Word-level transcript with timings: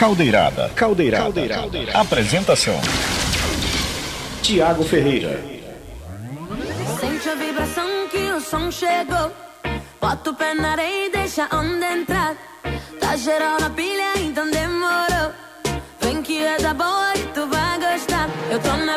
Caldeirada. 0.00 0.70
Caldeirada. 0.74 1.24
Caldeirada. 1.24 1.60
Caldeirada. 1.60 2.00
Apresentação: 2.00 2.80
Tiago 4.40 4.82
Ferreira. 4.82 5.38
Sente 6.98 7.28
a 7.28 7.34
vibração 7.34 8.08
que 8.10 8.32
o 8.32 8.40
som 8.40 8.70
chegou. 8.70 9.30
Bota 10.00 10.30
o 10.30 10.34
pé 10.34 10.54
na 10.54 10.70
areia 10.70 11.06
e 11.06 11.10
deixa 11.10 11.46
a 11.50 11.54
onda 11.54 11.92
entrar. 11.92 12.34
Tá 12.98 13.14
geral 13.14 13.60
na 13.60 13.68
pilha, 13.68 14.18
então 14.20 14.50
demorou. 14.50 15.32
Vem 16.00 16.22
que 16.22 16.42
é 16.46 16.56
da 16.56 16.72
boa 16.72 17.12
e 17.14 17.22
tu 17.34 17.46
vai 17.48 17.78
gostar. 17.78 18.30
Eu 18.50 18.58
tô 18.58 18.74
na 18.78 18.96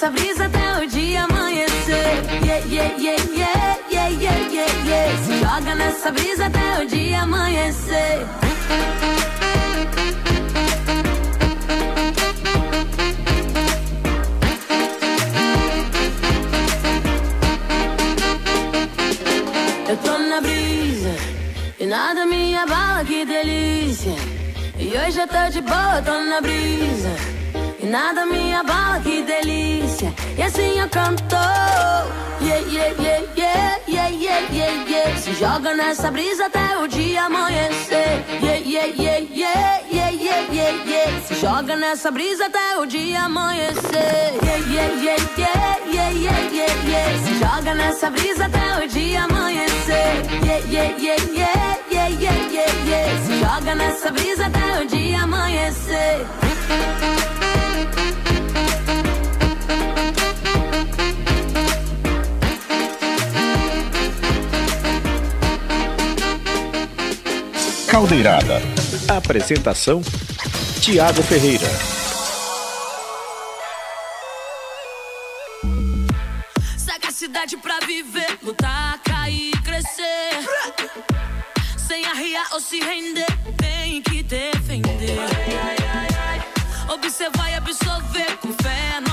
Nessa 0.00 0.10
brisa 0.10 0.46
até 0.46 0.78
o 0.78 0.86
dia 0.86 1.24
amanhecer. 1.24 2.24
Yeah, 2.42 2.64
yeah, 2.66 2.96
yeah, 2.96 3.22
yeah, 3.36 4.08
yeah, 4.08 4.38
yeah, 4.50 4.86
yeah. 4.86 5.16
Se 5.24 5.38
joga 5.40 5.74
nessa 5.74 6.10
brisa 6.10 6.46
até 6.46 6.82
o 6.82 6.86
dia 6.86 7.20
amanhecer. 7.20 8.26
Eu 19.86 19.96
tô 19.98 20.18
na 20.18 20.40
brisa 20.40 21.14
e 21.78 21.84
nada 21.84 22.24
me 22.24 22.56
abala, 22.56 23.04
que 23.04 23.26
delícia. 23.26 24.14
E 24.78 24.96
hoje 24.96 25.20
eu 25.20 25.28
tô 25.28 25.50
de 25.50 25.60
boa, 25.60 26.00
tô 26.02 26.18
na 26.24 26.40
brisa. 26.40 27.29
E 27.90 27.92
nada 27.92 28.24
me 28.24 28.54
abala, 28.54 29.00
que 29.00 29.20
delícia. 29.22 30.14
E 30.38 30.42
assim 30.44 30.78
eu 30.78 30.88
canto. 30.88 31.34
Yeah, 32.40 32.60
yeah, 32.70 32.94
yeah, 32.96 33.22
yeah, 33.36 33.80
yeah, 33.88 34.08
yeah, 34.10 34.40
yeah, 34.52 34.84
yeah. 34.88 35.16
Se 35.16 35.34
joga 35.34 35.74
nessa 35.74 36.08
brisa 36.12 36.46
até 36.46 36.78
o 36.78 36.86
dia 36.86 37.24
amanhecer. 37.24 38.24
Yeah, 38.40 38.58
yeah, 38.64 38.86
yeah, 38.96 39.18
yeah, 39.34 39.82
yeah, 39.90 40.10
yeah, 40.12 40.52
yeah, 40.52 40.84
yeah. 40.86 41.20
Se 41.26 41.34
joga 41.34 41.74
nessa 41.74 42.12
brisa 42.12 42.46
até 42.46 42.78
o 42.78 42.86
dia 42.86 43.24
amanhecer. 43.24 44.38
Yeah, 44.40 44.58
yeah, 44.70 44.94
yeah, 45.02 45.16
yeah, 45.36 45.78
yeah, 45.90 46.10
yeah, 46.12 46.40
yeah, 46.52 46.72
yeah. 46.86 47.18
Se 47.24 47.34
joga 47.40 47.74
nessa 47.74 48.08
brisa 48.08 48.44
até 48.44 48.84
o 48.84 48.86
dia 48.86 49.24
amanhecer. 49.24 50.22
Yeah, 50.46 50.62
yeah, 50.70 50.96
yeah, 50.96 51.16
yeah, 51.34 51.78
yeah, 51.90 52.08
yeah, 52.08 52.52
yeah, 52.52 52.72
yeah. 52.86 53.26
Se 53.26 53.40
joga 53.40 53.74
nessa 53.74 54.10
brisa 54.12 54.46
até 54.46 54.80
o 54.80 54.86
dia 54.86 55.22
amanhecer. 55.24 56.24
Caldeirada. 67.90 68.62
Apresentação: 69.08 70.00
Tiago 70.80 71.20
Ferreira. 71.24 71.66
Sagacidade 76.78 77.56
pra 77.56 77.80
viver, 77.80 78.38
lutar, 78.44 79.00
cair, 79.02 79.50
crescer. 79.64 80.38
Sem 81.76 82.06
arriar 82.06 82.46
ou 82.52 82.60
se 82.60 82.78
render, 82.78 83.26
tem 83.56 84.00
que 84.02 84.22
defender. 84.22 85.18
Observar 86.94 87.50
e 87.50 87.54
absorver, 87.54 88.36
com 88.40 88.52
fé 88.62 89.00
no 89.00 89.09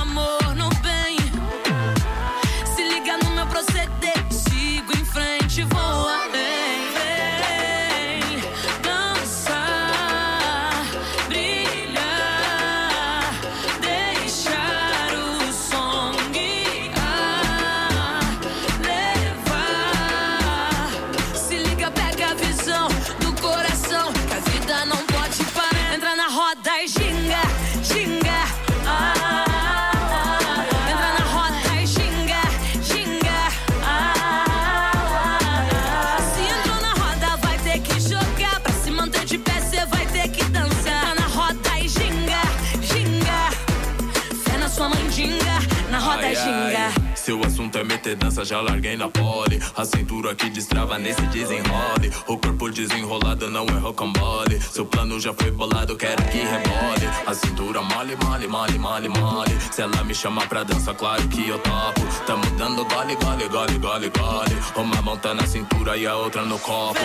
dança, 48.16 48.46
já 48.46 48.62
larguei 48.62 48.96
na 48.96 49.10
pole. 49.10 49.62
A 49.76 49.86
cintura 49.86 50.36
que 50.36 50.50
destrava 50.50 50.98
nesse 50.98 51.22
desenrole. 51.28 52.12
O 52.28 52.38
corpo 52.38 52.70
desenrolado 52.70 53.50
não 53.50 53.66
é 53.66 53.80
rocambole. 53.80 54.60
Seu 54.62 54.86
plano 54.86 55.20
já 55.20 55.34
foi 55.34 55.52
bolado, 55.52 55.96
quero 55.96 56.24
que 56.26 56.38
rebole. 56.38 57.08
A 57.26 57.34
cintura 57.34 57.82
mole, 57.82 58.16
mole, 58.24 58.48
mole, 58.48 58.78
mole, 58.78 59.10
mole. 59.10 59.58
Se 59.72 59.82
ela 59.82 60.04
me 60.04 60.14
chamar 60.14 60.48
pra 60.48 60.64
dança, 60.64 60.94
claro 60.94 61.28
que 61.28 61.48
eu 61.48 61.60
topo. 61.60 62.02
Tamo 62.26 62.46
dando 62.58 62.86
gole, 62.86 63.16
gole, 63.16 63.48
gole, 63.50 63.78
gole, 63.78 64.10
gole. 64.10 64.58
Uma 64.76 65.02
mão 65.02 65.18
tá 65.18 65.34
na 65.34 65.46
cintura 65.46 65.98
e 65.98 66.06
a 66.06 66.16
outra 66.16 66.44
no 66.44 66.58
copo. 66.60 67.00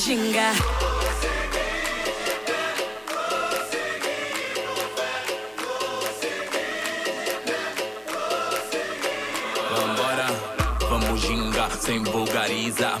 Ginga. 0.00 0.79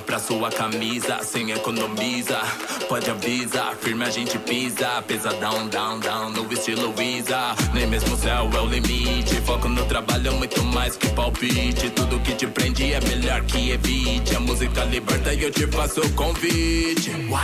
Pra 0.04 0.18
sua 0.18 0.50
camisa, 0.50 1.20
sem 1.22 1.52
economiza. 1.52 2.38
Pode 2.86 3.10
avisar, 3.10 3.74
firme 3.76 4.04
a 4.04 4.10
gente 4.10 4.38
pisa. 4.38 5.00
Pesadão, 5.06 5.68
down, 5.68 5.98
down, 6.00 6.30
no 6.30 6.52
estilo 6.52 6.92
Visa. 6.92 7.54
Nem 7.72 7.86
mesmo 7.86 8.14
o 8.14 8.18
céu 8.18 8.50
é 8.52 8.60
o 8.60 8.66
limite. 8.66 9.40
Foco 9.40 9.68
no 9.68 9.82
trabalho, 9.86 10.34
muito 10.34 10.62
mais 10.64 10.96
que 10.96 11.08
palpite. 11.08 11.88
Tudo 11.90 12.20
que 12.20 12.34
te 12.34 12.46
prende 12.46 12.92
é 12.92 13.00
melhor 13.00 13.40
que 13.42 13.70
evite. 13.70 14.36
A 14.36 14.40
música 14.40 14.84
liberta 14.84 15.32
e 15.32 15.44
eu 15.44 15.50
te 15.50 15.66
faço 15.68 16.02
o 16.02 16.12
convite. 16.12 17.10
Uau! 17.30 17.40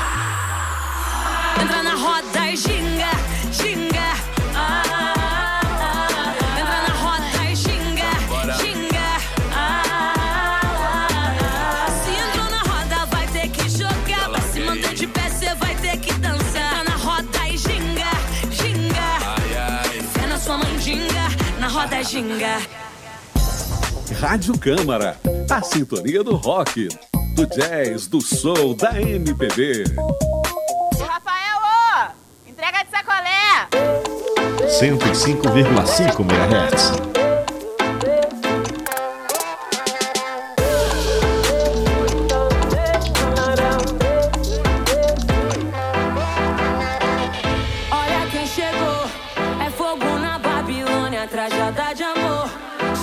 Entra 1.62 1.82
na 1.82 1.94
roda 1.94 2.50
e 2.50 2.56
xinga, 2.56 3.10
xinga. 3.50 4.25
Rádio 24.20 24.58
Câmara, 24.58 25.18
a 25.50 25.62
sintonia 25.62 26.22
do 26.22 26.36
rock, 26.36 26.88
do 27.34 27.46
jazz, 27.46 28.06
do 28.06 28.20
soul, 28.20 28.74
da 28.74 29.00
MPB. 29.00 29.84
Rafael, 31.00 31.58
ô! 31.58 32.12
Entrega 32.46 32.84
de 32.84 32.90
sacolé! 32.90 33.66
105,5 34.68 36.20
MHz. 36.20 37.25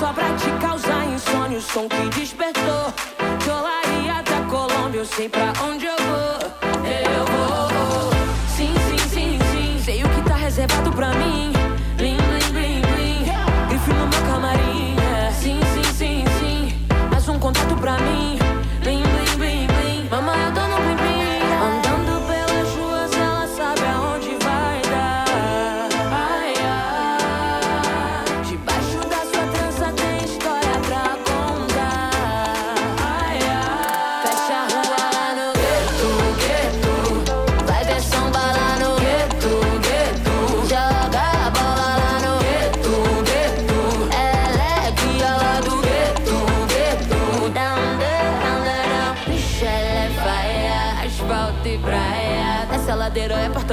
Só 0.04 0.12
pra 0.12 0.36
te 0.36 0.50
causar 0.60 1.06
insônia, 1.06 1.58
o 1.58 1.62
som 1.62 1.88
que 1.88 2.20
despertou. 2.20 2.94
De 3.42 3.50
olaria 3.50 4.22
da 4.22 4.46
Colômbia, 4.50 5.00
eu 5.00 5.06
sei 5.06 5.30
pra 5.30 5.54
onde 5.64 5.86
eu 5.86 5.96
vou. 5.96 6.84
Eu 6.84 7.26
vou. 7.26 8.12
Sim, 8.50 8.74
sim, 8.90 8.98
sim, 9.08 9.40
sim. 9.54 9.82
Sei 9.82 10.04
o 10.04 10.10
que 10.10 10.22
tá 10.24 10.36
reservado 10.36 10.92
pra 10.92 11.14
mim. 11.14 11.54
Blim, 11.96 12.18
blim, 12.18 12.52
blim, 12.52 12.82
blim. 12.82 13.24
Grife 13.70 13.94
no 13.94 14.08
meu 14.08 14.22
camarim. 14.30 14.98
é. 15.00 15.32
Sim, 15.32 15.62
sim, 15.74 15.94
sim, 15.94 16.26
sim. 16.38 16.86
Mais 17.10 17.30
um 17.30 17.40
contato 17.40 17.74
pra 17.78 17.98
mim. 18.00 18.38
Blim, 18.82 19.04
blim, 19.04 19.38
blim, 19.38 19.68
blim. 19.68 20.10
Mamãe, 20.12 20.38
eu 20.44 20.54
tô 20.54 20.63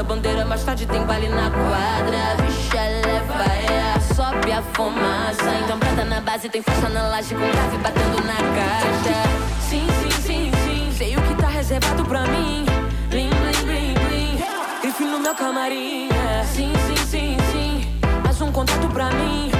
ladeira, 0.01 0.05
é 0.05 0.05
porta-bandeira, 0.05 0.45
mais 0.45 0.65
tarde 0.65 0.87
tem 0.87 1.03
baile 1.05 1.29
na 1.29 1.51
quadra. 1.51 2.45
Vixe, 2.47 2.77
ela 2.77 3.97
é 3.97 4.15
sobe 4.15 4.53
a 4.53 4.63
fumaça. 4.75 5.55
Então 5.65 5.79
prata 5.79 6.05
na 6.05 6.21
base, 6.21 6.49
tem 6.49 6.63
força 6.63 6.89
na 6.89 7.09
laje 7.09 7.35
com 7.35 7.41
grave 7.41 7.77
batendo 7.79 8.25
na 8.25 8.37
caixa. 8.37 9.23
Sim, 9.69 9.87
sim, 10.03 10.23
sim, 10.23 10.53
sim, 10.65 10.93
sei 10.97 11.17
o 11.17 11.23
que 11.23 11.35
tá 11.35 11.49
reservado 11.49 12.05
pra 12.05 12.27
mim. 12.27 12.65
Blim, 13.09 13.31
blim, 13.31 13.65
blim, 13.67 13.95
blim. 13.95 14.39
Grife 14.83 15.05
no 15.05 15.19
meu 15.21 15.35
camarim. 15.35 16.09
é. 16.09 16.45
Sim, 16.45 16.73
sim, 16.87 17.07
sim, 17.07 17.37
sim, 17.53 18.01
mais 18.25 18.41
um 18.41 18.51
contato 18.51 18.89
pra 18.89 19.11
mim. 19.11 19.51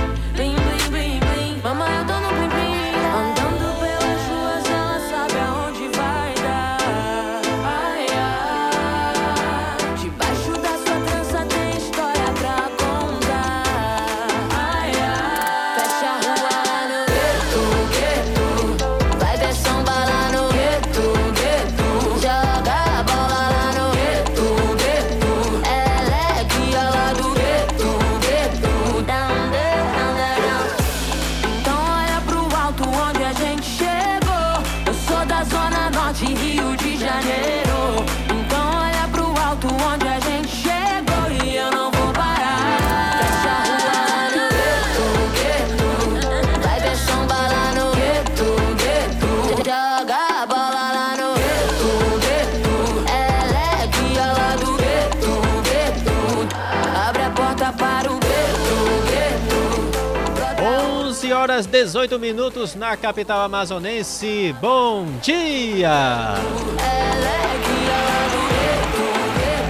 Horas 61.61 61.67
18 61.67 62.19
minutos 62.19 62.75
na 62.75 62.97
capital 62.97 63.43
amazonense. 63.43 64.55
Bom 64.61 65.07
dia! 65.23 66.35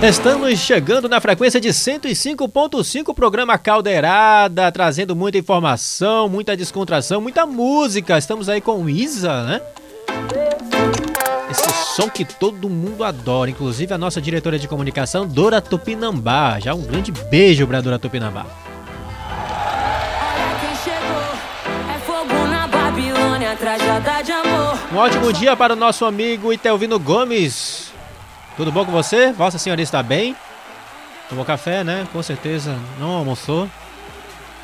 Estamos 0.03 0.59
chegando 0.59 1.09
na 1.09 1.21
frequência 1.21 1.61
de 1.61 1.69
105.5, 1.69 3.15
programa 3.15 3.59
Caldeirada, 3.59 4.71
trazendo 4.71 5.17
muita 5.17 5.39
informação, 5.39 6.29
muita 6.29 6.57
descontração, 6.57 7.21
muita 7.21 7.45
música. 7.45 8.17
Estamos 8.17 8.49
aí 8.49 8.61
com 8.61 8.89
Isa, 8.89 9.45
né? 9.45 9.61
Esse 11.51 11.71
som 11.97 12.09
que 12.09 12.25
todo 12.25 12.71
mundo 12.71 13.03
adora, 13.03 13.51
inclusive 13.51 13.93
a 13.93 13.99
nossa 13.99 14.21
diretora 14.21 14.59
de 14.59 14.69
comunicação, 14.69 15.27
Dora 15.27 15.61
Tupinambá. 15.61 16.61
Já 16.61 16.73
um 16.73 16.83
grande 16.83 17.11
beijo 17.11 17.67
pra 17.67 17.81
Dora 17.81 17.99
Tupinambá. 17.99 18.70
Um 24.93 24.97
ótimo 24.97 25.33
dia 25.33 25.55
para 25.55 25.75
o 25.75 25.77
nosso 25.77 26.05
amigo 26.05 26.53
Itelvino 26.53 26.99
Gomes. 26.99 27.93
Tudo 28.57 28.73
bom 28.73 28.85
com 28.85 28.93
você? 28.93 29.33
Vossa 29.33 29.59
Senhoria 29.59 29.83
está 29.83 30.03
bem? 30.03 30.35
Tomou 31.29 31.45
café, 31.45 31.85
né? 31.85 32.07
Com 32.13 32.23
certeza 32.23 32.77
não 32.99 33.11
almoçou. 33.11 33.69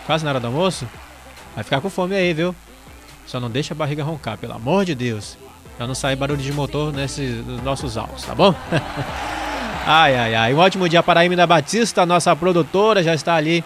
Quase 0.07 0.25
na 0.25 0.31
hora 0.31 0.41
do 0.41 0.47
almoço? 0.47 0.89
Vai 1.55 1.63
ficar 1.63 1.81
com 1.81 1.91
fome 1.91 2.15
aí, 2.17 2.33
viu? 2.33 2.55
Só 3.27 3.39
não 3.39 3.51
deixa 3.51 3.75
a 3.75 3.77
barriga 3.77 4.03
roncar, 4.03 4.39
pelo 4.39 4.55
amor 4.55 4.85
de 4.85 4.95
Deus. 4.95 5.37
Pra 5.77 5.87
não 5.87 5.95
sair 5.95 6.17
barulho 6.17 6.41
de 6.43 6.53
motor 6.53 6.93
nesses 6.93 7.45
nossos 7.63 7.99
áudios, 7.99 8.23
tá 8.23 8.35
bom? 8.35 8.55
ai, 9.87 10.17
ai, 10.17 10.35
ai. 10.35 10.55
Um 10.55 10.59
ótimo 10.59 10.89
dia 10.89 11.03
para 11.03 11.21
a 11.21 11.25
Emina 11.27 11.47
Batista, 11.47 12.07
nossa 12.07 12.35
produtora, 12.35 13.03
já 13.03 13.15
está 13.15 13.35
ali 13.35 13.63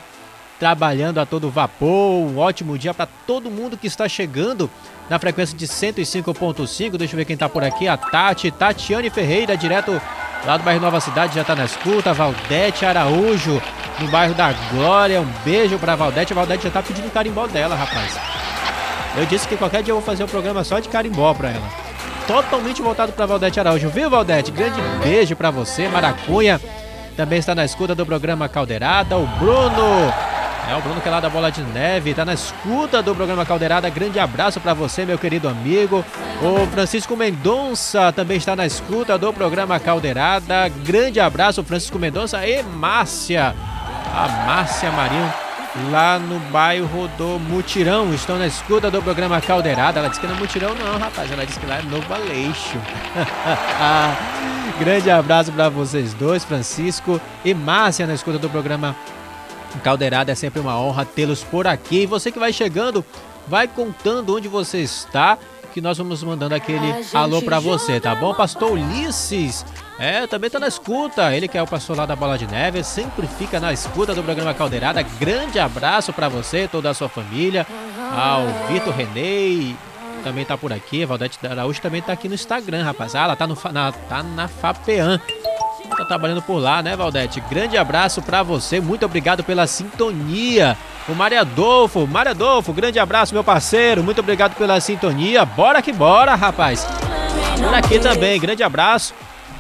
trabalhando 0.61 1.19
a 1.19 1.26
todo 1.26 1.50
vapor. 1.50 1.88
Um 1.88 2.38
ótimo 2.38 2.76
dia 2.76 2.93
para 2.93 3.09
todo 3.26 3.50
mundo 3.50 3.79
que 3.79 3.87
está 3.87 4.07
chegando 4.07 4.71
na 5.09 5.19
frequência 5.19 5.57
de 5.57 5.67
105.5. 5.67 6.99
Deixa 6.99 7.14
eu 7.14 7.17
ver 7.17 7.25
quem 7.25 7.37
tá 7.37 7.49
por 7.49 7.64
aqui. 7.64 7.88
A 7.88 7.97
Tati, 7.97 8.50
Tatiane 8.50 9.09
Ferreira, 9.09 9.57
direto 9.57 10.00
lá 10.45 10.59
do 10.59 10.62
bairro 10.62 10.83
Nova 10.83 11.00
Cidade, 11.00 11.35
já 11.35 11.43
tá 11.43 11.57
na 11.57 11.64
escuta. 11.64 12.12
Valdete 12.12 12.85
Araújo, 12.85 13.61
no 13.99 14.09
bairro 14.09 14.35
da 14.35 14.52
Glória. 14.71 15.23
Um 15.23 15.33
beijo 15.43 15.79
pra 15.79 15.97
Valdete. 15.97 16.35
A 16.35 16.37
Valdete 16.37 16.64
já 16.64 16.71
tá 16.71 16.83
pedindo 16.83 17.09
o 17.09 17.11
carimbó 17.11 17.47
dela, 17.47 17.75
rapaz. 17.75 18.21
Eu 19.17 19.25
disse 19.25 19.49
que 19.49 19.57
qualquer 19.57 19.83
dia 19.83 19.93
eu 19.93 19.97
vou 19.97 20.05
fazer 20.05 20.23
um 20.23 20.29
programa 20.29 20.62
só 20.62 20.79
de 20.79 20.90
carimbó 20.90 21.33
pra 21.33 21.49
ela. 21.49 21.69
Totalmente 22.26 22.83
voltado 22.83 23.12
pra 23.12 23.25
Valdete 23.25 23.59
Araújo, 23.59 23.88
viu, 23.88 24.11
Valdete? 24.11 24.52
Grande 24.52 24.79
beijo 25.02 25.35
pra 25.35 25.50
você. 25.50 25.88
Maracunha 25.88 26.61
também 27.17 27.38
está 27.38 27.55
na 27.55 27.64
escuta 27.64 27.95
do 27.95 28.05
programa 28.05 28.47
Caldeirada. 28.47 29.17
O 29.17 29.26
Bruno 29.26 30.12
É 30.71 30.77
o 30.77 30.81
Bruno 30.81 31.00
que 31.00 31.09
é 31.09 31.11
lá 31.11 31.19
da 31.19 31.29
Bola 31.29 31.50
de 31.50 31.65
Neve, 31.65 32.15
tá 32.15 32.25
na 32.25 32.33
escuta 32.33 33.03
do 33.03 33.12
programa 33.12 33.45
Caldeirada. 33.45 33.91
Grande 33.91 34.21
abraço 34.21 34.61
para 34.61 34.73
você, 34.73 35.05
meu 35.05 35.19
querido 35.19 35.49
amigo. 35.49 36.05
O 36.41 36.65
Francisco 36.69 37.17
Mendonça 37.17 38.12
também 38.12 38.37
está 38.37 38.55
na 38.55 38.65
escuta 38.65 39.19
do 39.19 39.33
programa 39.33 39.81
Caldeirada. 39.81 40.69
Grande 40.85 41.19
abraço, 41.19 41.65
Francisco 41.65 41.99
Mendonça 41.99 42.47
e 42.47 42.62
Márcia. 42.62 43.53
A 44.15 44.29
Márcia 44.47 44.93
Marinho 44.93 45.35
lá 45.91 46.21
no 46.21 46.39
bairro 46.53 47.09
do 47.19 47.41
Mutirão. 47.41 48.15
Estão 48.15 48.39
na 48.39 48.47
escuta 48.47 48.93
do 48.93 49.03
programa 49.03 49.41
Caldeirada. 49.41 49.99
Ela 49.99 50.09
disse 50.09 50.21
que 50.21 50.29
não 50.29 50.37
é 50.37 50.39
Mutirão, 50.39 50.73
não, 50.77 51.00
rapaz. 51.00 51.33
Ela 51.33 51.45
disse 51.45 51.59
que 51.59 51.67
lá 51.67 51.79
é 51.79 51.83
Novo 51.83 52.15
Aleixo. 52.15 52.79
Grande 54.79 55.11
abraço 55.11 55.50
para 55.50 55.69
vocês 55.69 56.15
dois, 56.15 56.45
Francisco 56.45 57.21
e 57.45 57.53
Márcia, 57.53 58.07
na 58.07 58.15
escuta 58.15 58.39
do 58.39 58.49
programa 58.49 58.95
Caldeirada. 59.79 60.33
É 60.33 60.35
sempre 60.35 60.61
uma 60.61 60.79
honra 60.79 61.05
tê-los 61.05 61.45
por 61.45 61.67
aqui. 61.67 62.03
E 62.03 62.07
você 62.07 62.31
que 62.33 62.39
vai 62.39 62.53
chegando, 62.53 63.05
vai 63.47 63.67
contando 63.69 64.35
onde 64.35 64.49
você 64.49 64.79
está, 64.79 65.39
que 65.73 65.81
nós 65.81 65.99
vamos 65.99 66.23
mandando 66.23 66.55
aquele 66.55 66.95
alô 67.15 67.41
para 67.43 67.61
você, 67.61 68.00
tá 68.00 68.15
bom? 68.15 68.35
Pastor 68.35 68.73
Ulisses. 68.73 69.65
É, 69.99 70.27
também 70.27 70.49
tá 70.49 70.59
na 70.59 70.67
escuta. 70.67 71.35
Ele 71.37 71.47
que 71.47 71.59
é 71.59 71.62
o 71.62 71.67
pastor 71.67 71.97
lá 71.97 72.07
da 72.07 72.17
Bola 72.17 72.39
de 72.39 72.47
Neve, 72.47 72.83
sempre 72.83 73.27
fica 73.27 73.61
na 73.61 73.71
escuta 73.73 74.15
do 74.15 74.23
programa 74.23 74.55
Caldeirada. 74.55 75.03
Grande 75.03 75.59
abraço 75.59 76.12
para 76.12 76.29
você, 76.29 76.67
toda 76.67 76.89
a 76.89 76.95
sua 76.95 77.09
família. 77.09 77.67
Ao 78.12 78.47
Vitor 78.73 78.95
Renei, 78.95 79.77
também 80.25 80.45
tá 80.45 80.57
por 80.57 80.73
aqui. 80.73 81.05
Valdete 81.05 81.39
Araújo 81.47 81.81
também 81.81 82.00
tá 82.00 82.12
aqui 82.12 82.29
no 82.29 82.35
Instagram, 82.35 82.83
rapaz. 82.83 83.15
Ah, 83.15 83.25
ela 83.25 83.37
tá, 83.37 83.47
no, 83.47 83.57
na, 83.73 83.93
tá 83.93 84.23
na 84.23 84.49
FAPEAN. 84.49 85.21
Tá 86.00 86.07
trabalhando 86.07 86.40
por 86.40 86.57
lá, 86.57 86.83
né, 86.83 86.97
Valdete? 86.97 87.42
Grande 87.50 87.76
abraço 87.76 88.23
para 88.23 88.42
você. 88.42 88.80
Muito 88.80 89.04
obrigado 89.04 89.45
pela 89.45 89.66
sintonia. 89.66 90.75
O 91.07 91.14
Mário 91.14 91.38
Adolfo, 91.38 92.07
Mário 92.07 92.30
Adolfo, 92.30 92.73
grande 92.73 92.99
abraço, 92.99 93.35
meu 93.35 93.45
parceiro. 93.45 94.02
Muito 94.02 94.19
obrigado 94.19 94.57
pela 94.57 94.80
sintonia. 94.80 95.45
Bora 95.45 95.83
que 95.83 95.92
bora, 95.92 96.35
rapaz. 96.35 96.87
Por 97.62 97.75
aqui 97.75 97.99
também, 97.99 98.40
grande 98.40 98.62
abraço 98.62 99.12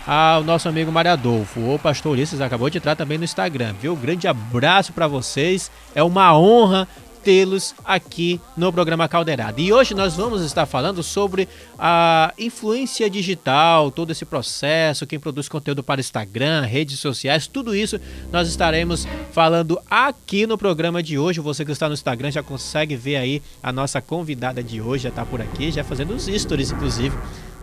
ao 0.06 0.42
nosso 0.42 0.66
amigo 0.66 0.90
Mário 0.90 1.12
Adolfo. 1.12 1.74
O 1.74 1.78
pastor 1.78 2.12
Ulisses 2.12 2.40
acabou 2.40 2.70
de 2.70 2.78
entrar 2.78 2.96
também 2.96 3.18
no 3.18 3.24
Instagram, 3.24 3.74
viu? 3.78 3.94
Grande 3.94 4.26
abraço 4.26 4.94
para 4.94 5.06
vocês. 5.06 5.70
É 5.94 6.02
uma 6.02 6.34
honra 6.34 6.88
tê-los 7.22 7.74
aqui 7.84 8.40
no 8.56 8.72
programa 8.72 9.08
Caldeirada. 9.08 9.60
E 9.60 9.72
hoje 9.72 9.94
nós 9.94 10.16
vamos 10.16 10.42
estar 10.42 10.66
falando 10.66 11.02
sobre 11.02 11.48
a 11.78 12.32
influência 12.38 13.08
digital, 13.08 13.90
todo 13.90 14.10
esse 14.10 14.24
processo, 14.24 15.06
quem 15.06 15.18
produz 15.18 15.48
conteúdo 15.48 15.82
para 15.82 16.00
Instagram, 16.00 16.62
redes 16.62 16.98
sociais, 16.98 17.46
tudo 17.46 17.74
isso 17.74 18.00
nós 18.32 18.48
estaremos 18.48 19.06
falando 19.32 19.80
aqui 19.90 20.46
no 20.46 20.56
programa 20.56 21.02
de 21.02 21.18
hoje. 21.18 21.40
Você 21.40 21.64
que 21.64 21.72
está 21.72 21.88
no 21.88 21.94
Instagram 21.94 22.30
já 22.30 22.42
consegue 22.42 22.96
ver 22.96 23.16
aí 23.16 23.42
a 23.62 23.72
nossa 23.72 24.00
convidada 24.00 24.62
de 24.62 24.80
hoje, 24.80 25.04
já 25.04 25.08
está 25.10 25.24
por 25.24 25.40
aqui, 25.40 25.70
já 25.70 25.84
fazendo 25.84 26.14
os 26.14 26.26
stories, 26.26 26.70
inclusive, 26.70 27.16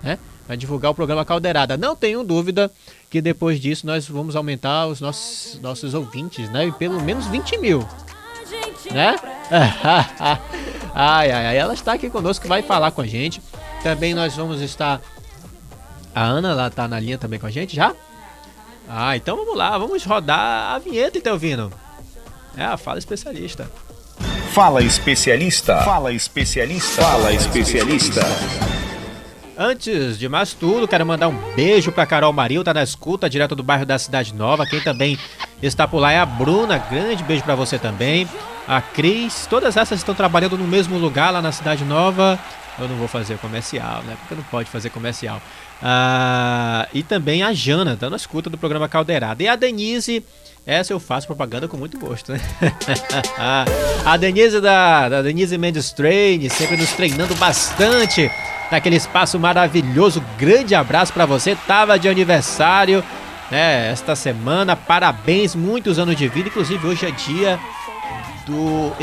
né? 0.03 0.17
Vai 0.47 0.55
divulgar 0.55 0.91
o 0.91 0.95
programa 0.95 1.25
Caldeirada. 1.25 1.75
Não 1.75 1.93
tenho 1.93 2.23
dúvida 2.23 2.71
que 3.09 3.21
depois 3.21 3.59
disso 3.59 3.85
nós 3.85 4.07
vamos 4.07 4.33
aumentar 4.33 4.87
os 4.87 5.01
nossos, 5.01 5.59
nossos 5.61 5.93
ouvintes, 5.93 6.49
né? 6.49 6.67
E 6.67 6.71
pelo 6.71 7.01
menos 7.01 7.27
20 7.27 7.57
mil 7.57 7.85
né? 8.91 9.15
ai, 10.93 11.31
ai, 11.31 11.45
ai, 11.47 11.57
ela 11.57 11.73
está 11.73 11.93
aqui 11.93 12.09
conosco, 12.09 12.47
vai 12.47 12.61
falar 12.61 12.91
com 12.91 13.01
a 13.01 13.07
gente. 13.07 13.41
Também 13.83 14.13
nós 14.13 14.35
vamos 14.35 14.61
estar. 14.61 15.01
A 16.13 16.23
Ana, 16.23 16.49
ela 16.49 16.69
tá 16.69 16.87
na 16.87 16.99
linha 16.99 17.17
também 17.17 17.39
com 17.39 17.45
a 17.45 17.51
gente 17.51 17.75
já? 17.75 17.93
Ah, 18.89 19.15
então 19.15 19.35
vamos 19.35 19.57
lá, 19.57 19.77
vamos 19.77 20.03
rodar 20.05 20.75
a 20.75 20.79
vinheta, 20.79 21.17
então, 21.17 21.33
ouvindo? 21.33 21.71
É 22.55 22.63
a 22.63 22.77
Fala 22.77 22.97
Especialista. 22.97 23.69
Fala 24.53 24.81
Especialista. 24.81 25.81
Fala 25.83 26.11
Especialista. 26.11 27.01
Fala 27.01 27.33
Especialista. 27.33 28.21
Antes 29.57 30.17
de 30.17 30.29
mais 30.29 30.53
tudo, 30.53 30.87
quero 30.87 31.05
mandar 31.05 31.27
um 31.27 31.53
beijo 31.55 31.91
para 31.91 32.05
Carol 32.05 32.31
Marinho, 32.31 32.63
tá 32.63 32.73
na 32.73 32.83
escuta, 32.83 33.29
direto 33.29 33.55
do 33.55 33.63
bairro 33.63 33.85
da 33.85 33.99
Cidade 33.99 34.33
Nova. 34.33 34.65
Quem 34.65 34.79
também 34.81 35.19
está 35.61 35.87
por 35.87 35.99
lá 35.99 36.11
é 36.11 36.19
a 36.19 36.25
Bruna, 36.25 36.77
grande 36.77 37.23
beijo 37.23 37.43
para 37.43 37.55
você 37.55 37.77
também 37.77 38.27
a 38.67 38.81
Cris, 38.81 39.47
todas 39.49 39.77
essas 39.77 39.99
estão 39.99 40.13
trabalhando 40.13 40.57
no 40.57 40.67
mesmo 40.67 40.97
lugar 40.97 41.31
lá 41.31 41.41
na 41.41 41.51
Cidade 41.53 41.85
Nova. 41.85 42.37
Eu 42.77 42.87
não 42.87 42.97
vou 42.97 43.07
fazer 43.07 43.37
comercial, 43.37 44.03
né? 44.03 44.15
Porque 44.19 44.35
não 44.35 44.43
pode 44.43 44.69
fazer 44.69 44.89
comercial. 44.89 45.41
Ah, 45.81 46.87
e 46.93 47.01
também 47.01 47.41
a 47.41 47.53
Jana, 47.53 47.95
dando 47.95 48.13
a 48.13 48.17
escuta 48.17 48.49
do 48.49 48.57
programa 48.57 48.89
Caldeirada. 48.89 49.41
E 49.41 49.47
a 49.47 49.55
Denise, 49.55 50.23
essa 50.65 50.91
eu 50.91 50.99
faço 50.99 51.25
propaganda 51.25 51.67
com 51.67 51.77
muito 51.77 51.97
gosto, 51.97 52.33
né? 52.33 52.41
a 54.05 54.17
Denise 54.17 54.59
da, 54.59 55.09
da 55.09 55.21
Denise 55.21 55.57
Mendes 55.57 55.91
Train, 55.91 56.47
sempre 56.49 56.77
nos 56.77 56.91
treinando 56.91 57.33
bastante 57.35 58.29
naquele 58.69 58.97
espaço 58.97 59.39
maravilhoso. 59.39 60.23
Grande 60.37 60.75
abraço 60.75 61.13
para 61.13 61.25
você. 61.25 61.55
Tava 61.65 61.97
de 61.97 62.09
aniversário, 62.09 63.03
né? 63.49 63.89
Esta 63.91 64.15
semana. 64.15 64.75
Parabéns, 64.75 65.55
muitos 65.55 65.97
anos 65.97 66.15
de 66.15 66.27
vida. 66.27 66.49
Inclusive 66.49 66.85
hoje 66.85 67.05
é 67.05 67.11
dia 67.11 67.59
do 68.47 68.93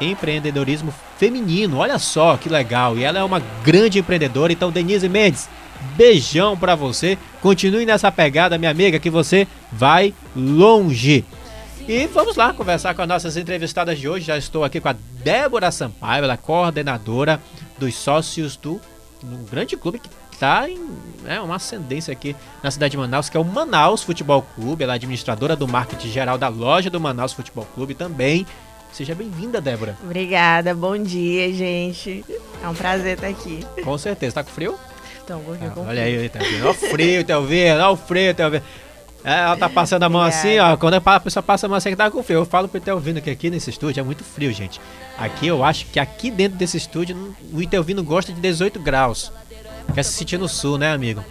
empreendedorismo 0.00 0.94
feminino. 1.18 1.78
Olha 1.78 1.98
só 1.98 2.36
que 2.36 2.48
legal. 2.48 2.96
E 2.96 3.02
ela 3.02 3.18
é 3.18 3.24
uma 3.24 3.42
grande 3.64 3.98
empreendedora. 3.98 4.52
Então, 4.52 4.70
Denise 4.70 5.08
Mendes, 5.08 5.48
beijão 5.96 6.56
para 6.56 6.74
você. 6.74 7.18
Continue 7.42 7.84
nessa 7.84 8.12
pegada, 8.12 8.56
minha 8.56 8.70
amiga, 8.70 9.00
que 9.00 9.10
você 9.10 9.46
vai 9.72 10.14
longe. 10.34 11.24
E 11.88 12.06
vamos 12.06 12.36
lá 12.36 12.52
conversar 12.52 12.94
com 12.94 13.02
as 13.02 13.08
nossas 13.08 13.36
entrevistadas 13.36 13.98
de 13.98 14.08
hoje. 14.08 14.26
Já 14.26 14.38
estou 14.38 14.62
aqui 14.62 14.80
com 14.80 14.88
a 14.88 14.94
Débora 15.24 15.72
Sampaio, 15.72 16.24
ela 16.24 16.34
é 16.34 16.36
coordenadora 16.36 17.40
dos 17.78 17.94
sócios 17.96 18.56
do 18.56 18.80
um 19.24 19.44
grande 19.44 19.76
clube 19.76 19.98
que 19.98 20.08
está 20.40 20.70
em 20.70 20.80
é, 21.26 21.38
uma 21.38 21.56
ascendência 21.56 22.10
aqui 22.10 22.34
na 22.62 22.70
cidade 22.70 22.92
de 22.92 22.96
Manaus, 22.96 23.28
que 23.28 23.36
é 23.36 23.40
o 23.40 23.44
Manaus 23.44 24.02
Futebol 24.02 24.40
Clube. 24.54 24.82
Ela 24.82 24.94
é 24.94 24.96
administradora 24.96 25.54
do 25.54 25.68
marketing 25.68 26.08
geral 26.08 26.38
da 26.38 26.48
loja 26.48 26.88
do 26.88 26.98
Manaus 26.98 27.34
Futebol 27.34 27.66
Clube 27.74 27.92
também. 27.92 28.46
Seja 28.90 29.14
bem-vinda, 29.14 29.60
Débora. 29.60 29.96
Obrigada, 30.02 30.74
bom 30.74 30.96
dia, 30.96 31.52
gente. 31.52 32.24
É 32.64 32.66
um 32.66 32.74
prazer 32.74 33.14
estar 33.14 33.28
aqui. 33.28 33.64
Com 33.84 33.98
certeza. 33.98 34.36
Tá 34.36 34.42
com 34.42 34.50
frio? 34.50 34.74
Então, 35.22 35.40
pouquinho 35.40 35.72
ah, 35.76 35.80
Olha 35.86 36.02
aí, 36.02 36.28
tá 36.30 36.38
vendo? 36.40 36.62
Olha 36.62 36.70
o 36.70 36.74
frio, 36.74 37.24
tá 37.24 37.38
vendo? 37.38 37.76
Olha 37.76 37.90
o 37.90 37.96
frio, 37.96 38.34
tá 38.34 38.48
vendo? 38.48 38.64
É, 39.22 39.40
ela 39.40 39.56
tá 39.58 39.68
passando 39.68 40.02
a 40.04 40.08
mão 40.08 40.22
assim, 40.22 40.58
ó. 40.58 40.74
Quando 40.78 40.94
a 40.94 41.20
pessoa 41.20 41.42
passa 41.42 41.66
a 41.66 41.68
mão 41.68 41.76
assim, 41.76 41.90
que 41.90 41.96
tá 41.96 42.10
com 42.10 42.22
frio. 42.22 42.38
Eu 42.38 42.46
falo 42.46 42.66
pro 42.66 42.78
Itelvino 42.78 43.20
que 43.20 43.28
aqui 43.28 43.50
nesse 43.50 43.68
estúdio 43.68 44.00
é 44.00 44.02
muito 44.02 44.24
frio, 44.24 44.50
gente. 44.52 44.80
Aqui 45.18 45.46
eu 45.46 45.62
acho 45.62 45.84
que 45.86 46.00
aqui 46.00 46.30
dentro 46.30 46.56
desse 46.56 46.78
estúdio 46.78 47.36
o 47.52 47.60
Itelvino 47.60 48.02
gosta 48.02 48.32
de 48.32 48.40
18 48.40 48.80
graus. 48.80 49.30
Quer 49.94 50.02
se 50.02 50.12
sentir 50.12 50.38
no 50.38 50.48
sul, 50.48 50.78
né, 50.78 50.92
amigo? 50.92 51.24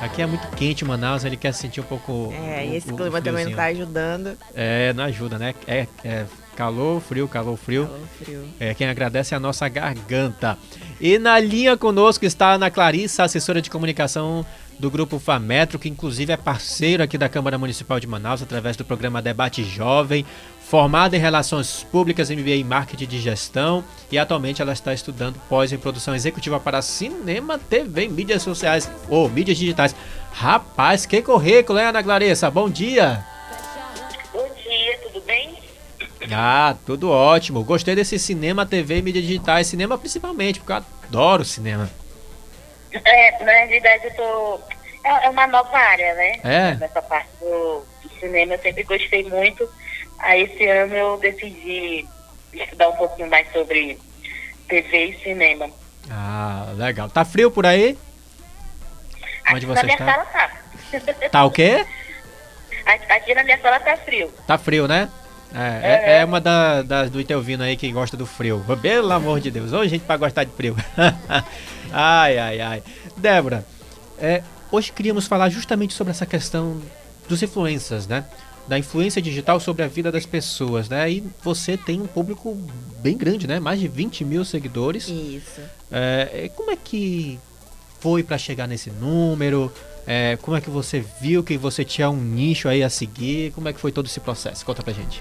Aqui 0.00 0.20
é 0.20 0.26
muito 0.26 0.46
quente 0.48 0.84
Manaus, 0.84 1.24
ele 1.24 1.36
quer 1.36 1.52
se 1.52 1.60
sentir 1.62 1.80
um 1.80 1.84
pouco. 1.84 2.32
É, 2.32 2.66
e 2.66 2.76
esse 2.76 2.92
clima 2.92 3.22
também 3.22 3.46
não 3.46 3.52
tá 3.52 3.64
ajudando. 3.64 4.36
É, 4.54 4.92
não 4.92 5.04
ajuda, 5.04 5.38
né? 5.38 5.54
É, 5.66 5.86
é 6.04 6.26
calor, 6.54 7.00
frio, 7.00 7.26
calor, 7.26 7.56
frio. 7.56 7.86
Calor, 7.86 8.06
frio. 8.22 8.44
É, 8.60 8.74
quem 8.74 8.88
agradece 8.88 9.32
é 9.32 9.36
a 9.36 9.40
nossa 9.40 9.66
garganta. 9.68 10.58
E 11.00 11.18
na 11.18 11.40
linha 11.40 11.76
conosco 11.76 12.24
está 12.24 12.48
a 12.48 12.52
Ana 12.54 12.70
Clarissa, 12.70 13.24
assessora 13.24 13.62
de 13.62 13.70
comunicação 13.70 14.44
do 14.78 14.90
Grupo 14.90 15.18
Fametro, 15.18 15.78
que 15.78 15.88
inclusive 15.88 16.32
é 16.32 16.36
parceiro 16.36 17.02
aqui 17.02 17.16
da 17.16 17.28
Câmara 17.28 17.58
Municipal 17.58 17.98
de 17.98 18.06
Manaus, 18.06 18.42
através 18.42 18.76
do 18.76 18.84
programa 18.84 19.22
Debate 19.22 19.64
Jovem 19.64 20.24
formada 20.68 21.16
em 21.16 21.20
Relações 21.20 21.86
Públicas, 21.92 22.28
MBA 22.28 22.56
em 22.56 22.64
Marketing 22.64 23.06
de 23.06 23.20
Gestão 23.20 23.84
e 24.10 24.18
atualmente 24.18 24.60
ela 24.60 24.72
está 24.72 24.92
estudando 24.92 25.40
pós 25.48 25.72
em 25.72 25.78
produção 25.78 26.12
executiva 26.14 26.58
para 26.58 26.82
cinema, 26.82 27.56
TV 27.56 28.04
e 28.04 28.08
mídias 28.08 28.42
sociais 28.42 28.90
ou 29.08 29.28
mídias 29.28 29.58
digitais. 29.58 29.94
Rapaz, 30.32 31.06
que 31.06 31.22
currículo, 31.22 31.78
hein, 31.78 31.86
Ana 31.86 32.02
Clarissa? 32.02 32.50
Bom 32.50 32.68
dia! 32.68 33.24
Bom 34.32 34.48
dia, 34.56 34.98
tudo 35.04 35.24
bem? 35.24 35.56
Ah, 36.32 36.74
tudo 36.84 37.10
ótimo. 37.10 37.62
Gostei 37.62 37.94
desse 37.94 38.18
cinema, 38.18 38.66
TV 38.66 38.98
e 38.98 39.02
mídias 39.02 39.24
digitais. 39.24 39.68
Cinema 39.68 39.96
principalmente, 39.96 40.58
porque 40.58 40.72
eu 40.72 40.76
adoro 40.76 41.44
cinema. 41.44 41.88
É, 42.92 43.44
na 43.44 43.52
realidade 43.52 44.06
eu 44.06 44.14
tô... 44.14 44.60
É, 45.04 45.26
é 45.26 45.30
uma 45.30 45.46
nova 45.46 45.76
área, 45.76 46.14
né? 46.14 46.40
É? 46.42 46.74
Nessa 46.74 47.00
parte 47.02 47.28
do, 47.40 47.84
do 48.02 48.20
cinema 48.20 48.54
eu 48.54 48.58
sempre 48.58 48.82
gostei 48.82 49.22
muito 49.24 49.68
Aí 50.18 50.42
esse 50.42 50.66
ano 50.66 50.94
eu 50.94 51.18
decidi 51.18 52.06
estudar 52.52 52.88
um 52.88 52.96
pouquinho 52.96 53.28
mais 53.28 53.50
sobre 53.52 53.98
TV 54.68 55.06
e 55.06 55.22
cinema. 55.22 55.70
Ah, 56.10 56.72
legal. 56.76 57.08
Tá 57.10 57.24
frio 57.24 57.50
por 57.50 57.66
aí? 57.66 57.98
Onde 59.52 59.66
você 59.66 59.82
na 59.82 59.82
minha 59.84 59.94
está? 59.94 60.12
sala 60.12 60.24
tá. 60.26 61.28
Tá 61.30 61.44
o 61.44 61.50
quê? 61.50 61.86
Aqui 62.86 63.34
na 63.34 63.44
minha 63.44 63.58
sala 63.60 63.80
tá 63.80 63.96
frio. 63.98 64.32
Tá 64.46 64.58
frio, 64.58 64.88
né? 64.88 65.10
É, 65.54 66.16
é, 66.16 66.18
é 66.18 66.24
uma 66.24 66.40
da, 66.40 66.82
das 66.82 67.10
do 67.10 67.20
Itelvino 67.20 67.62
aí 67.62 67.76
que 67.76 67.90
gosta 67.90 68.16
do 68.16 68.26
frio. 68.26 68.64
Pelo 68.80 69.12
amor 69.12 69.40
de 69.40 69.50
Deus. 69.50 69.72
Hoje 69.72 69.90
gente 69.90 70.04
vai 70.06 70.18
gostar 70.18 70.44
de 70.44 70.52
frio. 70.52 70.76
ai, 71.92 72.38
ai, 72.38 72.60
ai. 72.60 72.82
Débora, 73.16 73.64
é, 74.18 74.42
hoje 74.70 74.92
queríamos 74.92 75.26
falar 75.26 75.48
justamente 75.48 75.94
sobre 75.94 76.10
essa 76.10 76.26
questão 76.26 76.80
dos 77.28 77.42
influencers, 77.42 78.06
né? 78.06 78.24
da 78.68 78.78
influência 78.78 79.22
digital 79.22 79.60
sobre 79.60 79.84
a 79.84 79.86
vida 79.86 80.10
das 80.10 80.26
pessoas, 80.26 80.88
né? 80.88 81.10
E 81.10 81.24
você 81.42 81.76
tem 81.76 82.00
um 82.00 82.06
público 82.06 82.56
bem 82.98 83.16
grande, 83.16 83.46
né? 83.46 83.60
Mais 83.60 83.78
de 83.78 83.86
20 83.86 84.24
mil 84.24 84.44
seguidores. 84.44 85.08
Isso. 85.08 85.60
É, 85.90 86.50
como 86.54 86.70
é 86.70 86.76
que 86.76 87.38
foi 88.00 88.22
para 88.22 88.36
chegar 88.36 88.66
nesse 88.66 88.90
número? 88.90 89.72
É, 90.06 90.38
como 90.40 90.56
é 90.56 90.60
que 90.60 90.70
você 90.70 91.04
viu 91.20 91.42
que 91.42 91.56
você 91.56 91.84
tinha 91.84 92.08
um 92.08 92.16
nicho 92.16 92.68
aí 92.68 92.82
a 92.82 92.88
seguir? 92.88 93.52
Como 93.52 93.68
é 93.68 93.72
que 93.72 93.80
foi 93.80 93.90
todo 93.90 94.06
esse 94.06 94.20
processo? 94.20 94.64
Conta 94.64 94.82
pra 94.82 94.92
gente. 94.92 95.20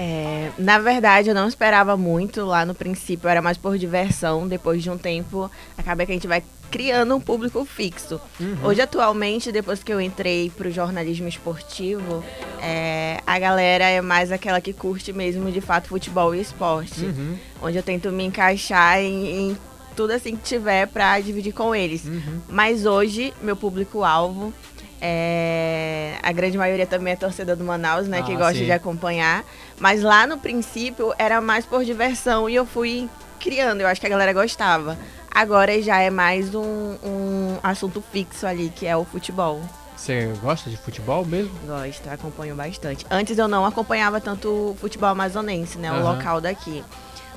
É, 0.00 0.52
na 0.56 0.78
verdade, 0.78 1.28
eu 1.28 1.34
não 1.34 1.48
esperava 1.48 1.96
muito 1.96 2.44
lá 2.44 2.64
no 2.64 2.72
princípio, 2.72 3.28
era 3.28 3.42
mais 3.42 3.58
por 3.58 3.76
diversão. 3.76 4.46
Depois 4.46 4.82
de 4.82 4.88
um 4.88 4.96
tempo, 4.96 5.50
acaba 5.76 6.06
que 6.06 6.12
a 6.12 6.14
gente 6.14 6.28
vai 6.28 6.42
criando 6.70 7.16
um 7.16 7.20
público 7.20 7.64
fixo. 7.64 8.20
Uhum. 8.38 8.56
Hoje, 8.62 8.80
atualmente, 8.80 9.50
depois 9.50 9.82
que 9.82 9.92
eu 9.92 10.00
entrei 10.00 10.50
pro 10.50 10.70
jornalismo 10.70 11.26
esportivo, 11.26 12.22
é, 12.62 13.20
a 13.26 13.38
galera 13.38 13.84
é 13.84 14.00
mais 14.00 14.30
aquela 14.30 14.60
que 14.60 14.72
curte 14.72 15.12
mesmo, 15.12 15.50
de 15.50 15.60
fato, 15.60 15.88
futebol 15.88 16.34
e 16.34 16.40
esporte. 16.40 17.04
Uhum. 17.04 17.36
Onde 17.60 17.76
eu 17.76 17.82
tento 17.82 18.12
me 18.12 18.24
encaixar 18.24 19.00
em, 19.00 19.50
em 19.50 19.58
tudo 19.98 20.12
assim 20.12 20.36
que 20.36 20.42
tiver 20.44 20.86
pra 20.86 21.18
dividir 21.18 21.52
com 21.52 21.74
eles. 21.74 22.04
Uhum. 22.04 22.40
Mas 22.48 22.86
hoje, 22.86 23.34
meu 23.42 23.56
público-alvo 23.56 24.54
é. 25.00 26.14
A 26.22 26.30
grande 26.30 26.56
maioria 26.56 26.86
também 26.86 27.14
é 27.14 27.16
torcedor 27.16 27.56
do 27.56 27.64
Manaus, 27.64 28.06
né? 28.06 28.22
que 28.22 28.32
Ah, 28.32 28.36
gosta 28.36 28.58
sim. 28.60 28.64
de 28.64 28.70
acompanhar. 28.70 29.44
Mas 29.80 30.00
lá 30.00 30.24
no 30.24 30.38
princípio 30.38 31.12
era 31.18 31.40
mais 31.40 31.66
por 31.66 31.84
diversão 31.84 32.48
e 32.48 32.54
eu 32.54 32.64
fui 32.64 33.08
criando. 33.40 33.80
Eu 33.80 33.88
acho 33.88 34.00
que 34.00 34.06
a 34.06 34.10
galera 34.10 34.32
gostava. 34.32 34.96
Agora 35.34 35.82
já 35.82 35.98
é 36.00 36.10
mais 36.10 36.54
um, 36.54 36.62
um 37.04 37.58
assunto 37.60 38.00
fixo 38.12 38.46
ali, 38.46 38.72
que 38.74 38.86
é 38.86 38.96
o 38.96 39.04
futebol. 39.04 39.60
Você 39.96 40.32
gosta 40.40 40.70
de 40.70 40.76
futebol 40.76 41.24
mesmo? 41.24 41.50
Gosto, 41.66 42.08
acompanho 42.08 42.54
bastante. 42.54 43.04
Antes 43.10 43.36
eu 43.36 43.48
não 43.48 43.66
acompanhava 43.66 44.20
tanto 44.20 44.48
o 44.48 44.76
futebol 44.80 45.08
amazonense, 45.08 45.76
né? 45.76 45.90
O 45.90 45.96
Aham. 45.96 46.14
local 46.14 46.40
daqui. 46.40 46.84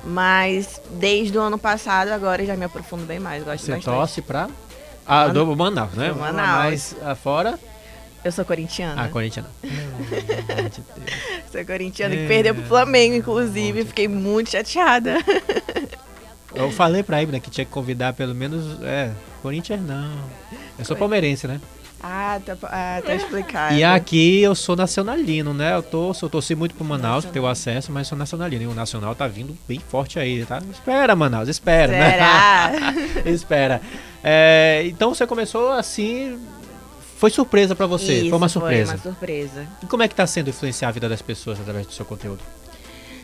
Mas 0.04 0.80
desde 0.90 1.36
o 1.38 1.40
ano 1.40 1.58
passado, 1.58 2.10
agora 2.10 2.44
já 2.44 2.56
me 2.56 2.64
aprofundo 2.64 3.04
bem 3.04 3.20
mais. 3.20 3.44
Gosto 3.44 3.64
Você 3.64 3.72
bastante. 3.72 3.94
torce 3.94 4.22
pra. 4.22 4.48
Ah, 5.06 5.28
do 5.28 5.56
Manaus, 5.56 5.92
né? 5.94 6.08
do 6.08 6.16
Manaus. 6.16 6.64
Mas 6.64 6.96
ah, 7.02 7.14
fora. 7.14 7.58
Eu 8.24 8.30
sou 8.30 8.44
corintiana. 8.44 9.02
Ah, 9.02 9.08
de 9.08 9.40
Deus. 9.40 10.80
Sou 11.50 11.64
corintiana 11.64 12.14
É. 12.14 12.18
que 12.18 12.28
perdeu 12.28 12.54
pro 12.54 12.64
Flamengo, 12.64 13.16
inclusive. 13.16 13.84
Fiquei 13.84 14.06
muito 14.06 14.50
chateada. 14.50 15.16
Eu 16.54 16.70
falei 16.70 17.02
pra 17.02 17.22
Ibra 17.22 17.40
que 17.40 17.50
tinha 17.50 17.64
que 17.64 17.70
convidar 17.70 18.12
pelo 18.12 18.34
menos. 18.34 18.80
É, 18.82 19.10
Corinthians 19.42 19.80
não. 19.80 20.12
Eu 20.78 20.84
sou 20.84 20.94
palmeirense, 20.96 21.48
né? 21.48 21.60
Ah, 22.02 22.40
tá, 22.44 22.56
ah, 22.64 23.00
tá 23.04 23.14
explicado. 23.14 23.76
E 23.76 23.84
aqui 23.84 24.42
eu 24.42 24.54
sou 24.56 24.74
nacionalino, 24.74 25.54
né? 25.54 25.76
Eu, 25.76 25.82
tô, 25.82 26.12
eu 26.20 26.28
torci 26.28 26.54
muito 26.54 26.74
pro 26.74 26.84
Manaus, 26.84 27.24
ter 27.24 27.38
o 27.38 27.46
acesso, 27.46 27.92
mas 27.92 28.08
sou 28.08 28.18
nacionalino. 28.18 28.64
E 28.64 28.66
o 28.66 28.74
Nacional 28.74 29.14
tá 29.14 29.28
vindo 29.28 29.56
bem 29.68 29.78
forte 29.78 30.18
aí, 30.18 30.44
tá? 30.44 30.60
Espera, 30.70 31.14
Manaus, 31.14 31.48
espera, 31.48 31.92
Será? 31.92 32.70
né? 32.72 33.22
espera. 33.30 33.80
É, 34.22 34.82
então 34.86 35.14
você 35.14 35.26
começou 35.26 35.70
assim. 35.70 36.38
Foi 37.18 37.30
surpresa 37.30 37.76
pra 37.76 37.86
você, 37.86 38.14
Isso, 38.14 38.30
foi 38.30 38.38
uma 38.38 38.48
surpresa. 38.48 38.98
Foi 38.98 39.10
uma 39.10 39.16
surpresa. 39.16 39.66
E 39.80 39.86
como 39.86 40.02
é 40.02 40.08
que 40.08 40.14
tá 40.14 40.26
sendo 40.26 40.50
influenciar 40.50 40.88
a 40.88 40.92
vida 40.92 41.08
das 41.08 41.22
pessoas 41.22 41.60
através 41.60 41.86
do 41.86 41.92
seu 41.92 42.04
conteúdo? 42.04 42.40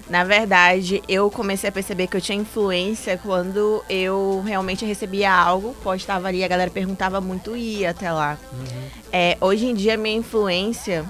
Na 0.08 0.24
verdade, 0.24 1.02
eu 1.06 1.30
comecei 1.30 1.68
a 1.68 1.72
perceber 1.72 2.06
que 2.06 2.16
eu 2.16 2.20
tinha 2.20 2.38
influência 2.38 3.18
quando 3.22 3.84
eu 3.90 4.42
realmente 4.46 4.84
recebia 4.84 5.30
algo, 5.30 5.74
postava 5.82 6.28
ali, 6.28 6.42
a 6.42 6.48
galera 6.48 6.70
perguntava 6.70 7.20
muito 7.20 7.54
e 7.54 7.80
ia 7.80 7.90
até 7.90 8.10
lá. 8.10 8.38
É, 9.12 9.36
hoje 9.40 9.66
em 9.66 9.74
dia, 9.74 9.98
minha 9.98 10.16
influência 10.16 11.04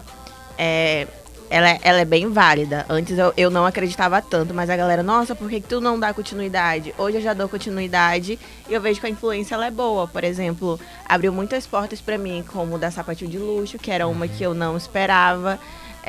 é, 0.58 1.06
ela, 1.48 1.70
é- 1.70 1.78
ela 1.82 2.00
é 2.00 2.04
bem 2.04 2.28
válida. 2.32 2.84
Antes 2.88 3.16
eu, 3.16 3.32
eu 3.36 3.50
não 3.50 3.64
acreditava 3.64 4.20
tanto, 4.20 4.52
mas 4.52 4.68
a 4.68 4.76
galera, 4.76 5.02
nossa, 5.04 5.32
por 5.32 5.48
que, 5.48 5.60
que 5.60 5.68
tu 5.68 5.80
não 5.80 5.96
dá 5.98 6.12
continuidade? 6.12 6.92
Hoje 6.98 7.18
eu 7.18 7.22
já 7.22 7.32
dou 7.34 7.48
continuidade 7.48 8.36
e 8.68 8.74
eu 8.74 8.80
vejo 8.80 9.00
que 9.00 9.06
a 9.06 9.10
influência 9.10 9.54
ela 9.54 9.66
é 9.66 9.70
boa. 9.70 10.08
Por 10.08 10.24
exemplo, 10.24 10.78
abriu 11.08 11.32
muitas 11.32 11.68
portas 11.68 12.00
pra 12.00 12.18
mim, 12.18 12.44
como 12.52 12.74
o 12.74 12.78
da 12.78 12.90
Sapatinho 12.90 13.30
de 13.30 13.38
Luxo, 13.38 13.78
que 13.78 13.92
era 13.92 14.08
uma 14.08 14.26
que 14.26 14.42
eu 14.42 14.54
não 14.54 14.76
esperava. 14.76 15.56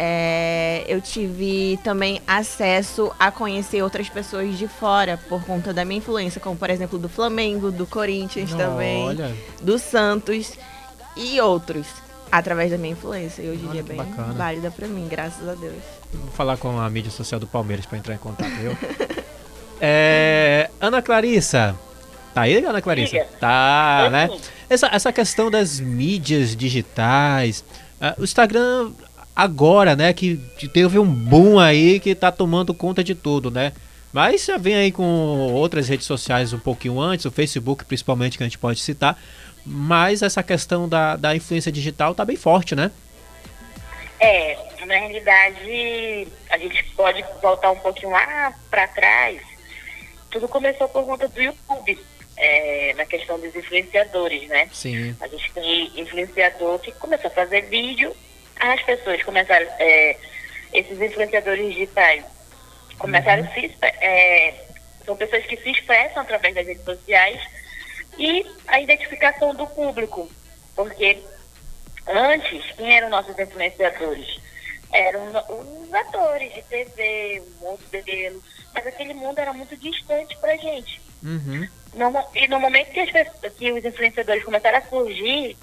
É, 0.01 0.85
eu 0.87 1.01
tive 1.01 1.77
também 1.83 2.21
acesso 2.25 3.11
a 3.19 3.29
conhecer 3.31 3.83
outras 3.83 4.07
pessoas 4.07 4.57
de 4.57 4.65
fora 4.65 5.19
por 5.27 5.43
conta 5.43 5.73
da 5.73 5.83
minha 5.83 5.97
influência, 5.97 6.39
como 6.39 6.55
por 6.55 6.69
exemplo 6.69 6.97
do 6.97 7.09
Flamengo, 7.09 7.69
do 7.69 7.85
Corinthians 7.85 8.53
também, 8.53 9.03
Olha, 9.03 9.35
do 9.61 9.77
Santos 9.77 10.53
e 11.17 11.41
outros, 11.41 11.85
através 12.31 12.71
da 12.71 12.77
minha 12.77 12.93
influência. 12.93 13.41
E 13.41 13.49
hoje 13.49 13.65
em 13.65 13.69
dia 13.71 13.81
é 13.81 13.83
bem 13.83 13.97
bacana. 13.97 14.33
válida 14.35 14.71
pra 14.71 14.87
mim, 14.87 15.05
graças 15.09 15.45
a 15.45 15.53
Deus. 15.55 15.83
vou 16.13 16.31
falar 16.31 16.55
com 16.55 16.79
a 16.79 16.89
mídia 16.89 17.11
social 17.11 17.37
do 17.37 17.45
Palmeiras 17.47 17.85
pra 17.85 17.97
entrar 17.97 18.13
em 18.15 18.19
contato, 18.19 18.51
viu? 18.51 18.77
É, 19.81 20.69
Ana 20.81 21.01
Clarissa. 21.01 21.73
Tá 22.33 22.41
aí, 22.41 22.63
Ana 22.65 22.81
Clarissa? 22.81 23.25
Tá, 23.39 24.09
né? 24.11 24.29
Essa, 24.69 24.87
essa 24.91 25.11
questão 25.13 25.49
das 25.49 25.79
mídias 25.79 26.53
digitais. 26.55 27.63
ah, 28.01 28.13
o 28.17 28.23
Instagram 28.25 28.91
agora, 29.39 29.95
né? 29.95 30.11
Que 30.11 30.37
teve 30.73 30.99
um 30.99 31.05
boom 31.05 31.57
aí 31.57 31.99
que 31.99 32.13
tá 32.13 32.31
tomando 32.31 32.73
conta 32.73 33.01
de 33.03 33.15
tudo, 33.15 33.49
né? 33.49 33.71
Mas 34.11 34.45
já 34.45 34.57
vem 34.57 34.75
aí 34.75 34.91
com 34.91 35.03
outras 35.53 35.87
redes 35.87 36.05
sociais 36.05 36.51
um 36.51 36.59
pouquinho 36.59 36.99
antes, 36.99 37.25
o 37.25 37.31
Facebook 37.31 37.85
principalmente 37.85 38.37
que 38.37 38.43
a 38.43 38.47
gente 38.47 38.57
pode 38.57 38.79
citar. 38.79 39.17
Mas 39.65 40.21
essa 40.21 40.43
questão 40.43 40.89
da, 40.89 41.15
da 41.15 41.35
influência 41.35 41.71
digital 41.71 42.13
tá 42.13 42.25
bem 42.25 42.35
forte, 42.35 42.75
né? 42.75 42.91
É, 44.19 44.57
na 44.85 44.95
realidade, 44.95 46.27
a 46.49 46.57
gente 46.57 46.83
pode 46.95 47.23
voltar 47.41 47.71
um 47.71 47.79
pouquinho 47.79 48.11
lá 48.11 48.53
para 48.69 48.87
trás. 48.89 49.41
Tudo 50.29 50.47
começou 50.49 50.89
por 50.89 51.05
conta 51.05 51.27
do 51.29 51.41
YouTube, 51.41 51.97
é, 52.35 52.93
na 52.97 53.05
questão 53.05 53.39
dos 53.39 53.55
influenciadores, 53.55 54.49
né? 54.49 54.67
Sim. 54.73 55.15
A 55.21 55.27
gente 55.27 55.51
tem 55.53 55.91
influenciador 55.95 56.79
que 56.79 56.91
começou 56.93 57.29
a 57.29 57.33
fazer 57.33 57.61
vídeo, 57.61 58.13
as 58.59 58.81
pessoas 58.83 59.23
começaram, 59.23 59.67
é, 59.79 60.17
esses 60.73 60.99
influenciadores 61.01 61.73
digitais 61.73 62.23
começaram 62.97 63.43
a 63.45 63.53
se, 63.53 63.73
é, 63.81 64.53
são 65.05 65.15
pessoas 65.15 65.45
que 65.45 65.57
se 65.57 65.71
expressam 65.71 66.21
através 66.21 66.53
das 66.53 66.67
redes 66.67 66.83
sociais 66.83 67.41
e 68.17 68.45
a 68.67 68.79
identificação 68.81 69.55
do 69.55 69.65
público, 69.65 70.29
porque 70.75 71.17
antes, 72.07 72.65
quem 72.75 72.95
eram 72.95 73.09
nossos 73.09 73.37
influenciadores? 73.39 74.39
Eram 74.91 75.27
os 75.27 75.93
atores 75.93 76.53
de 76.53 76.61
TV, 76.63 77.43
modelos, 77.61 78.43
mas 78.73 78.87
aquele 78.87 79.13
mundo 79.13 79.39
era 79.39 79.53
muito 79.53 79.77
distante 79.77 80.35
pra 80.37 80.57
gente. 80.57 80.99
Uhum. 81.23 81.67
No 81.93 82.11
e 82.35 82.47
no 82.47 82.59
momento 82.59 82.91
que, 82.91 82.99
as 82.99 83.53
que 83.53 83.71
os 83.71 83.85
influenciadores 83.85 84.43
começaram 84.43 84.79
a 84.79 84.81
surgir 84.81 85.55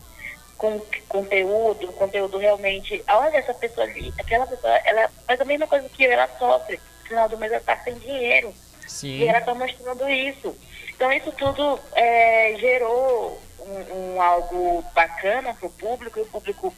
com 0.57 0.81
conteúdo, 1.09 1.93
conteúdo 1.93 2.39
realmente, 2.39 3.05
olha 3.09 3.37
essa 3.37 3.55
pessoa 3.55 3.87
ali, 3.87 4.13
aquela 4.19 4.47
pessoa, 4.47 4.73
ela 4.85 5.11
faz 5.27 5.41
a 5.41 5.45
mesma 5.45 5.67
coisa 5.67 5.89
que 5.89 6.05
eu, 6.05 6.13
ela 6.13 6.29
sofre, 6.39 6.81
no 7.03 7.09
final 7.09 7.29
do 7.29 7.39
mês 7.39 7.53
ela 7.53 7.63
tá 7.63 7.77
sem 7.79 7.95
dinheiro, 7.95 8.55
Sim. 8.87 9.19
e 9.19 9.29
ela 9.29 9.41
tá 9.41 9.55
mostrando 9.55 10.09
isso. 10.09 10.57
Então 10.95 11.13
isso 11.13 11.31
tudo 11.33 11.79
é, 11.93 12.55
gerou 12.59 13.41
um, 13.61 14.15
um 14.15 14.23
algo 14.23 14.83
bacana 14.95 15.53
pro 15.55 15.69
público, 15.71 16.19
e 16.19 16.23
o 16.23 16.27
público 16.27 16.75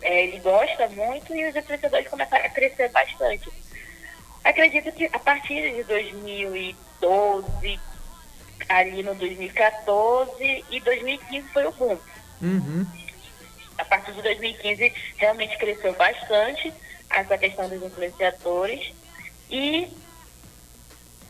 é, 0.00 0.24
ele 0.24 0.38
gosta 0.38 0.88
muito 0.88 1.34
e 1.34 1.48
os 1.48 1.56
influenciadores 1.56 2.08
começaram 2.08 2.46
a 2.46 2.50
crescer 2.50 2.88
bastante. 2.90 3.50
Acredito 4.42 4.92
que 4.92 5.08
a 5.12 5.18
partir 5.18 5.74
de 5.74 5.84
2012, 5.84 7.80
ali 8.68 9.02
no 9.02 9.14
2014 9.14 10.64
e 10.70 10.80
2015 10.80 11.48
foi 11.48 11.66
o 11.66 11.72
boom. 11.72 11.98
Uhum. 12.40 12.86
A 13.78 13.84
partir 13.84 14.12
de 14.12 14.22
2015 14.22 14.92
realmente 15.16 15.58
cresceu 15.58 15.92
bastante 15.94 16.72
essa 17.10 17.36
questão 17.38 17.68
dos 17.68 17.82
influenciadores 17.82 18.92
e 19.50 19.88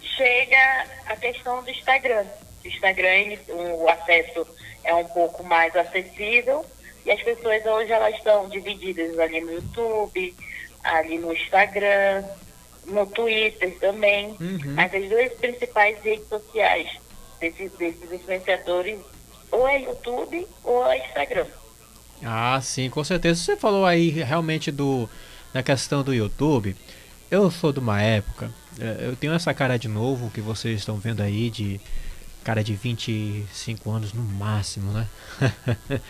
chega 0.01 0.87
a 1.07 1.17
questão 1.17 1.63
do 1.63 1.71
Instagram. 1.71 2.25
O 2.65 2.69
Instagram, 2.69 3.37
o 3.49 3.89
acesso 3.89 4.47
é 4.85 4.95
um 4.95 5.05
pouco 5.07 5.43
mais 5.45 5.75
acessível 5.77 6.65
e 7.05 7.11
as 7.11 7.23
pessoas 7.23 7.65
hoje 7.67 7.93
elas 7.93 8.15
estão 8.15 8.49
divididas 8.49 9.19
ali 9.19 9.41
no 9.41 9.53
YouTube, 9.53 10.35
ali 10.83 11.19
no 11.19 11.33
Instagram, 11.33 12.25
no 12.87 13.07
Twitter 13.07 13.79
também. 13.79 14.29
Uhum. 14.41 14.75
Mas 14.75 14.95
as 14.95 15.09
duas 15.09 15.33
principais 15.35 16.01
redes 16.03 16.29
sociais 16.29 16.99
desses, 17.41 17.73
desses 17.73 18.13
influenciadores 18.13 18.99
ou 19.55 19.69
é 19.69 19.83
YouTube 19.83 20.47
ou 20.65 20.85
é 20.87 21.07
Instagram. 21.07 21.47
Ah, 22.23 22.59
sim, 22.61 22.91
com 22.91 23.05
certeza. 23.05 23.41
Você 23.41 23.57
falou 23.57 23.87
aí 23.87 24.11
realmente 24.11 24.71
do 24.71 25.09
da 25.53 25.63
questão 25.63 26.03
do 26.03 26.13
YouTube. 26.13 26.77
Eu 27.31 27.51
sou 27.51 27.73
de 27.73 27.79
uma 27.79 28.03
época, 28.03 28.51
eh, 28.79 29.07
eu 29.09 29.17
tenho 29.17 29.33
essa 29.33 29.55
cara 29.55 29.79
de 29.79 29.89
novo 29.89 30.31
que 30.31 30.41
vocês 30.41 30.81
estão 30.81 30.97
vendo 30.97 31.21
aí 31.21 31.49
de 31.49 31.81
cara 32.43 32.63
de 32.63 32.75
25 32.75 33.91
anos 33.91 34.13
no 34.13 34.23
máximo, 34.23 34.93
né? 34.93 35.09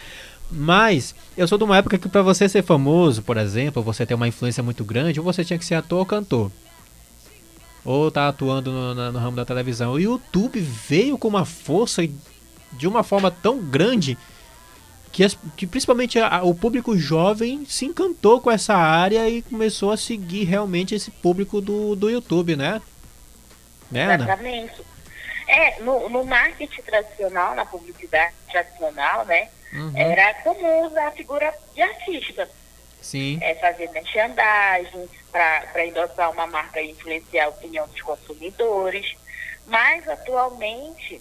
Mas 0.51 1.15
eu 1.37 1.47
sou 1.47 1.57
de 1.59 1.65
uma 1.65 1.77
época 1.77 1.99
que 1.99 2.09
para 2.09 2.23
você 2.23 2.49
ser 2.49 2.63
famoso, 2.63 3.23
por 3.23 3.37
exemplo, 3.37 3.83
você 3.83 4.05
ter 4.05 4.15
uma 4.15 4.29
influência 4.29 4.63
muito 4.63 4.85
grande, 4.85 5.21
ou 5.21 5.25
você 5.25 5.45
tinha 5.45 5.59
que 5.59 5.65
ser 5.65 5.75
ator 5.75 6.01
ou 6.01 6.07
cantor. 6.07 6.51
Ou 7.85 8.11
tá 8.11 8.29
atuando 8.29 8.73
no, 8.73 8.95
no, 8.95 9.13
no 9.13 9.19
ramo 9.19 9.37
da 9.37 9.45
televisão. 9.45 9.93
O 9.93 10.01
YouTube 10.01 10.59
veio 10.61 11.19
com 11.19 11.29
uma 11.29 11.45
força 11.45 12.03
e 12.03 12.13
de 12.77 12.87
uma 12.87 13.03
forma 13.03 13.31
tão 13.31 13.59
grande 13.59 14.17
que, 15.15 15.23
as, 15.23 15.39
que 15.57 15.67
principalmente 15.67 16.19
a, 16.19 16.43
o 16.43 16.55
público 16.55 16.99
jovem 16.99 17.65
se 17.67 17.85
encantou 17.85 18.41
com 18.41 18.51
essa 18.51 18.75
área 18.75 19.29
e 19.29 19.43
começou 19.43 19.93
a 19.93 19.97
seguir 19.97 20.45
realmente 20.45 20.95
esse 20.95 21.11
público 21.11 21.61
do, 21.61 21.95
do 21.95 22.11
YouTube, 22.11 22.57
né? 22.57 22.83
né 23.91 24.05
Ana? 24.05 24.25
Exatamente. 24.25 24.83
É, 25.47 25.81
no, 25.81 26.09
no 26.09 26.25
marketing 26.25 26.83
tradicional, 26.83 27.55
na 27.55 27.65
publicidade 27.65 28.35
tradicional, 28.51 29.25
né? 29.25 29.49
Uhum. 29.73 29.93
Era 29.95 30.35
comum 30.43 30.87
usar 30.87 31.09
a 31.09 31.11
figura 31.13 31.55
de 31.75 31.83
artista. 31.83 32.49
Sim. 33.01 33.39
É, 33.41 33.55
fazer 33.57 33.91
merchandising 33.91 35.09
para 35.31 35.87
endossar 35.87 36.31
uma 36.31 36.47
marca 36.47 36.81
e 36.81 36.91
influenciar 36.91 37.45
a 37.45 37.49
opinião 37.51 37.87
dos 37.87 38.01
consumidores. 38.01 39.15
Mas 39.67 40.09
atualmente, 40.09 41.21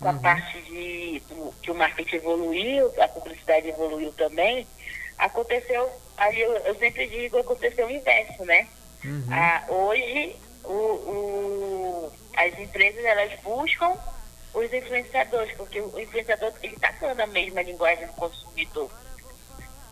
com 0.00 0.08
a 0.08 0.12
uhum. 0.12 0.18
parte 0.18 0.60
de 0.62 1.22
que 1.62 1.70
o 1.70 1.74
marketing 1.74 2.16
evoluiu, 2.16 2.90
a 3.00 3.08
publicidade 3.08 3.68
evoluiu 3.68 4.10
também, 4.12 4.66
aconteceu, 5.18 5.90
aí 6.16 6.40
eu, 6.40 6.52
eu 6.52 6.74
sempre 6.76 7.06
digo, 7.06 7.38
aconteceu 7.38 7.86
o 7.86 7.90
inverso, 7.90 8.44
né? 8.44 8.66
Uhum. 9.04 9.26
Ah, 9.30 9.64
hoje 9.68 10.36
o, 10.64 10.72
o, 10.72 12.12
as 12.36 12.58
empresas 12.58 13.04
elas 13.04 13.38
buscam 13.40 13.94
os 14.54 14.72
influenciadores, 14.72 15.54
porque 15.56 15.80
o 15.80 16.00
influenciador 16.00 16.52
ele 16.62 16.74
está 16.74 16.92
falando 16.94 17.20
a 17.20 17.26
mesma 17.26 17.62
linguagem 17.62 18.06
do 18.06 18.12
consumidor. 18.14 18.90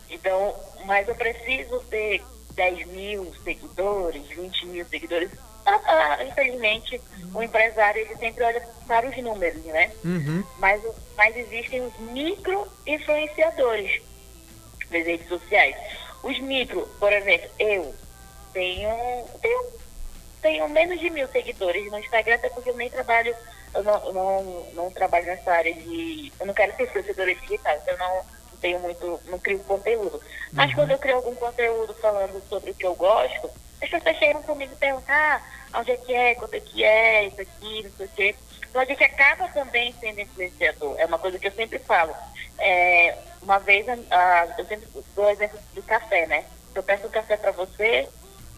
Então, 0.09 0.55
mas 0.85 1.07
eu 1.07 1.15
preciso 1.15 1.79
ter 1.81 2.23
10 2.55 2.87
mil 2.87 3.33
seguidores, 3.43 4.27
20 4.27 4.65
mil 4.65 4.85
seguidores. 4.85 5.29
Ah, 5.85 6.23
infelizmente, 6.23 7.01
o 7.33 7.43
empresário 7.43 8.01
ele 8.01 8.15
sempre 8.15 8.43
olha 8.43 8.61
para 8.87 9.07
os 9.07 9.17
números, 9.17 9.63
né? 9.65 9.91
Uhum. 10.03 10.43
Mas, 10.57 10.81
mas 11.15 11.35
existem 11.35 11.81
os 11.81 11.97
micro 11.99 12.67
influenciadores 12.87 14.01
das 14.89 15.05
redes 15.05 15.27
sociais. 15.27 15.75
Os 16.23 16.39
micro, 16.39 16.87
por 16.99 17.13
exemplo, 17.13 17.49
eu 17.59 17.95
tenho, 18.53 19.25
tenho, 19.41 19.65
tenho 20.41 20.69
menos 20.69 20.99
de 20.99 21.09
mil 21.09 21.27
seguidores 21.27 21.89
no 21.91 21.99
Instagram, 21.99 22.35
até 22.35 22.49
porque 22.49 22.71
eu 22.71 22.75
nem 22.75 22.89
trabalho 22.89 23.35
eu 23.73 23.83
não, 23.83 24.13
não, 24.13 24.65
não 24.73 24.91
trabalho 24.91 25.25
nessa 25.25 25.51
área 25.51 25.73
de. 25.73 26.31
Eu 26.39 26.45
não 26.45 26.53
quero 26.53 26.75
ser 26.75 26.89
professora 26.89 27.33
digital, 27.35 27.77
então 27.77 27.93
eu 27.93 27.99
não 27.99 28.25
tenho 28.59 28.79
muito. 28.79 29.19
não 29.25 29.39
crio 29.39 29.59
conteúdo. 29.59 30.19
Mas 30.53 30.69
uhum. 30.69 30.75
quando 30.75 30.91
eu 30.91 30.97
crio 30.97 31.15
algum 31.15 31.35
conteúdo 31.35 31.93
falando 31.95 32.41
sobre 32.49 32.71
o 32.71 32.75
que 32.75 32.85
eu 32.85 32.95
gosto, 32.95 33.49
as 33.81 33.89
pessoas 33.89 34.17
chegam 34.17 34.41
comigo 34.43 34.73
e 34.73 34.77
perguntam, 34.77 35.15
ah, 35.15 35.41
onde 35.75 35.91
é 35.91 35.97
que 35.97 36.13
é, 36.13 36.35
quanto 36.35 36.53
é 36.53 36.59
que 36.59 36.83
é, 36.83 37.27
isso 37.27 37.41
aqui, 37.41 37.83
não 37.83 37.91
sei 37.91 38.05
o 38.05 38.09
quê. 38.09 38.35
Então 38.69 38.81
a 38.81 38.85
gente 38.85 39.03
acaba 39.03 39.47
também 39.49 39.93
sendo 39.99 40.21
influenciador. 40.21 40.95
É 40.99 41.05
uma 41.05 41.19
coisa 41.19 41.39
que 41.39 41.47
eu 41.47 41.51
sempre 41.51 41.79
falo. 41.79 42.13
É, 42.59 43.17
uma 43.41 43.57
vez, 43.59 43.85
eu 43.87 44.65
sempre 44.65 44.87
dou 45.15 45.25
o 45.25 45.29
exemplo 45.29 45.59
do 45.73 45.81
café, 45.83 46.27
né? 46.27 46.45
Eu 46.75 46.83
peço 46.83 47.07
um 47.07 47.11
café 47.11 47.37
para 47.37 47.51
você, 47.51 48.07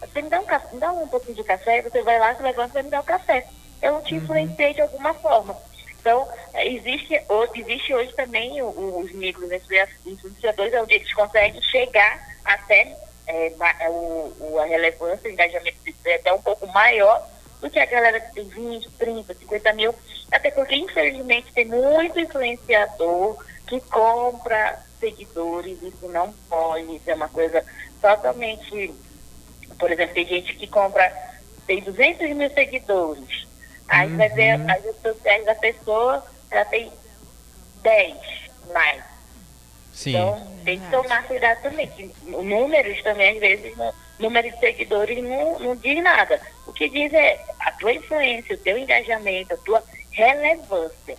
você 0.00 0.22
me 0.22 0.28
dá 0.28 0.40
um, 0.40 0.46
me 0.72 0.80
dá 0.80 0.92
um 0.92 1.08
pouquinho 1.08 1.36
de 1.36 1.44
café, 1.44 1.80
você 1.82 2.02
vai 2.02 2.18
lá, 2.18 2.34
você 2.34 2.42
levanta 2.42 2.70
e 2.70 2.74
vai 2.74 2.82
me 2.82 2.90
dar 2.90 3.00
o 3.00 3.02
um 3.02 3.06
café 3.06 3.46
eu 3.82 4.00
te 4.02 4.14
influenciei 4.14 4.68
uhum. 4.68 4.74
de 4.74 4.80
alguma 4.80 5.12
forma. 5.14 5.56
Então, 6.00 6.26
existe, 6.54 7.20
existe 7.54 7.94
hoje 7.94 8.12
também 8.14 8.62
os 8.62 9.12
micros 9.12 9.50
influenciadores, 10.06 10.74
onde 10.74 10.94
eles 10.94 11.12
conseguem 11.12 11.60
chegar 11.62 12.20
até 12.44 12.96
é, 13.32 13.52
é 13.80 13.90
o, 13.90 14.58
a 14.60 14.64
relevância, 14.64 15.28
o 15.28 15.32
engajamento 15.32 15.78
é 16.04 16.14
até 16.14 16.32
um 16.32 16.40
pouco 16.42 16.66
maior 16.68 17.26
do 17.60 17.70
que 17.70 17.78
a 17.78 17.86
galera 17.86 18.20
que 18.20 18.34
tem 18.34 18.44
20, 18.44 18.90
30, 18.90 19.34
50 19.34 19.72
mil. 19.74 19.94
Até 20.30 20.50
porque, 20.50 20.74
infelizmente, 20.74 21.52
tem 21.52 21.66
muito 21.66 22.18
influenciador 22.18 23.42
que 23.66 23.80
compra 23.80 24.78
seguidores, 24.98 25.80
isso 25.82 26.08
não 26.08 26.32
pode, 26.48 26.96
isso 26.96 27.10
é 27.10 27.14
uma 27.14 27.28
coisa 27.28 27.64
totalmente. 28.00 28.94
Por 29.78 29.90
exemplo, 29.90 30.14
tem 30.14 30.26
gente 30.26 30.54
que 30.54 30.66
compra, 30.66 31.12
tem 31.66 31.82
200 31.82 32.30
mil 32.36 32.50
seguidores, 32.50 33.46
Aí 33.92 34.10
uhum. 34.10 34.16
vai 34.16 34.28
ver 34.30 34.58
uhum. 34.58 34.70
as 34.70 34.84
redes 34.84 35.02
sociais 35.02 35.44
da 35.44 35.54
pessoa, 35.54 36.24
ela 36.50 36.64
tem 36.64 36.90
10 37.82 38.16
mais. 38.72 39.02
Sim. 39.92 40.10
Então 40.10 40.46
tem 40.64 40.80
que 40.80 40.90
tomar 40.90 41.22
cuidado 41.24 41.62
também. 41.62 41.86
Que 41.88 42.10
números 42.26 43.02
também, 43.02 43.34
às 43.34 43.40
vezes, 43.40 43.76
não, 43.76 43.92
número 44.18 44.50
de 44.50 44.58
seguidores 44.58 45.22
não, 45.22 45.58
não 45.58 45.76
diz 45.76 46.02
nada. 46.02 46.40
O 46.66 46.72
que 46.72 46.88
diz 46.88 47.12
é 47.12 47.44
a 47.60 47.72
tua 47.72 47.92
influência, 47.92 48.54
o 48.54 48.58
teu 48.58 48.78
engajamento, 48.78 49.54
a 49.54 49.56
tua 49.58 49.82
relevância. 50.10 51.16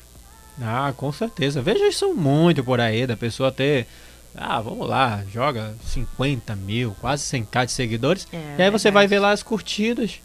Ah, 0.61 0.93
com 0.95 1.11
certeza. 1.11 1.61
Vejo 1.61 1.85
isso 1.85 2.13
muito 2.13 2.63
por 2.63 2.79
aí, 2.79 3.05
da 3.05 3.17
pessoa 3.17 3.51
ter. 3.51 3.87
Ah, 4.35 4.59
vamos 4.59 4.87
lá, 4.87 5.23
joga 5.31 5.75
50 5.85 6.55
mil, 6.55 6.95
quase 6.99 7.23
100k 7.23 7.65
de 7.67 7.71
seguidores. 7.71 8.27
É, 8.31 8.35
e 8.35 8.39
aí 8.39 8.45
verdade. 8.47 8.71
você 8.71 8.89
vai 8.89 9.07
ver 9.07 9.19
lá 9.19 9.31
as 9.31 9.43
curtidas. 9.43 10.19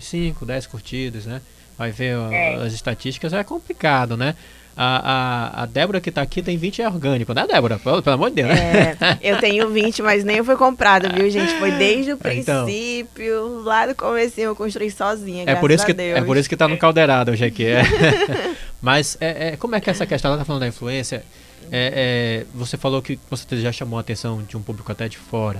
5, 0.00 0.46
10 0.46 0.66
curtidas, 0.66 1.26
né? 1.26 1.40
vai 1.78 1.92
ver 1.92 2.18
é. 2.32 2.56
as 2.56 2.72
estatísticas, 2.72 3.32
é 3.32 3.44
complicado, 3.44 4.16
né? 4.16 4.34
A, 4.80 5.58
a, 5.58 5.62
a 5.64 5.66
Débora 5.66 6.00
que 6.00 6.08
tá 6.08 6.22
aqui 6.22 6.40
tem 6.40 6.56
20 6.56 6.82
é 6.82 6.86
orgânico, 6.86 7.34
né, 7.34 7.44
Débora? 7.48 7.80
Pelo, 7.80 8.00
pelo 8.00 8.14
amor 8.14 8.30
de 8.30 8.36
Deus, 8.36 8.48
né? 8.48 8.96
É, 9.00 9.18
eu 9.20 9.38
tenho 9.38 9.68
20, 9.70 10.02
mas 10.02 10.22
nem 10.22 10.44
foi 10.44 10.56
comprado, 10.56 11.12
viu, 11.12 11.28
gente? 11.28 11.52
Foi 11.58 11.72
desde 11.72 12.12
o 12.12 12.14
então. 12.30 12.64
princípio, 12.64 13.24
então, 13.24 13.62
lá 13.64 13.86
do 13.86 13.94
começo 13.96 14.40
eu 14.40 14.54
construí 14.54 14.88
sozinha, 14.88 15.42
é 15.48 15.56
por 15.56 15.72
isso 15.72 15.84
que 15.84 16.00
É 16.00 16.22
por 16.22 16.36
isso 16.36 16.48
que 16.48 16.56
tá 16.56 16.68
no 16.68 16.78
caldeirado 16.78 17.32
hoje 17.32 17.44
aqui, 17.44 17.66
é. 17.66 17.82
mas 18.80 19.18
é, 19.20 19.48
é, 19.48 19.56
como 19.56 19.74
é 19.74 19.80
que 19.80 19.90
é 19.90 19.92
essa 19.92 20.06
questão, 20.06 20.30
ela 20.30 20.38
tá 20.38 20.44
falando 20.44 20.60
da 20.60 20.68
influência, 20.68 21.24
é, 21.72 22.44
é, 22.44 22.46
você 22.54 22.76
falou 22.76 23.02
que 23.02 23.18
você 23.28 23.56
já 23.56 23.72
chamou 23.72 23.98
a 23.98 24.00
atenção 24.00 24.44
de 24.44 24.56
um 24.56 24.62
público 24.62 24.92
até 24.92 25.08
de 25.08 25.18
fora. 25.18 25.58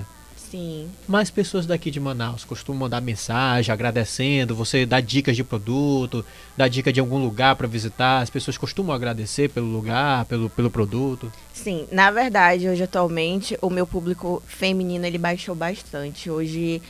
Sim. 0.49 0.89
Mas 1.07 1.29
pessoas 1.29 1.65
daqui 1.65 1.91
de 1.91 1.99
Manaus 1.99 2.43
costumam 2.43 2.81
mandar 2.81 3.01
mensagem 3.01 3.71
agradecendo, 3.71 4.55
você 4.55 4.85
dá 4.85 4.99
dicas 4.99 5.35
de 5.35 5.43
produto, 5.43 6.25
dá 6.57 6.67
dica 6.67 6.91
de 6.91 6.99
algum 6.99 7.21
lugar 7.21 7.55
para 7.55 7.67
visitar. 7.67 8.21
As 8.21 8.29
pessoas 8.29 8.57
costumam 8.57 8.95
agradecer 8.95 9.49
pelo 9.49 9.67
lugar, 9.67 10.25
pelo, 10.25 10.49
pelo 10.49 10.71
produto? 10.71 11.31
Sim, 11.53 11.87
na 11.91 12.09
verdade, 12.09 12.67
hoje 12.67 12.83
atualmente 12.83 13.57
o 13.61 13.69
meu 13.69 13.85
público 13.85 14.41
feminino 14.47 15.05
ele 15.05 15.17
baixou 15.17 15.53
bastante. 15.53 16.29
Hoje 16.29 16.81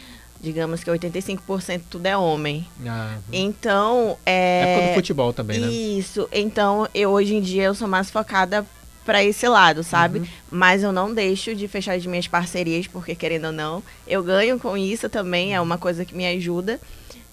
digamos 0.41 0.83
que 0.83 0.89
85% 0.89 1.81
tudo 1.89 2.05
é 2.05 2.15
homem. 2.15 2.65
Ah, 2.87 3.17
então, 3.31 4.17
é... 4.25 4.85
É 4.85 4.89
do 4.89 4.95
futebol 4.95 5.33
também, 5.33 5.59
né? 5.59 5.67
Isso. 5.67 6.29
Então, 6.31 6.87
eu 6.95 7.09
hoje 7.09 7.35
em 7.35 7.41
dia 7.41 7.63
eu 7.63 7.75
sou 7.75 7.89
mais 7.89 8.09
focada 8.09 8.65
para 9.09 9.23
esse 9.23 9.47
lado, 9.47 9.83
sabe? 9.83 10.19
Uhum. 10.19 10.27
Mas 10.51 10.83
eu 10.83 10.91
não 10.91 11.11
deixo 11.11 11.55
de 11.55 11.67
fechar 11.67 11.95
as 11.95 12.05
minhas 12.05 12.27
parcerias, 12.27 12.85
porque 12.85 13.15
querendo 13.15 13.45
ou 13.45 13.51
não, 13.51 13.81
eu 14.07 14.21
ganho 14.21 14.59
com 14.59 14.77
isso 14.77 15.09
também, 15.09 15.55
é 15.55 15.59
uma 15.59 15.79
coisa 15.79 16.05
que 16.05 16.15
me 16.15 16.27
ajuda. 16.27 16.79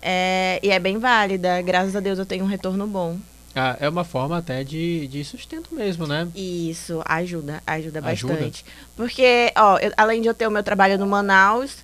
É, 0.00 0.58
e 0.62 0.70
é 0.70 0.78
bem 0.78 0.96
válida, 0.98 1.60
graças 1.60 1.94
a 1.94 2.00
Deus 2.00 2.18
eu 2.18 2.24
tenho 2.24 2.46
um 2.46 2.48
retorno 2.48 2.86
bom. 2.86 3.18
Ah, 3.54 3.76
é 3.78 3.86
uma 3.90 4.04
forma 4.04 4.38
até 4.38 4.64
de, 4.64 5.06
de 5.08 5.22
sustento 5.22 5.74
mesmo, 5.74 6.06
né? 6.06 6.26
Isso, 6.34 7.02
ajuda, 7.04 7.62
ajuda 7.66 8.00
bastante. 8.00 8.64
Ajuda. 8.64 8.64
Porque, 8.96 9.52
ó, 9.54 9.76
eu, 9.76 9.92
além 9.98 10.22
de 10.22 10.28
eu 10.28 10.34
ter 10.34 10.46
o 10.46 10.50
meu 10.50 10.62
trabalho 10.62 10.96
no 10.96 11.06
Manaus, 11.06 11.76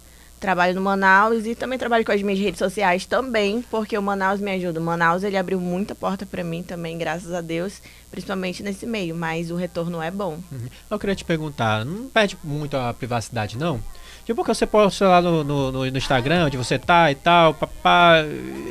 trabalho 0.43 0.75
no 0.75 0.81
Manaus 0.81 1.47
e 1.47 1.55
também 1.55 1.79
trabalho 1.79 2.05
com 2.05 2.11
as 2.11 2.21
minhas 2.21 2.41
redes 2.41 2.59
sociais 2.59 3.07
também, 3.07 3.63
porque 3.71 3.97
o 3.97 4.03
Manaus 4.03 4.41
me 4.41 4.51
ajuda. 4.51 4.81
O 4.81 4.83
Manaus 4.83 5.23
ele 5.23 5.37
abriu 5.39 5.61
muita 5.61 5.95
porta 5.95 6.27
para 6.27 6.43
mim 6.43 6.65
também, 6.65 6.99
graças 6.99 7.33
a 7.33 7.41
Deus, 7.41 7.81
principalmente 8.11 8.63
nesse 8.63 8.85
meio, 8.85 9.15
mas 9.15 9.53
o 9.53 9.57
retorno 9.57 10.03
é 10.03 10.11
bom. 10.11 10.41
Uhum. 10.51 10.67
Eu 10.91 10.99
queria 10.99 11.15
te 11.15 11.25
perguntar, 11.25 11.85
não 11.85 12.09
perde 12.09 12.37
muito 12.43 12.77
a 12.77 12.93
privacidade 12.93 13.57
não? 13.57 13.81
Tipo, 14.25 14.43
que 14.43 14.49
você 14.55 14.67
posta 14.67 15.09
lá 15.09 15.23
no, 15.23 15.45
no, 15.45 15.73
no, 15.73 15.87
Instagram, 15.87 16.47
onde 16.47 16.57
você 16.57 16.79
tá 16.79 17.11
e 17.11 17.15
tal, 17.15 17.55
papá, 17.55 18.17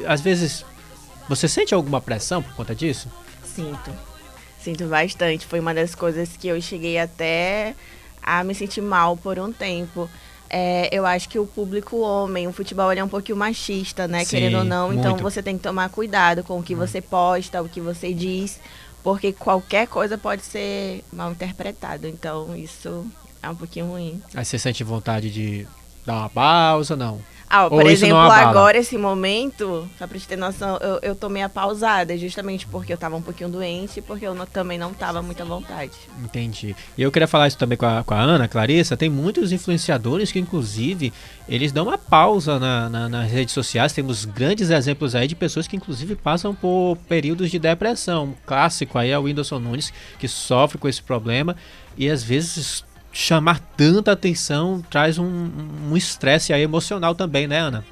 às 0.08 0.22
vezes 0.22 0.66
você 1.28 1.48
sente 1.48 1.74
alguma 1.74 2.02
pressão 2.02 2.44
por 2.44 2.54
conta 2.54 2.76
disso? 2.76 3.10
Sinto. 3.44 3.92
Sinto 4.60 4.86
bastante. 4.86 5.46
Foi 5.46 5.60
uma 5.60 5.74
das 5.74 5.96
coisas 5.96 6.38
que 6.38 6.48
eu 6.48 6.62
cheguei 6.62 6.98
até 6.98 7.76
a 8.22 8.44
me 8.44 8.54
sentir 8.54 8.82
mal 8.82 9.18
por 9.18 9.40
um 9.40 9.52
tempo 9.52 10.10
é, 10.54 10.90
eu 10.92 11.06
acho 11.06 11.30
que 11.30 11.40
o 11.40 11.46
público 11.46 11.98
homem, 12.02 12.46
o 12.46 12.52
futebol 12.52 12.92
ele 12.92 13.00
é 13.00 13.04
um 13.04 13.08
pouquinho 13.08 13.38
machista, 13.38 14.06
né? 14.06 14.26
Sim, 14.26 14.32
Querendo 14.32 14.58
ou 14.58 14.64
não. 14.66 14.92
Então 14.92 15.16
você 15.16 15.42
tem 15.42 15.58
que 15.58 15.64
tomar 15.64 15.88
cuidado 15.90 16.44
com 16.44 16.60
o 16.60 16.64
que 16.64 16.76
hum. 16.76 16.78
você 16.78 17.00
posta, 17.00 17.62
o 17.62 17.70
que 17.70 17.80
você 17.80 18.14
diz, 18.14 18.60
porque 19.02 19.32
qualquer 19.32 19.88
coisa 19.88 20.18
pode 20.18 20.42
ser 20.42 21.06
mal 21.12 21.32
interpretado. 21.32 22.06
Então 22.06 22.54
isso 22.54 23.06
é 23.42 23.50
um 23.50 23.56
pouquinho 23.56 23.88
ruim. 23.88 24.22
Aí 24.36 24.44
você 24.44 24.60
sente 24.60 24.84
vontade 24.84 25.32
de 25.32 25.66
dar 26.06 26.18
uma 26.18 26.30
pausa, 26.30 26.98
não? 26.98 27.22
Ah, 27.54 27.70
por 27.70 27.86
exemplo, 27.86 28.18
agora, 28.50 28.78
esse 28.78 28.98
momento, 28.98 29.88
só 30.00 30.08
pra 30.08 30.18
te 30.18 30.26
ter 30.28 30.38
noção, 30.38 30.78
eu, 30.78 31.00
eu 31.02 31.16
tô 31.16 31.28
meio 31.28 31.50
pausada, 31.50 32.18
justamente 32.18 32.66
porque 32.66 32.94
eu 32.94 32.98
tava 32.98 33.16
um 33.18 33.22
pouquinho 33.22 33.50
doente 33.50 34.00
e 34.00 34.02
porque 34.02 34.26
eu 34.26 34.34
não- 34.34 34.46
também 34.46 34.78
não 34.78 34.94
tava 34.94 35.22
muito 35.22 35.42
à 35.42 35.46
vontade. 35.46 35.92
Entendi. 36.24 36.76
E 36.98 37.02
eu 37.02 37.12
queria 37.12 37.28
falar 37.28 37.48
isso 37.48 37.58
também 37.58 37.78
com 37.78 37.86
a, 37.86 38.04
com 38.04 38.14
a 38.14 38.20
Ana, 38.22 38.48
Clarissa. 38.48 38.96
Tem 38.96 39.10
muitos 39.10 39.52
influenciadores 39.52 40.32
que, 40.32 40.40
inclusive, 40.40 41.12
eles 41.48 41.72
dão 41.72 41.88
uma 41.88 41.98
pausa 41.98 42.58
na- 42.58 42.90
na- 42.90 43.10
nas 43.10 43.30
redes 43.30 43.54
sociais. 43.54 43.92
Temos 43.94 44.24
grandes 44.24 44.70
exemplos 44.70 45.14
aí 45.16 45.28
de 45.28 45.36
pessoas 45.36 45.68
que, 45.68 45.76
inclusive, 45.76 46.16
passam 46.16 46.56
por 46.56 46.96
períodos 47.10 47.52
de 47.52 47.60
depressão. 47.60 48.26
Um 48.26 48.34
clássico 48.46 48.98
aí 48.98 49.10
é 49.10 49.20
o 49.20 49.24
Whindersson 49.24 49.60
Nunes, 49.60 49.92
que 50.18 50.28
sofre 50.28 50.78
com 50.78 50.88
esse 50.88 51.02
problema. 51.04 51.56
E 51.98 52.10
às 52.10 52.24
vezes 52.24 52.84
chamar 53.12 53.60
tanta 53.78 54.12
atenção 54.12 54.82
traz 54.90 55.18
um 55.20 55.26
um 55.92 55.98
estresse 55.98 56.54
aí 56.54 56.62
emocional 56.62 57.14
também, 57.16 57.48
né, 57.48 57.58
Ana? 57.58 57.86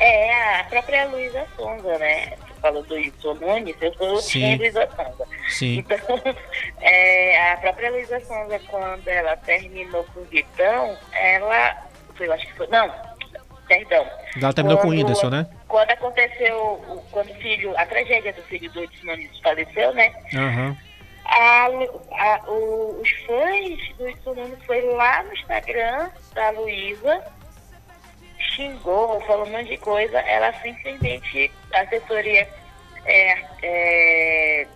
É 0.00 0.60
a 0.60 0.64
própria 0.64 1.06
Luísa 1.08 1.44
Sonza, 1.56 1.98
né? 1.98 2.26
Você 2.36 2.60
falou 2.60 2.82
do 2.84 2.94
Wilson 2.94 3.34
Nunes, 3.34 3.74
eu 3.80 3.92
sou 3.94 4.16
Sim. 4.20 4.56
Luísa 4.56 4.88
Sonza. 4.94 5.24
Sim. 5.48 5.78
Então, 5.78 5.98
é, 6.80 7.52
a 7.52 7.56
própria 7.56 7.90
Luísa 7.90 8.20
Sonza, 8.20 8.60
quando 8.68 9.08
ela 9.08 9.36
terminou 9.38 10.04
com 10.14 10.20
o 10.20 10.24
Vitão, 10.24 10.96
ela. 11.12 11.76
Foi, 12.14 12.28
eu 12.28 12.32
acho 12.32 12.46
que 12.46 12.52
foi. 12.54 12.66
Não, 12.68 12.92
perdão. 13.66 14.06
Ela 14.40 14.52
terminou 14.52 14.78
com 14.78 14.84
o 14.88 14.90
Quando- 14.90 14.98
Whindersson, 14.98 15.30
né? 15.30 15.46
Quando 15.66 15.90
aconteceu, 15.90 17.02
quando 17.10 17.30
o 17.30 17.34
filho, 17.34 17.76
a 17.76 17.84
tragédia 17.86 18.32
do 18.32 18.42
filho 18.42 18.70
do 18.72 18.80
Nunes 19.04 19.30
faleceu, 19.42 19.92
né? 19.94 20.12
Aham. 20.34 20.76
A, 21.28 21.66
a- 21.66 22.42
o- 22.48 23.00
os 23.02 23.10
fãs 23.26 24.16
do 24.24 24.34
Nunes 24.34 24.64
foi 24.64 24.80
lá 24.94 25.22
no 25.22 25.32
Instagram 25.34 26.10
da 26.34 26.50
Luísa, 26.50 27.22
xingou, 28.38 29.20
falou 29.22 29.46
um 29.46 29.50
monte 29.50 29.68
de 29.68 29.76
coisa. 29.78 30.18
Ela 30.20 30.52
simplesmente, 30.62 31.50
a 31.74 31.80
assessoria 31.82 32.48
é, 33.04 33.44
é, 33.62 34.66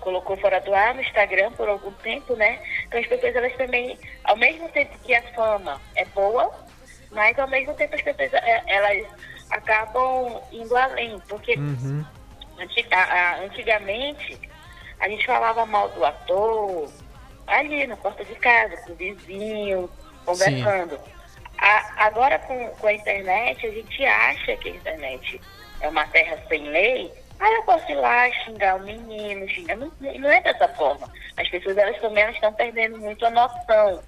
colocou 0.00 0.36
fora 0.38 0.60
do 0.60 0.74
ar 0.74 0.94
no 0.94 1.02
Instagram 1.02 1.52
por 1.52 1.68
algum 1.68 1.92
tempo, 1.92 2.34
né? 2.34 2.58
Então 2.86 2.98
as 3.00 3.06
pessoas, 3.06 3.34
elas 3.36 3.54
também, 3.56 3.96
ao 4.24 4.36
mesmo 4.36 4.68
tempo 4.70 4.98
que 5.04 5.14
a 5.14 5.22
fama 5.34 5.80
é 5.94 6.04
boa, 6.06 6.52
mas 7.12 7.38
ao 7.38 7.46
mesmo 7.48 7.74
tempo 7.74 7.94
as 7.94 8.02
pessoas, 8.02 8.32
é, 8.34 8.62
elas 8.66 9.06
acabam 9.50 10.42
indo 10.50 10.76
além, 10.76 11.18
porque 11.28 11.54
Uhum. 11.56 12.04
Anti- 12.58 12.86
a- 12.92 13.02
a- 13.02 13.36
antigamente, 13.40 14.38
a 15.02 15.08
gente 15.08 15.26
falava 15.26 15.66
mal 15.66 15.88
do 15.90 16.04
ator 16.04 16.88
ali 17.46 17.86
na 17.86 17.96
porta 17.96 18.24
de 18.24 18.34
casa, 18.36 18.76
com 18.78 18.92
o 18.92 18.94
vizinho, 18.96 19.90
conversando. 20.24 20.98
A- 21.58 22.06
agora, 22.06 22.38
com, 22.38 22.68
com 22.76 22.86
a 22.86 22.92
internet, 22.92 23.66
a 23.66 23.70
gente 23.70 24.04
acha 24.06 24.56
que 24.56 24.68
a 24.68 24.72
internet 24.72 25.40
é 25.80 25.88
uma 25.88 26.06
terra 26.06 26.38
sem 26.48 26.62
lei. 26.68 27.12
Aí 27.40 27.52
eu 27.54 27.62
posso 27.64 27.90
ir 27.90 27.96
lá 27.96 28.30
xingar 28.44 28.76
o 28.76 28.80
menino, 28.84 29.48
xingar. 29.48 29.76
Não, 29.76 29.90
não 30.00 30.30
é 30.30 30.40
dessa 30.40 30.68
forma. 30.68 31.10
As 31.36 31.48
pessoas 31.48 31.76
elas 31.76 32.00
também 32.00 32.22
elas 32.22 32.36
estão 32.36 32.52
perdendo 32.52 32.98
muito 32.98 33.26
a 33.26 33.30
noção 33.30 34.00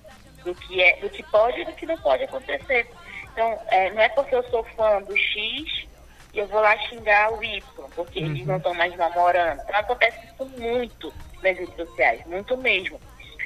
do 0.44 0.54
que 0.54 0.80
é, 0.80 0.96
do 1.00 1.10
que 1.10 1.22
pode 1.24 1.60
e 1.60 1.64
do 1.64 1.72
que 1.72 1.86
não 1.86 1.96
pode 1.98 2.22
acontecer. 2.22 2.88
Então, 3.32 3.58
é, 3.68 3.90
não 3.90 4.00
é 4.00 4.08
porque 4.10 4.34
eu 4.36 4.48
sou 4.50 4.62
fã 4.76 5.02
do 5.02 5.16
X 5.16 5.86
eu 6.34 6.46
vou 6.48 6.60
lá 6.60 6.76
xingar 6.88 7.32
o 7.32 7.42
Y, 7.42 7.62
porque 7.94 8.18
eles 8.18 8.46
não 8.46 8.56
estão 8.56 8.74
mais 8.74 8.94
namorando. 8.96 9.60
Então 9.62 9.76
acontece 9.80 10.18
isso 10.26 10.44
muito 10.58 11.12
nas 11.42 11.56
redes 11.56 11.74
sociais, 11.76 12.24
muito 12.26 12.56
mesmo. 12.56 13.00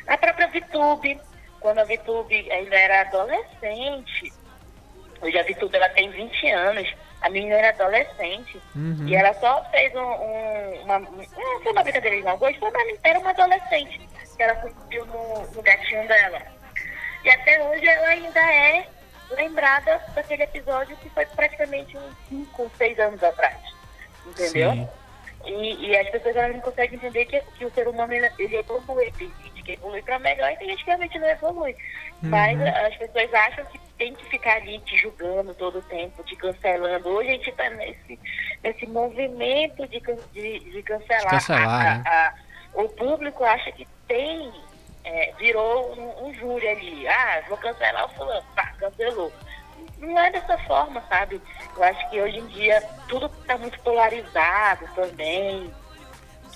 A 0.06 0.16
própria 0.16 0.48
VTube, 0.48 1.20
quando 1.60 1.78
a 1.80 1.84
VTube 1.84 2.50
ainda 2.50 2.76
era 2.76 3.00
adolescente, 3.02 4.32
hoje 5.20 5.38
a 5.38 5.42
VTube 5.42 5.76
ela 5.76 5.88
tem 5.90 6.10
20 6.10 6.48
anos, 6.50 6.94
a 7.20 7.28
menina 7.30 7.56
era 7.56 7.68
adolescente, 7.70 8.60
Uhum. 8.74 9.06
e 9.06 9.14
ela 9.16 9.34
só 9.34 9.64
fez 9.70 9.92
um, 9.94 9.98
um- 10.00 10.82
uma. 10.84 10.98
Não 11.00 11.62
foi 11.62 11.72
uma 11.72 11.82
brincadeira 11.82 12.16
de 12.16 12.22
mau 12.22 12.38
gosto, 12.38 12.64
uma, 12.64 12.72
era 13.02 13.18
uma 13.18 13.30
adolescente, 13.30 14.00
que 14.36 14.42
ela 14.42 14.54
cuspiu 14.56 15.04
no, 15.06 15.46
no 15.52 15.62
gatinho 15.62 16.06
dela. 16.06 16.40
E 17.24 17.30
até 17.30 17.60
hoje 17.68 17.86
ela 17.86 18.06
ainda 18.08 18.40
é 18.40 18.86
lembrada 19.30 20.00
daquele 20.14 20.42
episódio 20.44 20.96
que 20.96 21.08
foi 21.10 21.26
praticamente 21.26 21.96
uns 21.96 22.14
5, 22.28 22.70
6 22.76 22.98
anos 22.98 23.22
atrás. 23.22 23.56
Entendeu? 24.26 24.88
E, 25.46 25.86
e 25.86 25.96
as 25.96 26.08
pessoas 26.10 26.36
elas 26.36 26.54
não 26.54 26.60
conseguem 26.62 26.96
entender 26.96 27.24
que, 27.26 27.40
que 27.56 27.64
o 27.64 27.70
ser 27.72 27.86
humano 27.88 28.12
ele, 28.12 28.30
ele 28.38 28.56
evolui, 28.56 29.10
tem 29.12 29.30
gente 29.42 29.62
que 29.62 29.72
evolui 29.72 30.02
para 30.02 30.18
melhor 30.18 30.50
e 30.52 30.56
tem 30.56 30.68
gente 30.70 30.80
que 30.84 30.90
realmente 30.90 31.18
não 31.18 31.28
evolui. 31.28 31.76
Mas 32.22 32.60
as 32.60 32.96
pessoas 32.96 33.32
acham 33.32 33.64
que 33.66 33.78
tem 33.96 34.12
que 34.14 34.24
ficar 34.28 34.56
ali 34.56 34.78
te 34.80 34.96
julgando 34.96 35.54
todo 35.54 35.78
o 35.78 35.82
tempo, 35.82 36.22
te 36.24 36.34
cancelando. 36.36 37.08
Hoje 37.08 37.28
a 37.30 37.32
gente 37.32 37.50
está 37.50 37.70
nesse, 37.70 38.18
nesse 38.62 38.86
movimento 38.86 39.86
de, 39.86 40.00
de, 40.32 40.58
de 40.70 40.82
cancelar. 40.82 41.22
De 41.24 41.30
cancelar, 41.30 41.68
A- 41.80 41.84
né? 41.98 42.02
a- 42.04 42.28
a- 42.28 42.34
o 42.82 42.88
público 42.88 43.44
acha 43.44 43.70
que 43.72 43.86
tem, 44.06 44.52
é, 45.08 45.32
virou 45.38 45.94
um, 45.98 46.26
um 46.28 46.34
júri 46.34 46.68
ali. 46.68 47.08
Ah, 47.08 47.42
vou 47.48 47.56
cancelar 47.58 48.04
o 48.04 48.08
fulano, 48.10 48.44
pá, 48.54 48.64
cancelou. 48.78 49.32
Não 49.98 50.18
é 50.18 50.30
dessa 50.30 50.58
forma, 50.58 51.02
sabe? 51.08 51.40
Eu 51.76 51.82
acho 51.82 52.10
que 52.10 52.20
hoje 52.20 52.38
em 52.38 52.46
dia 52.46 52.82
tudo 53.08 53.26
está 53.40 53.56
muito 53.56 53.78
polarizado 53.80 54.86
também. 54.94 55.72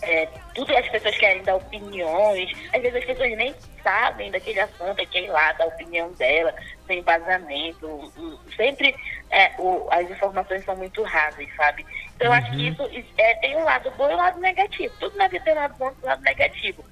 É, 0.03 0.27
tudo 0.55 0.77
as 0.77 0.89
pessoas 0.89 1.17
querem 1.17 1.43
dar 1.45 1.57
opiniões. 1.57 2.51
Às 2.73 2.83
vezes 2.83 2.99
as 2.99 3.05
pessoas 3.05 3.37
nem 3.37 3.55
sabem 3.83 4.31
daquele 4.31 4.61
assunto, 4.61 5.01
e 5.01 5.07
querem 5.07 5.31
lá 5.31 5.53
dar 5.53 5.65
a 5.65 5.69
opinião 5.69 6.13
dela, 6.13 6.55
sem 6.87 6.99
embasamento. 7.01 8.13
Sempre 8.57 8.95
é, 9.31 9.51
o- 9.59 9.89
as 9.91 10.09
informações 10.11 10.65
são 10.65 10.77
muito 10.77 11.03
rasas, 11.03 11.47
sabe? 11.57 11.85
Então 12.15 12.27
eu 12.29 12.33
acho 12.33 12.51
que 12.51 12.69
isso 12.69 12.83
isso, 12.93 13.09
é, 13.19 13.35
tem 13.37 13.57
um 13.57 13.65
lado 13.65 13.91
bom 13.93 14.11
e 14.11 14.15
um 14.15 14.19
lado 14.19 14.39
negativo. 14.41 14.95
Tudo 14.99 15.17
na 15.17 15.29
vida 15.29 15.45
tem 15.45 15.55
um 15.55 15.57
lado 15.57 15.75
bom 15.79 15.89
e 15.91 16.05
um 16.05 16.09
lado 16.09 16.23
negativo. 16.23 16.85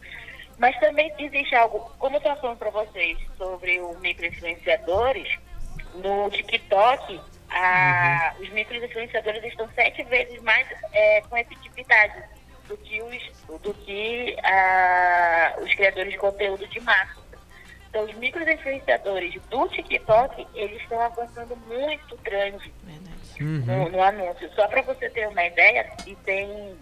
Mas 0.60 0.78
também 0.78 1.10
existe 1.18 1.54
algo, 1.56 1.90
como 1.98 2.16
eu 2.16 2.18
estava 2.18 2.38
falando 2.40 2.58
para 2.58 2.68
vocês 2.70 3.18
sobre 3.38 3.80
os 3.80 3.98
microinfluenciadores, 4.00 5.38
no 5.94 6.30
TikTok, 6.30 7.18
a- 7.50 8.34
os 8.38 8.48
microinfluenciadores 8.50 9.42
estão 9.44 9.66
sete 9.74 10.02
vezes 10.04 10.40
mais 10.42 10.68
é, 10.92 11.22
com 11.22 11.36
efetividade 11.36 12.22
do 12.68 12.76
que 12.76 13.02
os, 13.02 13.60
do 13.62 13.72
que 13.74 14.36
ah, 14.44 15.54
os 15.62 15.74
criadores 15.74 16.12
de 16.12 16.18
conteúdo 16.18 16.66
de 16.68 16.78
massa. 16.80 17.18
Então, 17.88 18.04
os 18.04 18.14
microinfluenciadores 18.14 19.34
do 19.50 19.66
TikTok, 19.68 20.46
eles 20.54 20.80
estão 20.82 21.00
avançando 21.00 21.56
muito 21.66 22.16
grande 22.18 22.72
Uhum. 23.40 23.64
no, 23.64 23.88
no 23.88 24.02
anúncio. 24.02 24.52
Só 24.54 24.68
para 24.68 24.82
você 24.82 25.08
ter 25.08 25.26
uma 25.26 25.42
ideia, 25.42 25.90
e 26.06 26.14
tem 26.16 26.76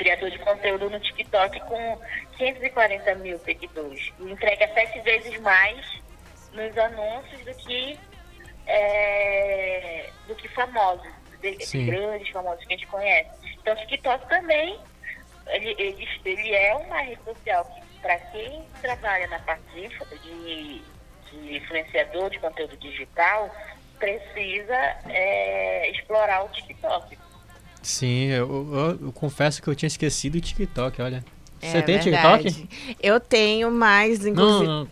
criador 0.00 0.30
de 0.30 0.38
conteúdo 0.38 0.88
no 0.88 0.98
TikTok 0.98 1.60
com 1.60 2.00
540 2.38 3.14
mil 3.16 3.38
seguidores. 3.40 4.10
E 4.18 4.30
entrega 4.30 4.66
sete 4.72 4.98
vezes 5.00 5.38
mais 5.40 6.00
nos 6.54 6.76
anúncios 6.78 7.44
do 7.44 7.54
que, 7.54 7.98
é, 8.66 10.08
do 10.26 10.34
que 10.34 10.48
famosos, 10.48 11.06
de, 11.42 11.66
Sim. 11.66 11.84
grandes 11.84 12.30
famosos 12.30 12.64
que 12.64 12.72
a 12.72 12.76
gente 12.78 12.88
conhece. 12.88 13.30
Então, 13.60 13.74
o 13.74 13.76
TikTok 13.76 14.26
também, 14.26 14.80
ele, 15.48 15.74
ele, 15.78 16.08
ele 16.24 16.54
é 16.54 16.74
uma 16.76 17.02
rede 17.02 17.22
social 17.22 17.64
que, 17.66 18.00
para 18.00 18.16
quem 18.16 18.64
trabalha 18.80 19.26
na 19.28 19.38
parte 19.40 19.62
de, 19.74 19.88
de, 20.22 20.82
de 21.30 21.56
influenciador 21.58 22.30
de 22.30 22.38
conteúdo 22.38 22.74
digital, 22.78 23.54
precisa 23.98 24.96
é, 25.10 25.90
explorar 25.90 26.42
o 26.42 26.48
TikTok. 26.48 27.18
Sim, 27.82 28.26
eu, 28.26 28.68
eu- 28.72 28.98
eu 29.06 29.12
confesso 29.12 29.62
que 29.62 29.68
eu 29.68 29.74
tinha 29.74 29.86
esquecido 29.88 30.36
o 30.36 30.40
TikTok, 30.40 31.00
olha. 31.00 31.24
Você 31.60 31.78
É 31.78 31.82
tem 31.82 31.98
verdade. 31.98 32.44
TikTok? 32.52 32.96
Eu 33.02 33.20
tenho, 33.20 33.70
mas 33.70 34.20
Não, 34.20 34.30
inclusive. 34.30 34.66
não, 34.66 34.88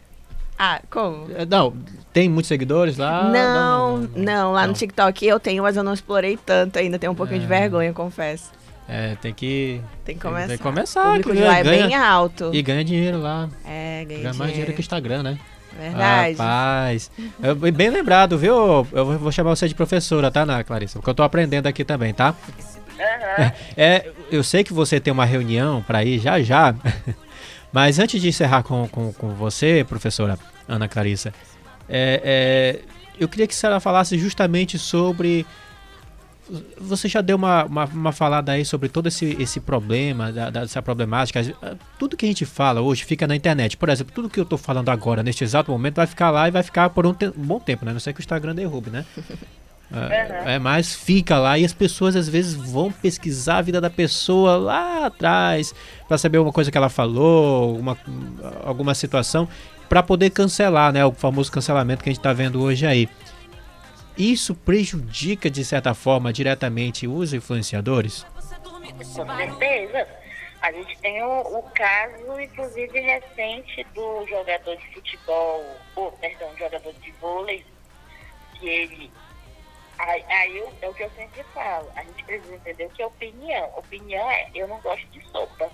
Ah, 0.59 0.81
como? 0.90 1.27
é, 1.37 1.46
não, 1.46 1.72
tem 2.12 2.29
muitos 2.29 2.48
seguidores 2.48 2.96
lá? 2.98 3.24
não, 3.31 3.98
não, 4.16 4.53
lá 4.53 4.62
não. 4.62 4.68
no 4.68 4.74
TikTok 4.74 5.24
eu 5.27 5.38
tenho, 5.38 5.62
mas 5.62 5.77
eu 5.77 5.83
não 5.85 5.92
explorei 5.94 6.37
tanto 6.37 6.79
ainda. 6.79 6.98
Tenho 6.98 7.12
um 7.12 7.14
pouquinho 7.14 7.38
de 7.40 7.46
É. 7.46 7.48
vergonha, 7.48 7.92
confesso. 7.92 8.51
É, 8.88 9.14
tem 9.16 9.33
que, 9.35 9.81
Tem 10.05 10.14
que 10.16 10.20
começar. 10.22 10.48
tem 10.48 10.57
que 10.57 10.62
O 10.62 10.66
começar. 10.66 11.05
público 11.05 11.31
que 11.31 11.37
de 11.37 11.42
lá 11.44 11.59
é 11.59 11.62
ganha, 11.62 11.87
bem 11.88 11.94
alto. 11.94 12.51
E 12.55 12.62
ganha 12.62 12.83
dinheiro 12.83 13.18
lá. 13.20 13.48
É, 13.64 14.05
ganha 14.09 14.20
Ganha 14.22 14.35
mais 14.35 14.51
dinheiro 14.51 14.72
que 14.72 14.81
o 14.81 14.83
Instagram, 14.83 15.22
né? 15.22 15.38
Verdade. 15.79 16.33
Rapaz. 16.33 17.11
Eu- 17.42 17.55
Bem 17.55 17.90
lembrado, 17.90 18.37
viu? 18.37 18.87
Eu 18.92 19.18
vou- 19.18 19.31
chamar 19.31 19.51
você 19.55 19.68
de 19.68 19.74
professora, 19.74 20.31
tá, 20.31 20.42
Ana 20.42 20.64
Clarissa? 20.64 20.98
Porque 20.98 21.11
eu 21.11 21.14
tô 21.14 21.22
aprendendo 21.22 21.66
aqui 21.68 21.85
também, 21.85 22.12
tá? 22.12 22.35
Aham. 22.99 23.53
É, 23.77 24.11
eu 24.31 24.43
sei 24.43 24.65
que 24.65 24.73
você 24.73 24.99
tem 25.01 25.13
uma 25.13 25.25
reunião 25.25 25.83
para 25.83 26.05
ir 26.05 26.19
já 26.19 26.41
já, 26.43 26.75
mas 27.73 27.99
antes 27.99 28.21
de 28.21 28.29
encerrar 28.29 28.63
com, 28.63 28.89
com, 28.89 29.13
com 29.13 29.29
você, 29.35 29.85
professora 29.89 30.39
Ana 30.67 30.89
Clarissa, 30.89 31.33
é, 31.89 32.21
é, 32.25 32.81
eu 33.21 33.29
queria 33.29 33.47
que 33.47 33.55
a 33.55 33.57
senhora 33.57 33.81
falasse 33.81 34.19
justamente 34.19 34.79
sobre. 34.79 35.47
Você 36.81 37.09
já 37.09 37.21
deu 37.21 37.37
uma, 37.37 37.65
uma, 37.65 37.85
uma 37.85 38.13
falada 38.13 38.53
aí 38.53 38.65
sobre 38.65 38.89
todo 38.89 39.07
esse, 39.09 39.37
esse 39.39 39.61
problema, 39.61 40.33
da, 40.33 40.49
dessa 40.49 40.81
problemática. 40.81 41.43
Tudo 41.99 42.17
que 42.17 42.25
a 42.25 42.29
gente 42.29 42.47
fala 42.47 42.81
hoje 42.81 43.05
fica 43.05 43.27
na 43.27 43.37
internet. 43.37 43.77
Por 43.77 43.91
exemplo, 43.91 44.15
tudo 44.15 44.31
que 44.31 44.41
eu 44.41 44.47
tô 44.47 44.57
falando 44.57 44.89
agora, 44.89 45.23
neste 45.23 45.45
exato 45.45 45.71
momento, 45.71 45.97
vai 45.97 46.07
ficar 46.07 46.31
lá 46.31 46.49
e 46.49 46.51
vai 46.51 46.63
ficar 46.63 46.89
por 46.89 47.07
um, 47.07 47.13
te- 47.13 47.27
um 47.37 47.45
bom 47.45 47.61
tempo, 47.61 47.85
né? 47.85 47.93
Não 47.93 48.01
sei 48.01 48.15
que 48.15 48.21
o 48.21 48.23
Instagram 48.23 48.55
derrube, 48.55 48.89
né? 48.89 49.05
É, 49.90 50.55
é, 50.55 50.59
mas 50.59 50.94
fica 50.94 51.38
lá 51.38 51.59
e 51.59 51.64
as 51.64 51.72
pessoas 51.72 52.14
às 52.14 52.29
vezes 52.29 52.53
vão 52.53 52.92
pesquisar 52.92 53.59
a 53.59 53.62
vida 53.62 53.81
da 53.81 53.88
pessoa 53.88 54.57
lá 54.57 55.07
atrás 55.07 55.74
para 56.07 56.18
saber 56.18 56.38
uma 56.38 56.53
coisa 56.53 56.70
que 56.70 56.77
ela 56.77 56.90
falou, 56.90 57.74
uma, 57.79 57.96
alguma 58.64 58.94
situação, 58.94 59.48
para 59.88 60.03
poder 60.03 60.29
cancelar, 60.31 60.92
né? 60.92 61.05
O 61.07 61.12
famoso 61.12 61.51
cancelamento 61.51 62.03
que 62.03 62.11
a 62.11 62.12
gente 62.12 62.20
está 62.20 62.35
vendo 62.35 62.62
hoje 62.62 62.87
aí. 62.87 63.09
Isso 64.16 64.55
prejudica 64.55 65.48
de 65.48 65.64
certa 65.64 65.94
forma 65.94 66.33
diretamente 66.33 67.07
os 67.07 67.33
influenciadores? 67.33 68.27
Com 69.14 69.37
certeza. 69.37 70.07
A 70.61 70.72
gente 70.72 70.98
tem 70.98 71.22
o, 71.22 71.40
o 71.40 71.62
caso, 71.74 72.40
inclusive, 72.40 73.01
recente 73.01 73.87
do 73.94 74.27
jogador 74.29 74.77
de 74.77 74.92
futebol, 74.92 75.64
ou, 75.94 76.11
perdão, 76.12 76.48
jogador 76.59 76.92
de 77.01 77.12
vôlei, 77.12 77.64
que 78.59 78.68
ele 78.68 79.11
Aí, 79.99 80.25
aí 80.29 80.57
eu, 80.57 80.73
é 80.81 80.89
o 80.89 80.95
que 80.95 81.03
eu 81.03 81.11
sempre 81.17 81.43
falo, 81.53 81.91
a 81.97 82.03
gente 82.05 82.25
precisa 82.25 82.55
entender 82.55 82.85
o 82.85 82.91
que 82.91 83.03
é 83.03 83.07
opinião. 83.07 83.73
Opinião 83.77 84.31
é, 84.31 84.49
eu 84.55 84.69
não 84.69 84.81
gosto 84.81 85.07
de 85.09 85.21
sopa, 85.31 85.69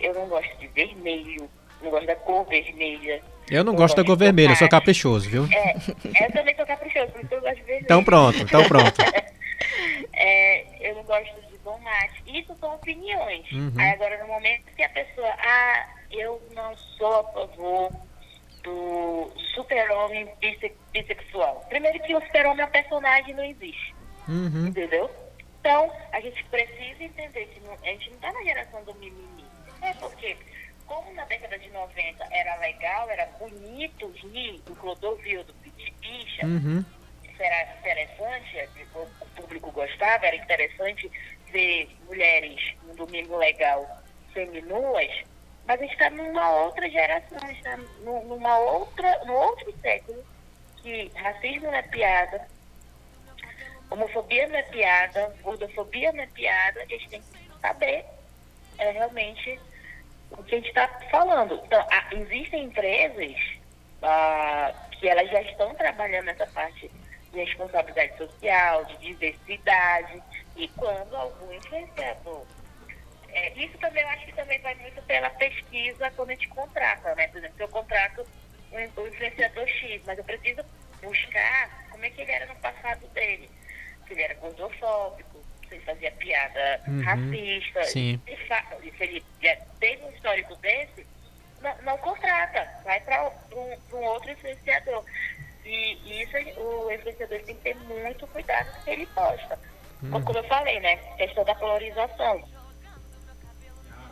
eu 0.00 0.12
não 0.14 0.26
gosto 0.28 0.56
de 0.58 0.66
vermelho, 0.68 1.48
não 1.80 1.90
gosto 1.90 2.06
da 2.06 2.16
cor 2.16 2.44
vermelha. 2.46 3.22
Eu 3.48 3.64
não, 3.64 3.74
gosto 3.74 3.96
da 3.96 4.04
cor 4.04 4.16
vermelha, 4.16 4.52
eu 4.52 4.56
sou 4.56 4.68
caprichoso, 4.68 5.30
viu? 5.30 5.48
É, 5.50 5.74
eu 6.24 6.32
também 6.32 6.54
sou 6.56 6.66
caprichoso, 6.66 7.12
por 7.12 7.22
isso 7.22 7.34
eu 7.34 7.40
gosto 7.40 7.56
de 7.56 7.62
vermelho. 7.62 7.84
Então 7.84 8.04
pronto, 8.04 8.38
então 8.38 8.64
pronto. 8.64 9.00
é, 10.12 10.90
eu 10.90 10.96
não 10.96 11.04
gosto 11.04 11.40
de 11.48 11.58
tomate. 11.58 12.22
Isso 12.26 12.54
são 12.58 12.74
opiniões. 12.74 13.50
Uhum. 13.52 13.72
Aí 13.78 13.90
agora, 13.90 14.18
no 14.18 14.26
momento 14.26 14.64
que 14.76 14.82
a 14.82 14.88
pessoa, 14.88 15.28
ah, 15.38 15.86
eu 16.10 16.42
não 16.54 16.76
sou 16.76 17.20
a 17.20 17.24
favor 17.32 17.92
do 18.62 19.30
super-homem 19.54 20.28
bissexual. 20.92 21.64
Primeiro 21.68 22.00
que 22.00 22.14
o 22.14 22.20
super-homem 22.20 22.62
é 22.62 22.66
um 22.66 22.70
personagem 22.70 23.34
não 23.34 23.44
existe. 23.44 23.94
Uhum. 24.28 24.66
Entendeu? 24.66 25.10
Então, 25.60 25.92
a 26.12 26.20
gente 26.20 26.42
precisa 26.44 27.02
entender 27.02 27.46
que 27.46 27.60
não, 27.60 27.72
a 27.72 27.86
gente 27.86 28.10
não 28.10 28.16
está 28.16 28.32
na 28.32 28.42
geração 28.42 28.84
do 28.84 28.94
mimimi. 28.94 29.44
É 29.82 29.92
porque, 29.94 30.36
como 30.86 31.12
na 31.14 31.24
década 31.24 31.58
de 31.58 31.70
90 31.70 32.24
era 32.30 32.56
legal, 32.56 33.10
era 33.10 33.26
bonito 33.38 34.08
rir 34.08 34.60
do 34.66 34.74
Clodovil, 34.76 35.44
do 35.44 35.54
Pitipicha, 35.54 36.46
uhum. 36.46 36.84
isso 37.24 37.42
era 37.42 37.78
interessante, 37.78 38.68
o 38.94 39.26
público 39.36 39.70
gostava, 39.70 40.26
era 40.26 40.36
interessante 40.36 41.10
ver 41.50 41.88
mulheres 42.06 42.74
no 42.84 42.94
domingo 42.94 43.36
legal 43.36 43.86
seminuas, 44.32 45.10
mas 45.68 45.78
a 45.78 45.82
gente 45.82 45.92
está 45.92 46.08
numa 46.08 46.50
outra 46.50 46.88
geração, 46.88 47.36
a 47.42 47.46
gente 47.48 47.58
está 47.58 47.76
numa 48.00 48.58
outra, 48.58 49.22
no 49.26 49.34
outro 49.34 49.70
século, 49.82 50.24
que 50.78 51.12
racismo 51.14 51.66
não 51.66 51.74
é 51.74 51.82
piada, 51.82 52.48
homofobia 53.90 54.48
não 54.48 54.56
é 54.56 54.62
piada, 54.62 55.36
gordofobia 55.42 56.10
não 56.12 56.22
é 56.22 56.26
piada, 56.28 56.80
a 56.80 56.86
gente 56.86 57.08
tem 57.10 57.20
que 57.20 57.60
saber 57.60 58.02
é, 58.78 58.90
realmente 58.92 59.60
o 60.30 60.42
que 60.42 60.54
a 60.54 60.58
gente 60.58 60.68
está 60.68 60.88
falando. 61.10 61.60
Então, 61.66 61.86
existem 62.12 62.64
empresas 62.64 63.36
ah, 64.02 64.72
que 64.92 65.06
elas 65.06 65.30
já 65.30 65.42
estão 65.42 65.74
trabalhando 65.74 66.24
nessa 66.24 66.46
parte 66.46 66.90
de 67.30 67.44
responsabilidade 67.44 68.16
social, 68.16 68.86
de 68.86 68.96
diversidade, 68.96 70.22
e 70.56 70.66
quando 70.68 71.14
algum 71.14 71.52
influenciador 71.52 72.46
é, 73.32 73.52
isso 73.54 73.76
também 73.78 74.02
eu 74.02 74.08
acho 74.08 74.26
que 74.26 74.32
também 74.32 74.58
vai 74.60 74.74
muito 74.76 75.02
pela 75.02 75.30
pesquisa 75.30 76.10
quando 76.12 76.30
a 76.30 76.32
gente 76.32 76.48
contrata, 76.48 77.14
né? 77.14 77.28
Por 77.28 77.38
exemplo, 77.38 77.56
se 77.56 77.62
eu 77.62 77.68
contrato 77.68 78.26
um, 78.72 78.76
um 78.76 79.06
influenciador 79.06 79.66
X, 79.68 80.02
mas 80.06 80.18
eu 80.18 80.24
preciso 80.24 80.62
buscar 81.02 81.88
como 81.90 82.04
é 82.04 82.10
que 82.10 82.22
ele 82.22 82.32
era 82.32 82.46
no 82.46 82.56
passado 82.56 83.06
dele. 83.08 83.50
Se 84.06 84.14
ele 84.14 84.22
era 84.22 84.34
gordofóbico, 84.34 85.44
se 85.68 85.74
ele 85.74 85.84
fazia 85.84 86.10
piada 86.12 86.82
uhum, 86.88 87.02
racista, 87.02 87.84
sim. 87.84 88.20
Se, 88.26 88.36
se 88.36 89.04
ele 89.04 89.24
já 89.42 89.56
teve 89.78 90.04
um 90.04 90.10
histórico 90.10 90.56
desse, 90.56 91.06
não, 91.60 91.82
não 91.82 91.98
contrata, 91.98 92.66
vai 92.84 93.00
para 93.00 93.30
um, 93.52 93.96
um, 93.96 94.04
outro 94.04 94.30
influenciador. 94.30 95.04
E, 95.64 95.98
e 96.02 96.22
isso 96.22 96.60
o 96.60 96.90
influenciador 96.90 97.40
tem 97.42 97.54
que 97.56 97.62
ter 97.62 97.76
muito 97.76 98.26
cuidado 98.28 98.74
no 98.74 98.84
que 98.84 98.90
ele 98.90 99.06
posta. 99.06 99.58
Uhum. 100.02 100.22
Como 100.22 100.38
eu 100.38 100.44
falei, 100.44 100.80
né? 100.80 100.96
Questão 101.18 101.44
da 101.44 101.54
polarização 101.54 102.57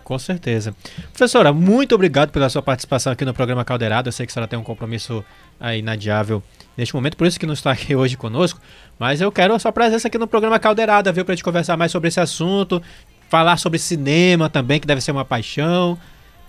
com 0.07 0.21
certeza. 0.21 0.73
Professora, 1.13 1.53
muito 1.53 1.93
obrigado 1.93 2.31
pela 2.31 2.49
sua 2.49 2.63
participação 2.63 3.13
aqui 3.13 3.25
no 3.25 3.35
programa 3.35 3.65
Caldeirada. 3.65 4.07
Eu 4.07 4.13
sei 4.13 4.25
que 4.25 4.31
a 4.31 4.35
senhora 4.35 4.49
tem 4.49 4.57
um 4.57 4.63
compromisso 4.63 5.25
aí 5.59 5.81
inadiável 5.81 6.41
neste 6.77 6.95
momento, 6.95 7.17
por 7.17 7.27
isso 7.27 7.41
que 7.41 7.45
não 7.45 7.55
está 7.55 7.73
aqui 7.73 7.93
hoje 7.97 8.17
conosco. 8.17 8.61
Mas 9.01 9.21
eu 9.21 9.33
quero 9.33 9.53
a 9.53 9.59
sua 9.59 9.73
presença 9.73 10.07
aqui 10.07 10.17
no 10.17 10.29
programa 10.29 10.61
Caldeirada, 10.61 11.11
viu? 11.11 11.25
Pra 11.25 11.35
gente 11.35 11.43
conversar 11.43 11.77
mais 11.77 11.91
sobre 11.91 12.07
esse 12.07 12.21
assunto, 12.21 12.81
falar 13.29 13.57
sobre 13.57 13.81
cinema 13.81 14.49
também, 14.49 14.79
que 14.79 14.87
deve 14.87 15.01
ser 15.01 15.11
uma 15.11 15.25
paixão. 15.25 15.99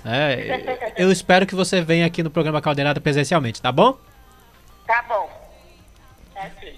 É, 0.06 0.94
eu 0.96 1.12
espero 1.12 1.48
que 1.48 1.56
você 1.56 1.82
venha 1.82 2.06
aqui 2.06 2.22
no 2.22 2.30
programa 2.30 2.62
Caldeirada 2.62 3.02
presencialmente, 3.02 3.60
tá 3.60 3.72
bom? 3.72 3.98
Tá 4.86 5.04
bom. 5.10 5.28
Tá 6.36 6.48
sim. 6.62 6.74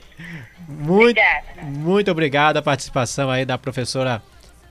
Muito, 0.65 1.19
muito 1.61 2.09
obrigado 2.09 2.55
a 2.55 2.61
participação 2.61 3.29
aí 3.29 3.43
da 3.43 3.57
professora 3.57 4.21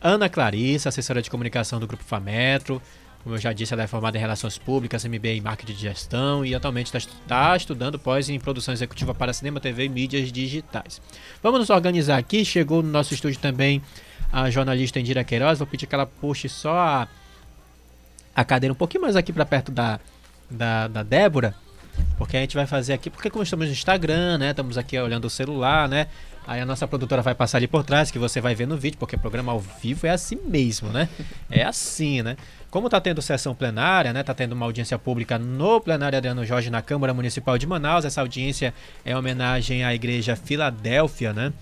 Ana 0.01 0.29
Clarissa, 0.29 0.89
assessora 0.89 1.21
de 1.21 1.31
comunicação 1.31 1.81
do 1.81 1.87
Grupo 1.87 2.05
Fametro. 2.05 2.81
Como 3.23 3.35
eu 3.35 3.41
já 3.41 3.53
disse, 3.53 3.75
ela 3.75 3.83
é 3.83 3.87
formada 3.87 4.17
em 4.17 4.21
Relações 4.21 4.57
Públicas, 4.57 5.05
MBA 5.05 5.29
em 5.29 5.41
Marketing 5.41 5.73
de 5.73 5.81
Gestão 5.81 6.45
e 6.45 6.55
atualmente 6.55 6.95
está 6.95 7.11
tá 7.27 7.57
estudando 7.57 7.99
pós 7.99 8.29
em 8.29 8.39
Produção 8.39 8.73
Executiva 8.73 9.13
para 9.15 9.33
Cinema, 9.33 9.61
TV 9.61 9.85
e 9.85 9.89
Mídias 9.89 10.31
Digitais. 10.31 11.03
Vamos 11.43 11.61
nos 11.61 11.71
organizar 11.71 12.17
aqui. 12.17 12.45
Chegou 12.45 12.83
no 12.83 12.89
nosso 12.89 13.13
estúdio 13.13 13.41
também 13.41 13.83
a 14.33 14.49
jornalista 14.51 15.01
Indira 15.01 15.25
Queiroz. 15.25 15.59
Vou 15.59 15.67
pedir 15.67 15.87
que 15.87 15.95
ela 15.95 16.07
puxe 16.07 16.49
só 16.49 16.73
a, 16.79 17.09
a 18.35 18.45
cadeira 18.45 18.73
um 18.73 18.77
pouquinho 18.77 19.03
mais 19.03 19.17
aqui 19.17 19.33
para 19.33 19.45
perto 19.45 19.73
da, 19.73 19.99
da, 20.49 20.87
da 20.87 21.03
Débora. 21.03 21.55
Porque 22.17 22.37
a 22.37 22.41
gente 22.41 22.55
vai 22.55 22.67
fazer 22.67 22.93
aqui, 22.93 23.11
porque 23.11 23.29
como 23.29 23.43
estamos 23.43 23.67
no 23.67 23.73
Instagram, 23.73 24.39
né? 24.39 24.51
Estamos 24.51 24.79
aqui 24.79 24.97
olhando 24.99 25.25
o 25.25 25.31
celular, 25.31 25.89
né? 25.89 26.07
Aí 26.49 26.63
a 26.63 26.65
nossa 26.65 26.89
produtora 26.89 27.21
vai 27.21 27.35
passar 27.35 27.59
ali 27.59 27.69
por 27.69 27.85
trás, 27.85 28.11
que 28.11 28.19
você 28.19 28.41
vai 28.41 28.55
ver 28.55 28.67
no 28.67 28.75
vídeo, 28.75 28.97
porque 28.99 29.19
programa 29.19 29.53
ao 29.53 29.61
vivo 29.61 30.07
é 30.07 30.11
assim 30.11 30.39
mesmo, 30.47 30.89
né? 30.89 31.07
É 31.51 31.63
assim, 31.63 32.23
né? 32.23 32.39
Como 32.71 32.89
tá 32.89 32.99
tendo 32.99 33.21
sessão 33.21 33.55
plenária, 33.55 34.15
né? 34.15 34.23
Tá 34.23 34.33
tendo 34.33 34.53
uma 34.53 34.65
audiência 34.65 34.99
pública 34.99 35.39
no 35.39 35.79
plenário 35.79 36.17
Adriano 36.17 36.47
Jorge 36.47 36.71
na 36.71 36.81
Câmara 36.81 37.13
Municipal 37.13 37.59
de 37.59 37.67
Manaus. 37.67 38.07
Essa 38.07 38.23
audiência 38.23 38.73
é 39.05 39.15
homenagem 39.15 39.85
à 39.85 39.95
Igreja 39.95 40.35
Filadélfia, 40.37 41.35
né? 41.35 41.53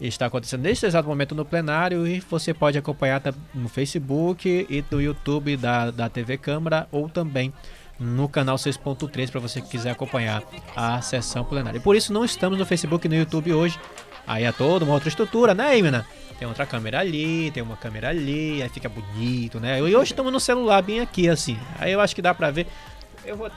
Está 0.00 0.26
acontecendo 0.26 0.62
neste 0.62 0.86
exato 0.86 1.08
momento 1.08 1.36
no 1.36 1.44
plenário 1.44 2.04
e 2.04 2.18
você 2.18 2.52
pode 2.52 2.76
acompanhar 2.76 3.22
no 3.54 3.68
Facebook 3.68 4.66
e 4.68 4.84
no 4.90 5.00
YouTube 5.00 5.56
da, 5.56 5.92
da 5.92 6.08
TV 6.08 6.36
Câmara 6.36 6.88
ou 6.90 7.08
também 7.08 7.52
no 7.96 8.28
canal 8.28 8.56
6.3 8.56 9.30
para 9.30 9.40
você 9.40 9.60
que 9.60 9.68
quiser 9.68 9.92
acompanhar 9.92 10.42
a 10.74 11.00
sessão 11.00 11.44
plenária. 11.44 11.78
E 11.78 11.80
por 11.80 11.94
isso 11.94 12.12
não 12.12 12.24
estamos 12.24 12.58
no 12.58 12.66
Facebook 12.66 13.06
e 13.06 13.08
no 13.08 13.14
YouTube 13.14 13.52
hoje, 13.52 13.78
Aí 14.26 14.44
é 14.44 14.52
toda 14.52 14.84
uma 14.84 14.94
outra 14.94 15.08
estrutura, 15.08 15.54
né, 15.54 15.76
Imena? 15.78 16.06
Tem 16.38 16.48
outra 16.48 16.66
câmera 16.66 17.00
ali, 17.00 17.50
tem 17.52 17.62
uma 17.62 17.76
câmera 17.76 18.08
ali, 18.08 18.62
aí 18.62 18.68
fica 18.68 18.88
bonito, 18.88 19.60
né? 19.60 19.78
E 19.78 19.94
hoje 19.94 20.12
estamos 20.12 20.32
no 20.32 20.40
celular 20.40 20.82
bem 20.82 21.00
aqui, 21.00 21.28
assim. 21.28 21.56
Aí 21.78 21.92
eu 21.92 22.00
acho 22.00 22.14
que 22.14 22.22
dá 22.22 22.34
pra 22.34 22.50
ver. 22.50 22.66
Eu 23.24 23.36
vou. 23.36 23.50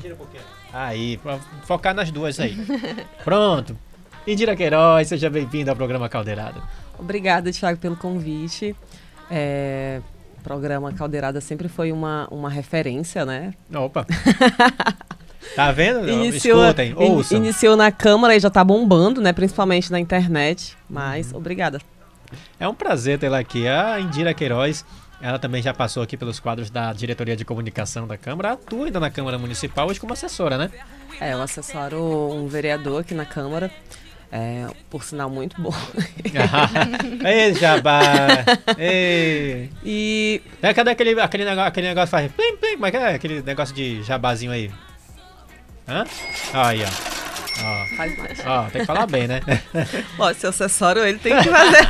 Gira 0.00 0.14
um 0.14 0.18
pouquinho. 0.18 0.42
Aí, 0.72 1.16
pra 1.18 1.38
focar 1.64 1.94
nas 1.94 2.10
duas 2.10 2.38
aí. 2.38 2.56
Pronto. 3.24 3.76
Indira 4.26 4.54
Queiroz, 4.54 5.08
seja 5.08 5.30
bem-vindo 5.30 5.70
ao 5.70 5.76
programa 5.76 6.08
Caldeirada. 6.08 6.62
Obrigada, 6.98 7.50
Thiago, 7.50 7.78
pelo 7.78 7.96
convite. 7.96 8.74
É, 9.30 10.00
o 10.38 10.42
programa 10.42 10.92
Caldeirada 10.92 11.40
sempre 11.40 11.68
foi 11.68 11.92
uma, 11.92 12.28
uma 12.30 12.50
referência, 12.50 13.24
né? 13.24 13.54
Opa! 13.74 14.06
Tá 15.54 15.72
vendo? 15.72 16.08
Iniciou, 16.08 16.62
Escutem, 16.62 16.94
ouçam. 16.96 17.38
Iniciou 17.38 17.76
na 17.76 17.92
Câmara 17.92 18.34
e 18.36 18.40
já 18.40 18.50
tá 18.50 18.64
bombando, 18.64 19.20
né? 19.20 19.32
Principalmente 19.32 19.90
na 19.90 20.00
internet. 20.00 20.76
Mas, 20.88 21.30
uhum. 21.30 21.38
obrigada. 21.38 21.80
É 22.58 22.68
um 22.68 22.74
prazer 22.74 23.18
tê-la 23.18 23.38
aqui. 23.38 23.66
A 23.68 24.00
Indira 24.00 24.34
Queiroz, 24.34 24.84
ela 25.20 25.38
também 25.38 25.62
já 25.62 25.72
passou 25.72 26.02
aqui 26.02 26.16
pelos 26.16 26.40
quadros 26.40 26.70
da 26.70 26.92
Diretoria 26.92 27.36
de 27.36 27.44
Comunicação 27.44 28.06
da 28.06 28.16
Câmara. 28.16 28.52
Atua 28.52 28.86
ainda 28.86 29.00
na 29.00 29.10
Câmara 29.10 29.38
Municipal 29.38 29.88
hoje 29.88 30.00
como 30.00 30.12
assessora, 30.12 30.58
né? 30.58 30.70
É, 31.20 31.32
eu 31.32 31.40
assessoro 31.40 31.98
um 32.32 32.46
vereador 32.46 33.00
aqui 33.00 33.14
na 33.14 33.24
Câmara. 33.24 33.70
É, 34.30 34.66
por 34.90 35.04
sinal, 35.04 35.30
muito 35.30 35.60
bom. 35.60 35.72
Ei, 37.24 37.54
jabá! 37.54 38.00
Ei. 38.76 39.70
E. 39.84 40.42
É, 40.60 40.74
cadê 40.74 40.90
aquele, 40.90 41.18
aquele, 41.20 41.44
negócio, 41.44 41.68
aquele 41.68 41.88
negócio 41.88 42.06
que 42.06 42.22
faz. 42.22 42.32
Plim, 42.32 42.56
plim, 42.56 42.72
como 42.72 42.86
é 42.86 42.90
que 42.90 42.96
é? 42.96 43.14
Aquele 43.14 43.42
negócio 43.42 43.74
de 43.74 44.02
jabazinho 44.02 44.52
aí? 44.52 44.70
Hã? 45.88 46.04
Aí, 46.52 46.82
ó. 46.82 46.88
ó. 47.64 47.96
Faz 47.96 48.18
mais. 48.18 48.38
Ó, 48.44 48.64
tem 48.70 48.80
que 48.80 48.86
falar 48.86 49.06
bem, 49.06 49.28
né? 49.28 49.40
Ó, 50.18 50.32
se 50.34 50.46
acessório 50.46 51.04
ele 51.04 51.18
tem 51.18 51.36
que 51.36 51.48
fazer. 51.48 51.88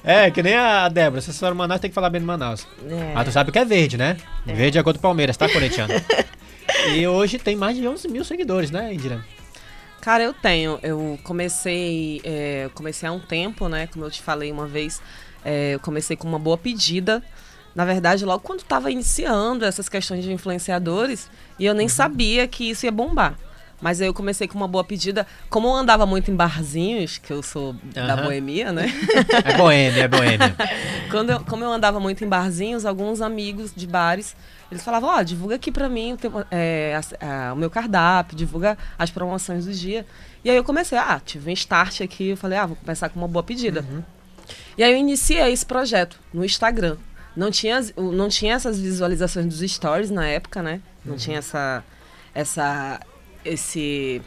é, 0.02 0.30
que 0.30 0.42
nem 0.42 0.54
a 0.54 0.88
Débora, 0.88 1.20
se 1.20 1.30
acessório 1.30 1.54
Manaus 1.54 1.80
tem 1.80 1.90
que 1.90 1.94
falar 1.94 2.08
bem 2.08 2.20
de 2.20 2.26
Manaus. 2.26 2.66
É. 2.88 3.12
Ah, 3.14 3.22
tu 3.22 3.30
sabe 3.30 3.52
que 3.52 3.58
é 3.58 3.64
verde, 3.64 3.98
né? 3.98 4.16
É. 4.46 4.54
Verde 4.54 4.78
é 4.78 4.80
a 4.80 4.84
cor 4.84 4.94
do 4.94 4.98
Palmeiras, 4.98 5.36
tá, 5.36 5.46
corintiano? 5.48 5.92
e 6.94 7.06
hoje 7.06 7.38
tem 7.38 7.54
mais 7.54 7.76
de 7.76 7.86
11 7.86 8.08
mil 8.08 8.24
seguidores, 8.24 8.70
né, 8.70 8.94
Indira? 8.94 9.22
Cara, 10.00 10.22
eu 10.22 10.32
tenho. 10.32 10.78
Eu 10.82 11.18
comecei, 11.22 12.22
é, 12.24 12.70
comecei 12.74 13.06
há 13.08 13.12
um 13.12 13.20
tempo, 13.20 13.68
né? 13.68 13.88
Como 13.88 14.04
eu 14.04 14.10
te 14.10 14.22
falei 14.22 14.50
uma 14.50 14.66
vez, 14.66 15.02
é, 15.44 15.74
eu 15.74 15.80
comecei 15.80 16.16
com 16.16 16.26
uma 16.26 16.38
boa 16.38 16.56
pedida. 16.56 17.22
Na 17.76 17.84
verdade, 17.84 18.24
logo 18.24 18.40
quando 18.42 18.60
estava 18.60 18.90
iniciando 18.90 19.62
essas 19.64 19.86
questões 19.88 20.24
de 20.24 20.32
influenciadores, 20.32 21.30
e 21.58 21.66
eu 21.66 21.74
nem 21.74 21.88
sabia 21.88 22.48
que 22.48 22.70
isso 22.70 22.86
ia 22.86 22.90
bombar. 22.90 23.34
Mas 23.82 24.00
aí 24.00 24.06
eu 24.08 24.14
comecei 24.14 24.48
com 24.48 24.56
uma 24.56 24.66
boa 24.66 24.82
pedida. 24.82 25.26
Como 25.50 25.68
eu 25.68 25.74
andava 25.74 26.06
muito 26.06 26.30
em 26.30 26.34
barzinhos, 26.34 27.18
que 27.18 27.30
eu 27.30 27.42
sou 27.42 27.74
da 27.92 28.14
Aham. 28.14 28.22
boemia, 28.24 28.72
né? 28.72 28.86
É 29.44 29.54
boêmia, 29.58 30.04
é 30.04 30.08
boêmia. 30.08 30.56
Quando 31.10 31.28
eu- 31.28 31.40
como 31.40 31.62
eu 31.62 31.70
andava 31.70 32.00
muito 32.00 32.24
em 32.24 32.26
barzinhos, 32.28 32.86
alguns 32.86 33.20
amigos 33.20 33.74
de 33.76 33.86
bares, 33.86 34.34
eles 34.72 34.82
falavam, 34.82 35.10
ó, 35.10 35.22
divulga 35.22 35.56
aqui 35.56 35.70
pra 35.70 35.90
mim 35.90 36.14
o, 36.14 36.16
teu- 36.16 36.32
é, 36.50 36.94
as- 36.96 37.12
a- 37.20 37.52
o 37.52 37.56
meu 37.56 37.68
cardápio, 37.68 38.34
divulga 38.34 38.78
as 38.98 39.10
promoções 39.10 39.66
do 39.66 39.72
dia. 39.74 40.06
E 40.42 40.48
aí 40.48 40.56
eu 40.56 40.64
comecei, 40.64 40.96
ah, 40.96 41.20
tive 41.22 41.50
um 41.50 41.52
start 41.52 42.00
aqui, 42.00 42.28
eu 42.28 42.36
falei, 42.38 42.56
ah, 42.58 42.64
vou 42.64 42.76
começar 42.76 43.10
com 43.10 43.18
uma 43.20 43.28
boa 43.28 43.42
pedida. 43.42 43.84
E 44.78 44.82
aí 44.82 44.90
eu 44.92 44.96
iniciei 44.96 45.52
esse 45.52 45.66
projeto 45.66 46.18
no 46.32 46.42
Instagram. 46.42 46.96
Não 47.36 47.50
tinha, 47.50 47.80
não 47.96 48.28
tinha 48.28 48.54
essas 48.54 48.80
visualizações 48.80 49.46
dos 49.46 49.70
stories 49.70 50.10
na 50.10 50.26
época, 50.26 50.62
né? 50.62 50.80
Não 51.04 51.16
tinha 51.16 51.38
essa, 51.38 51.84
essa, 52.34 52.98
esse 53.44 54.22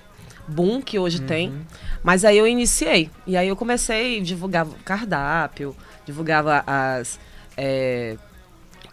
boom 0.48 0.82
que 0.82 1.00
hoje 1.00 1.22
tem. 1.22 1.66
Mas 2.04 2.24
aí 2.24 2.38
eu 2.38 2.48
iniciei. 2.48 3.10
E 3.26 3.36
aí 3.36 3.48
eu 3.48 3.56
comecei, 3.56 4.22
divulgava 4.22 4.70
o 4.70 4.84
cardápio, 4.84 5.76
divulgava 6.06 6.64
as, 6.68 7.20
é, 7.58 8.16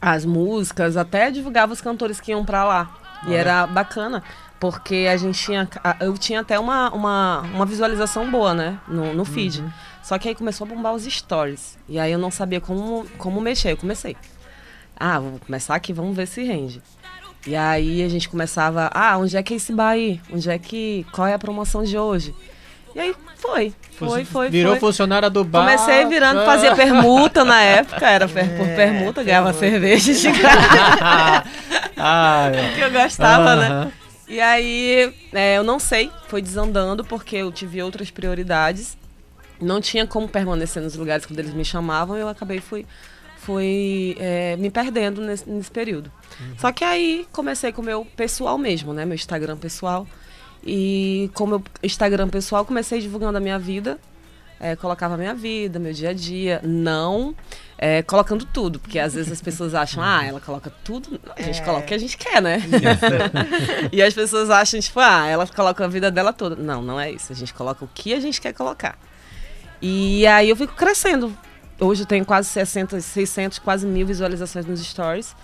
as 0.00 0.24
músicas, 0.24 0.96
até 0.96 1.30
divulgava 1.30 1.72
os 1.72 1.80
cantores 1.80 2.20
que 2.20 2.30
iam 2.30 2.44
pra 2.44 2.64
lá. 2.64 2.96
E 3.26 3.34
era 3.34 3.66
bacana, 3.66 4.22
porque 4.60 5.08
a 5.10 5.16
gente 5.16 5.42
tinha. 5.42 5.68
Eu 6.00 6.16
tinha 6.16 6.40
até 6.40 6.58
uma, 6.58 6.90
uma, 6.90 7.40
uma 7.40 7.66
visualização 7.66 8.30
boa, 8.30 8.54
né? 8.54 8.78
No, 8.86 9.12
no 9.14 9.24
feed. 9.24 9.64
Só 10.06 10.18
que 10.18 10.28
aí 10.28 10.34
começou 10.36 10.64
a 10.64 10.68
bombar 10.70 10.94
os 10.94 11.02
stories. 11.04 11.76
E 11.88 11.98
aí 11.98 12.12
eu 12.12 12.18
não 12.18 12.30
sabia 12.30 12.60
como, 12.60 13.04
como 13.18 13.40
mexer. 13.40 13.72
Eu 13.72 13.76
comecei. 13.76 14.16
Ah, 14.96 15.18
vou 15.18 15.40
começar 15.44 15.74
aqui, 15.74 15.92
vamos 15.92 16.14
ver 16.16 16.26
se 16.28 16.44
rende. 16.44 16.80
E 17.44 17.56
aí 17.56 18.02
a 18.04 18.08
gente 18.08 18.28
começava, 18.28 18.88
ah, 18.94 19.18
onde 19.18 19.36
é 19.36 19.42
que 19.42 19.54
é 19.54 19.56
esse 19.56 19.74
aí? 19.80 20.20
Onde 20.32 20.48
é 20.48 20.58
que. 20.58 21.04
Qual 21.10 21.26
é 21.26 21.34
a 21.34 21.38
promoção 21.38 21.82
de 21.82 21.98
hoje? 21.98 22.32
E 22.94 23.00
aí 23.00 23.14
foi. 23.36 23.74
Foi, 23.98 24.24
foi, 24.24 24.48
Virou 24.48 24.72
foi. 24.74 24.80
funcionária 24.80 25.28
do 25.28 25.42
bar. 25.42 25.62
Comecei 25.62 26.06
virando, 26.06 26.44
fazia 26.44 26.74
permuta 26.76 27.44
na 27.44 27.60
época, 27.60 28.08
era 28.08 28.28
per- 28.28 28.56
por 28.56 28.66
permuta, 28.76 29.22
ganhava 29.24 29.52
cerveja 29.52 30.12
de 30.14 30.30
graça, 30.38 31.44
ah, 31.96 32.50
que 32.74 32.80
eu 32.80 32.90
gostava, 32.92 33.56
né? 33.56 33.66
aham. 33.68 33.92
E 34.28 34.40
aí, 34.40 35.12
é, 35.32 35.56
eu 35.58 35.62
não 35.64 35.78
sei, 35.78 36.10
foi 36.28 36.40
desandando 36.42 37.04
porque 37.04 37.36
eu 37.36 37.50
tive 37.52 37.82
outras 37.82 38.10
prioridades. 38.10 38.96
Não 39.60 39.80
tinha 39.80 40.06
como 40.06 40.28
permanecer 40.28 40.82
nos 40.82 40.94
lugares 40.96 41.26
quando 41.26 41.38
eles 41.38 41.54
me 41.54 41.64
chamavam, 41.64 42.16
eu 42.16 42.28
acabei 42.28 42.60
fui, 42.60 42.86
fui 43.38 44.16
é, 44.18 44.56
me 44.56 44.70
perdendo 44.70 45.20
nesse, 45.20 45.48
nesse 45.48 45.70
período. 45.70 46.10
Só 46.58 46.72
que 46.72 46.84
aí 46.84 47.26
comecei 47.32 47.72
com 47.72 47.82
o 47.82 47.84
meu 47.84 48.04
pessoal 48.16 48.58
mesmo, 48.58 48.92
né? 48.92 49.04
Meu 49.04 49.14
Instagram 49.14 49.56
pessoal. 49.56 50.06
E 50.64 51.30
com 51.34 51.44
o 51.44 51.46
meu 51.46 51.64
Instagram 51.82 52.28
pessoal, 52.28 52.64
comecei 52.64 53.00
divulgando 53.00 53.38
a 53.38 53.40
minha 53.40 53.58
vida. 53.58 53.98
é, 54.58 54.74
colocava 54.74 55.14
a 55.14 55.16
minha 55.16 55.34
vida, 55.34 55.78
meu 55.78 55.92
dia 55.92 56.10
a 56.10 56.12
dia. 56.12 56.60
Não 56.64 57.34
é, 57.78 58.02
colocando 58.02 58.44
tudo, 58.44 58.80
porque 58.80 58.98
às 58.98 59.14
vezes 59.14 59.30
as 59.30 59.40
pessoas 59.40 59.74
acham, 59.74 60.02
ah, 60.02 60.24
ela 60.24 60.40
coloca 60.40 60.72
tudo. 60.82 61.20
Não, 61.24 61.34
a 61.36 61.42
gente 61.42 61.62
coloca 61.62 61.84
o 61.84 61.86
que 61.86 61.94
a 61.94 61.98
gente 61.98 62.16
quer, 62.16 62.40
né? 62.40 62.62
e 63.92 64.02
as 64.02 64.14
pessoas 64.14 64.50
acham, 64.50 64.80
tipo, 64.80 64.98
ah, 64.98 65.26
ela 65.26 65.46
coloca 65.46 65.84
a 65.84 65.88
vida 65.88 66.10
dela 66.10 66.32
toda. 66.32 66.56
Não, 66.56 66.82
não 66.82 66.98
é 66.98 67.10
isso. 67.10 67.32
A 67.32 67.36
gente 67.36 67.52
coloca 67.52 67.84
o 67.84 67.88
que 67.92 68.14
a 68.14 68.20
gente 68.20 68.40
quer 68.40 68.52
colocar. 68.52 68.98
E 69.80 70.26
aí 70.26 70.48
eu 70.50 70.56
fico 70.56 70.74
crescendo. 70.74 71.36
Hoje 71.78 72.02
eu 72.02 72.06
tenho 72.06 72.24
quase 72.24 72.48
60, 72.48 73.00
600, 73.00 73.58
quase 73.58 73.86
mil 73.86 74.06
visualizações 74.06 74.64
nos 74.66 74.80
stories. 74.80 75.34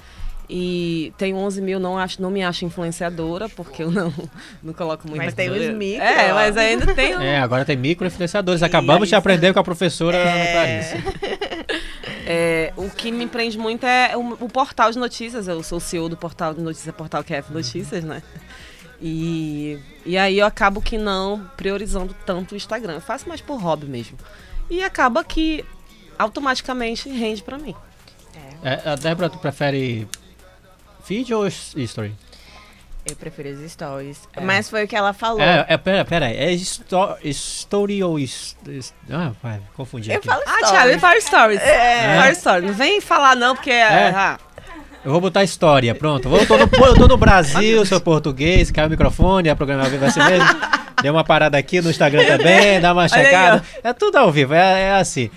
E 0.54 1.12
tenho 1.16 1.36
11 1.36 1.62
mil, 1.62 1.78
não, 1.80 1.96
acho, 1.96 2.20
não 2.20 2.30
me 2.30 2.42
acho 2.42 2.64
influenciadora, 2.64 3.48
porque 3.48 3.82
eu 3.84 3.90
não, 3.90 4.12
não 4.62 4.72
coloco 4.74 5.06
muito. 5.08 5.22
Mas 5.24 5.32
tem 5.34 5.48
os 5.48 5.74
micro, 5.74 6.02
É, 6.04 6.30
ó. 6.30 6.34
mas 6.34 6.56
ainda 6.56 6.94
tem. 6.94 7.16
um- 7.16 7.20
É, 7.22 7.38
agora 7.38 7.64
tem 7.64 7.76
micro-influenciadores. 7.76 8.62
Acabamos 8.62 9.08
de 9.08 9.14
aprender 9.14 9.52
com 9.54 9.60
a 9.60 9.64
professora 9.64 10.18
Clarice. 10.18 10.96
É, 12.26 12.72
o 12.76 12.88
que 12.90 13.10
me 13.10 13.26
prende 13.26 13.56
muito 13.58 13.84
é 13.86 14.16
o, 14.16 14.36
o 14.40 14.48
portal 14.48 14.90
de 14.90 14.98
notícias. 14.98 15.48
Eu 15.48 15.62
sou 15.62 15.80
CEO 15.80 16.08
do 16.08 16.16
portal 16.16 16.52
de 16.54 16.60
notícias, 16.60 16.94
portal 16.94 17.22
QF 17.24 17.52
Notícias, 17.52 18.04
né? 18.04 18.22
E, 19.04 19.78
e 20.06 20.16
aí 20.16 20.38
eu 20.38 20.46
acabo 20.46 20.80
que 20.80 20.96
não 20.96 21.50
priorizando 21.56 22.14
tanto 22.24 22.52
o 22.52 22.56
Instagram. 22.56 22.94
Eu 22.94 23.00
faço 23.00 23.28
mais 23.28 23.40
por 23.40 23.60
hobby 23.60 23.86
mesmo. 23.86 24.16
E 24.70 24.82
acaba 24.82 25.24
que 25.24 25.64
automaticamente 26.18 27.08
rende 27.08 27.42
pra 27.42 27.58
mim. 27.58 27.74
É, 28.64 28.90
a 28.90 28.94
Débora, 28.94 29.28
tu 29.28 29.38
prefere 29.38 30.06
feed 31.02 31.34
ou 31.34 31.44
s- 31.46 31.78
history? 31.78 32.14
Eu 33.04 33.16
prefiro 33.16 33.48
os 33.48 33.72
stories. 33.72 34.28
Mas 34.40 34.70
foi 34.70 34.84
o 34.84 34.88
que 34.88 34.94
ela 34.94 35.12
falou. 35.12 35.40
É, 35.40 35.66
é, 35.68 35.76
pera, 35.76 36.04
pera 36.04 36.26
aí. 36.26 36.36
É 36.36 36.52
sto- 36.54 37.16
story 37.24 38.00
ou... 38.04 38.16
is- 38.20 38.56
is- 38.68 38.94
ah, 39.10 39.32
vai, 39.42 39.60
confundi 39.74 40.12
eu 40.12 40.18
aqui. 40.18 40.28
falo 40.28 40.40
Ah. 40.46 40.58
Thiago, 40.68 40.88
ele 40.90 41.00
faz 41.00 41.24
stories. 41.24 41.60
É. 41.60 42.16
Faz 42.18 42.38
stories. 42.38 42.70
Não 42.70 42.74
vem 42.74 43.00
falar 43.00 43.34
não, 43.34 43.56
porque 43.56 43.72
é. 43.72 43.80
É? 43.80 44.10
ah, 44.14 44.38
Eu 45.04 45.10
vou 45.10 45.20
botar 45.20 45.42
história, 45.42 45.94
pronto. 45.94 46.28
Eu 46.28 46.46
tô 46.46 46.56
no, 46.56 46.86
eu 46.86 46.94
tô 46.94 47.08
no 47.08 47.16
Brasil, 47.16 47.84
sou 47.84 48.00
português, 48.00 48.70
caiu 48.70 48.86
o 48.86 48.90
microfone, 48.90 49.48
a 49.48 49.56
programa 49.56 49.82
ao 49.84 49.90
vivo 49.90 50.04
é 50.04 50.08
assim 50.08 50.20
mesmo. 50.22 50.48
Deu 51.02 51.12
uma 51.12 51.24
parada 51.24 51.58
aqui 51.58 51.80
no 51.80 51.90
Instagram 51.90 52.24
também, 52.26 52.80
dá 52.80 52.92
uma 52.92 53.02
aí, 53.02 53.08
checada. 53.08 53.64
É 53.82 53.92
tudo 53.92 54.16
ao 54.16 54.30
vivo, 54.30 54.54
é, 54.54 54.82
é 54.82 54.92
assim. 54.94 55.28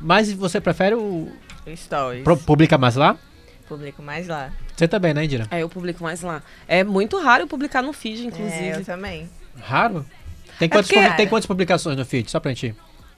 Mas 0.00 0.32
você 0.32 0.60
prefere 0.60 0.96
o. 0.96 1.28
Stories. 1.76 2.24
pro- 2.24 2.36
publica 2.36 2.76
mais 2.76 2.96
lá? 2.96 3.16
Publico 3.68 4.02
mais 4.02 4.26
lá. 4.26 4.50
Você 4.76 4.88
também, 4.88 5.14
né, 5.14 5.24
Indira? 5.24 5.46
é, 5.48 5.62
eu 5.62 5.68
publico 5.68 6.02
mais 6.02 6.20
lá. 6.22 6.42
É 6.66 6.82
muito 6.82 7.20
raro 7.22 7.44
eu 7.44 7.46
publicar 7.46 7.82
no 7.82 7.92
feed, 7.92 8.22
É, 8.22 8.26
inclusive. 8.26 8.68
eu 8.80 8.84
também. 8.84 9.30
Raro? 9.62 10.04
Tem, 10.58 10.68
quantas, 10.68 10.88
porque- 10.88 11.00
publi- 11.00 11.16
tem 11.16 11.28
quantas 11.28 11.46
publicações 11.46 11.96
no 11.96 12.04
feed? 12.04 12.28
Só 12.28 12.40
pra 12.40 12.50
gente. 12.50 12.74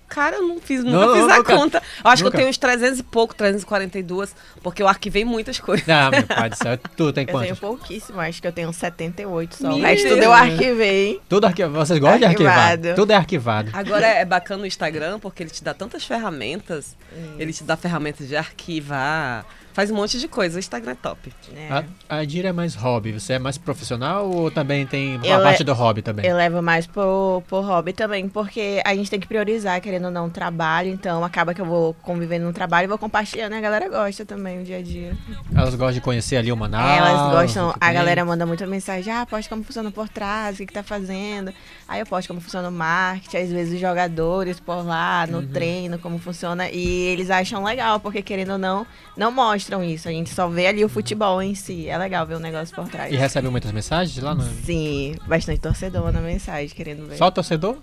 Cara, 0.09 0.37
eu 0.37 0.43
não 0.47 0.61
fiz, 0.61 0.85
Não, 0.85 0.93
nunca 0.93 1.07
não, 1.07 1.15
fiz 1.15 1.25
a 1.33 1.37
nunca. 1.39 1.57
conta. 1.57 1.79
Eu 2.05 2.11
acho 2.11 2.23
que 2.23 2.25
Nunca. 2.25 2.37
eu 2.37 2.39
tenho 2.39 2.51
uns 2.51 2.59
300 2.59 2.99
e 3.01 3.03
pouco, 3.03 3.35
342, 3.35 4.35
porque 4.63 4.83
eu 4.83 4.87
arquivei 4.87 5.25
muitas 5.25 5.59
coisas. 5.59 5.89
Ah, 5.89 6.11
meu 6.11 6.23
pai 6.29 6.51
do 6.51 6.57
céu. 6.57 6.77
Tu 6.79 6.87
tem 6.95 7.05
Eu 7.07 7.13
tenho 7.13 7.27
quantas? 7.31 7.59
pouquíssimo, 7.59 8.21
acho 8.21 8.41
que 8.41 8.47
eu 8.47 8.53
tenho 8.53 8.73
78 8.73 9.57
só. 9.57 9.69
Meu 9.69 9.79
Mas 9.79 10.03
tudo 10.03 10.15
Deus. 10.15 10.25
eu 10.27 10.33
arquivei. 10.33 11.21
Tudo 11.29 11.47
arquivado. 11.47 11.75
Vocês 11.75 11.99
gostam 11.99 12.19
de 12.19 12.25
arquivar? 12.27 12.59
Arquivado. 12.59 12.95
Tudo 12.95 13.11
é 13.11 13.15
arquivado. 13.17 13.71
Agora 13.73 14.07
é 14.07 14.25
bacana 14.25 14.63
o 14.63 14.67
Instagram, 14.67 15.19
porque 15.19 15.43
ele 15.43 15.51
te 15.51 15.65
dá 15.65 15.75
tantas 15.75 16.05
ferramentas. 16.05 16.97
Ele 17.39 17.53
te 17.53 17.65
dá 17.65 17.77
ferramentas 17.77 18.29
de 18.29 18.37
arquivar, 18.37 19.45
faz 19.75 19.91
um 19.91 19.95
monte 19.97 20.19
de 20.19 20.27
coisa. 20.27 20.57
O 20.57 20.59
Instagram 20.59 20.93
é 20.93 20.95
top. 20.95 21.31
né? 21.53 21.85
A, 22.09 22.17
a 22.17 22.25
Indira 22.25 22.49
é 22.49 22.53
mais 22.53 22.75
hobby. 22.75 23.13
Você 23.13 23.35
é 23.35 23.39
mais 23.39 23.59
profissional 23.59 24.31
ou 24.31 24.51
também 24.51 24.87
tem 24.87 25.17
a 25.23 25.27
Eu 25.27 25.43
parte 25.43 25.61
é- 25.61 25.65
do 25.65 25.75
hobby 25.75 26.01
também? 26.01 26.25
Eu 26.25 26.37
levo 26.37 26.63
mais 26.63 26.87
por, 26.87 27.43
por 27.49 27.63
hobby 27.63 27.93
também, 27.93 28.29
porque 28.29 28.81
a 28.85 28.95
gente 28.95 29.11
tem 29.11 29.21
que 29.21 29.27
priorizar, 29.27 29.79
querendo 29.83 30.07
ou 30.07 30.11
não, 30.11 30.27
o 30.27 30.31
trabalho. 30.31 30.89
Então, 30.89 31.23
acaba 31.25 31.53
que 31.53 31.61
eu 31.61 31.67
vou 31.67 31.93
convivendo 32.03 32.47
no 32.47 32.53
trabalho 32.53 32.87
e 32.87 32.89
vou 32.89 32.97
compartilhando. 32.99 33.53
A 33.53 33.61
galera 33.61 33.89
gosta 33.89 34.25
também, 34.25 34.61
o 34.63 34.65
dia 34.65 34.79
a 34.79 34.83
dia. 34.83 35.17
Elas 35.55 35.75
gostam 35.75 35.93
de 35.95 36.01
conhecer 36.01 36.37
ali 36.37 36.51
o 36.53 36.57
Manaus. 36.57 36.97
Elas 36.99 37.33
gostam, 37.33 37.75
a 37.81 37.93
galera 37.93 38.25
manda 38.25 38.47
muita 38.47 38.67
mensagem, 38.67 39.13
ah, 39.13 39.27
posta 39.27 39.49
como 39.51 39.65
funciona 39.65 39.91
por 39.91 40.09
trás, 40.09 40.55
o 40.55 40.59
que, 40.59 40.67
que 40.67 40.73
tá 40.73 40.83
fazendo. 40.83 41.53
Aí 41.89 42.01
eu 42.01 42.07
posto 42.07 42.29
como 42.29 42.41
funciona 42.41 42.69
o 42.69 42.73
marketing, 42.73 43.37
às 43.37 43.51
vezes 43.51 43.75
os 43.75 43.81
jogadores 43.81 44.61
por 44.61 44.85
lá, 44.87 45.25
Uhum. 45.29 45.41
no 45.41 45.47
treino, 45.49 45.99
como 45.99 46.19
funciona. 46.19 46.71
E 46.71 47.07
eles 47.07 47.31
acham 47.31 47.65
legal, 47.65 47.99
porque 47.99 48.23
querendo 48.23 48.53
ou 48.53 48.59
não, 48.59 48.87
não 49.17 49.33
mostram 49.65 49.83
isso. 49.83 50.09
A 50.09 50.13
gente 50.13 50.31
só 50.31 50.49
vê 50.49 50.67
ali 50.67 50.85
o 50.85 50.89
futebol 50.89 51.41
em 51.41 51.55
si. 51.55 51.89
É 51.89 51.97
legal 51.97 52.27
ver 52.27 52.35
o 52.35 52.39
negócio 52.39 52.75
por 52.75 52.89
trás. 52.89 53.13
E 53.13 53.17
recebe 53.17 53.49
muitas 53.49 53.73
mensagens 53.73 54.23
lá 54.23 54.35
no... 54.35 54.43
Sim, 54.65 55.15
bastante 55.27 55.61
torcedor 55.61 56.13
na 56.13 56.21
mensagem, 56.21 56.69
querendo 56.75 57.07
ver. 57.09 57.17
Só 57.17 57.31
torcedor? 57.31 57.79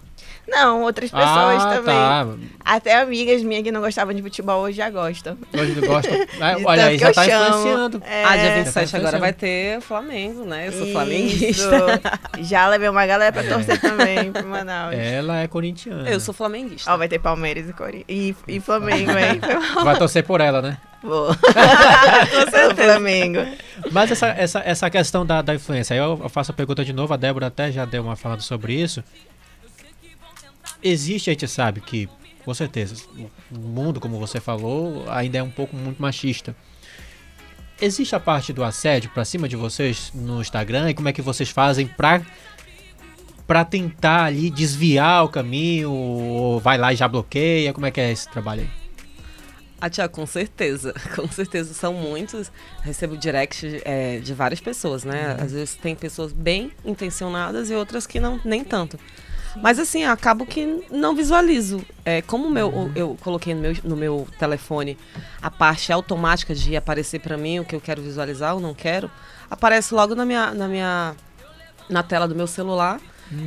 Não, 0.47 0.81
outras 0.81 1.09
pessoas 1.09 1.63
ah, 1.63 1.75
também. 1.75 1.95
tá. 1.95 2.27
Até 2.63 3.01
amigas 3.01 3.41
minhas 3.41 3.63
que 3.63 3.71
não 3.71 3.81
gostavam 3.81 4.13
de 4.13 4.21
futebol 4.21 4.61
hoje 4.61 4.77
já 4.77 4.89
gostam. 4.89 5.37
Hoje 5.53 5.79
não 5.79 5.87
gosta. 5.87 6.09
Ah, 6.39 6.53
De 6.59 6.65
olha 6.65 6.85
aí, 6.87 6.97
já 6.97 7.13
tá 7.13 7.23
chamo. 7.23 7.47
influenciando. 7.47 8.03
É, 8.05 8.23
ah, 8.23 8.37
dia 8.37 8.49
tá 8.49 8.55
27 8.55 8.95
agora 8.95 9.17
influenciando. 9.17 9.19
vai 9.19 9.33
ter 9.33 9.81
Flamengo, 9.81 10.45
né? 10.45 10.67
Eu 10.67 10.71
sou 10.73 10.83
isso. 10.83 10.91
flamenguista. 10.91 12.01
Já 12.41 12.67
levei 12.67 12.89
uma 12.89 13.05
galera 13.05 13.31
pra 13.31 13.43
torcer 13.43 13.79
também 13.79 14.31
pro 14.31 14.45
Manaus. 14.45 14.93
Ela 14.93 15.39
é 15.39 15.47
corintiana. 15.47 16.09
Eu 16.09 16.19
sou 16.19 16.33
flamenguista. 16.33 16.91
Ó, 16.91 16.97
vai 16.97 17.07
ter 17.07 17.19
Palmeiras 17.19 17.69
e, 17.69 17.73
Cori... 17.73 18.05
e, 18.07 18.35
e 18.47 18.59
Flamengo, 18.59 19.11
hein? 19.11 19.39
Vai 19.83 19.97
torcer 19.97 20.23
por 20.23 20.41
ela, 20.41 20.61
né? 20.61 20.77
Vou. 21.03 21.31
o 21.31 22.75
Flamengo. 22.75 23.39
Mas 23.91 24.11
essa, 24.11 24.27
essa, 24.27 24.59
essa 24.59 24.89
questão 24.89 25.25
da, 25.25 25.41
da 25.41 25.55
influência, 25.55 25.93
aí 25.93 25.99
eu, 25.99 26.19
eu 26.21 26.29
faço 26.29 26.51
a 26.51 26.53
pergunta 26.53 26.85
de 26.85 26.93
novo, 26.93 27.13
a 27.13 27.17
Débora 27.17 27.47
até 27.47 27.71
já 27.71 27.85
deu 27.85 28.03
uma 28.03 28.15
falando 28.15 28.41
sobre 28.41 28.73
isso. 28.73 29.03
Existe, 30.83 31.29
a 31.29 31.33
gente 31.33 31.47
sabe 31.47 31.81
que, 31.81 32.09
com 32.43 32.53
certeza, 32.53 32.95
o 33.51 33.57
mundo, 33.57 33.99
como 33.99 34.19
você 34.19 34.39
falou, 34.39 35.09
ainda 35.09 35.37
é 35.37 35.43
um 35.43 35.51
pouco 35.51 35.75
muito 35.75 36.01
machista. 36.01 36.55
Existe 37.79 38.15
a 38.15 38.19
parte 38.19 38.53
do 38.53 38.63
assédio 38.63 39.09
pra 39.11 39.25
cima 39.25 39.47
de 39.47 39.55
vocês 39.55 40.11
no 40.13 40.41
Instagram 40.41 40.89
e 40.89 40.93
como 40.93 41.09
é 41.09 41.13
que 41.13 41.21
vocês 41.21 41.49
fazem 41.49 41.87
pra, 41.87 42.21
pra 43.47 43.65
tentar 43.65 44.25
ali 44.25 44.51
desviar 44.51 45.25
o 45.25 45.29
caminho? 45.29 45.91
Ou 45.91 46.59
vai 46.59 46.77
lá 46.77 46.93
e 46.93 46.95
já 46.95 47.07
bloqueia? 47.07 47.73
Como 47.73 47.85
é 47.85 47.91
que 47.91 47.99
é 47.99 48.11
esse 48.11 48.29
trabalho 48.29 48.61
aí? 48.61 48.81
Ah, 49.81 49.89
Tiago, 49.89 50.13
com 50.13 50.27
certeza. 50.27 50.93
Com 51.15 51.27
certeza 51.27 51.73
são 51.73 51.91
muitos. 51.91 52.51
Recebo 52.83 53.17
direct 53.17 53.81
é, 53.83 54.19
de 54.19 54.31
várias 54.31 54.61
pessoas, 54.61 55.03
né? 55.03 55.35
Às 55.39 55.53
vezes 55.53 55.73
tem 55.73 55.95
pessoas 55.95 56.31
bem 56.31 56.71
intencionadas 56.85 57.71
e 57.71 57.73
outras 57.73 58.05
que 58.05 58.19
não 58.19 58.39
nem 58.45 58.63
tanto. 58.63 58.99
Mas 59.57 59.79
assim, 59.79 60.03
acabo 60.03 60.45
que 60.45 60.85
não 60.91 61.15
visualizo. 61.15 61.83
É, 62.05 62.21
como 62.21 62.49
meu, 62.49 62.91
eu 62.95 63.17
coloquei 63.21 63.53
no 63.53 63.61
meu, 63.61 63.75
no 63.83 63.95
meu 63.97 64.27
telefone 64.39 64.97
a 65.41 65.49
parte 65.51 65.91
automática 65.91 66.53
de 66.55 66.75
aparecer 66.75 67.19
para 67.19 67.37
mim 67.37 67.59
o 67.59 67.65
que 67.65 67.75
eu 67.75 67.81
quero 67.81 68.01
visualizar 68.01 68.53
ou 68.55 68.61
não 68.61 68.73
quero, 68.73 69.09
aparece 69.49 69.93
logo 69.93 70.15
na 70.15 70.25
minha, 70.25 70.51
na 70.53 70.67
minha 70.67 71.15
na 71.89 72.01
tela 72.03 72.27
do 72.27 72.35
meu 72.35 72.47
celular. 72.47 72.99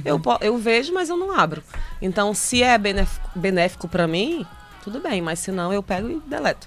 Eu, 0.05 0.19
po- 0.19 0.39
eu 0.41 0.57
vejo, 0.59 0.93
mas 0.95 1.09
eu 1.09 1.17
não 1.17 1.33
abro. 1.39 1.63
Então, 2.01 2.33
se 2.35 2.63
é 2.63 2.77
benéfico, 2.79 3.31
benéfico 3.35 3.87
para 3.89 4.07
mim, 4.07 4.47
tudo 4.83 4.99
bem, 5.01 5.21
mas 5.23 5.39
se 5.39 5.51
não, 5.53 5.73
eu 5.73 5.83
pego 5.83 6.09
e 6.11 6.21
deleto. 6.27 6.67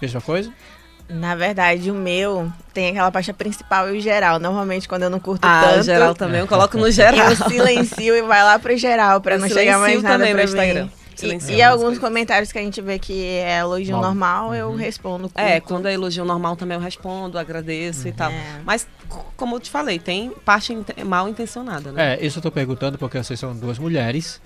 Mesma 0.00 0.20
coisa? 0.20 0.52
Na 1.12 1.34
verdade, 1.34 1.90
o 1.90 1.94
meu 1.94 2.50
tem 2.72 2.90
aquela 2.90 3.10
pasta 3.12 3.34
principal 3.34 3.94
e 3.94 3.98
o 3.98 4.00
geral. 4.00 4.38
Normalmente, 4.38 4.88
quando 4.88 5.02
eu 5.02 5.10
não 5.10 5.20
curto 5.20 5.44
Ah, 5.46 5.62
tanto, 5.66 5.80
o 5.80 5.82
geral 5.82 6.14
também, 6.14 6.40
eu 6.40 6.46
coloco 6.46 6.76
no 6.78 6.88
geral. 6.92 7.30
eu 7.30 7.36
silencio 7.36 8.14
e 8.16 8.22
vai 8.22 8.42
lá 8.42 8.58
pro 8.58 8.76
geral, 8.76 9.20
pra 9.20 9.34
Eu 9.34 9.40
não 9.40 9.48
chegar 9.48 9.78
mais 9.78 10.02
nada 10.02 10.16
também 10.18 10.32
pra 10.34 10.42
no 10.44 10.48
Instagram. 10.48 10.84
mim. 10.84 10.90
Silencio 11.14 11.52
E, 11.54 11.58
e 11.58 11.62
alguns 11.62 11.82
coisas. 11.84 11.98
comentários 12.00 12.50
que 12.50 12.58
a 12.58 12.62
gente 12.62 12.80
vê 12.80 12.98
que 12.98 13.24
é 13.26 13.58
elogio 13.58 13.92
Mal. 13.92 14.02
normal, 14.02 14.54
eu 14.54 14.74
respondo. 14.74 15.30
É, 15.34 15.60
curto. 15.60 15.68
quando 15.74 15.86
é 15.86 15.92
elogio 15.92 16.24
normal 16.24 16.56
também 16.56 16.74
eu 16.76 16.80
respondo, 16.80 17.38
agradeço 17.38 18.08
e 18.08 18.12
tal. 18.12 18.30
É. 18.30 18.42
Mas, 18.64 18.88
como 19.36 19.56
eu 19.56 19.60
te 19.60 19.70
falei, 19.70 19.98
tem 19.98 20.30
parte 20.44 20.76
mal 21.04 21.28
intencionada, 21.28 21.92
né? 21.92 22.14
É, 22.18 22.24
isso 22.26 22.38
eu 22.38 22.42
tô 22.42 22.50
perguntando 22.50 22.96
porque 22.96 23.18
vocês 23.22 23.38
são 23.38 23.54
duas 23.54 23.78
mulheres, 23.78 24.40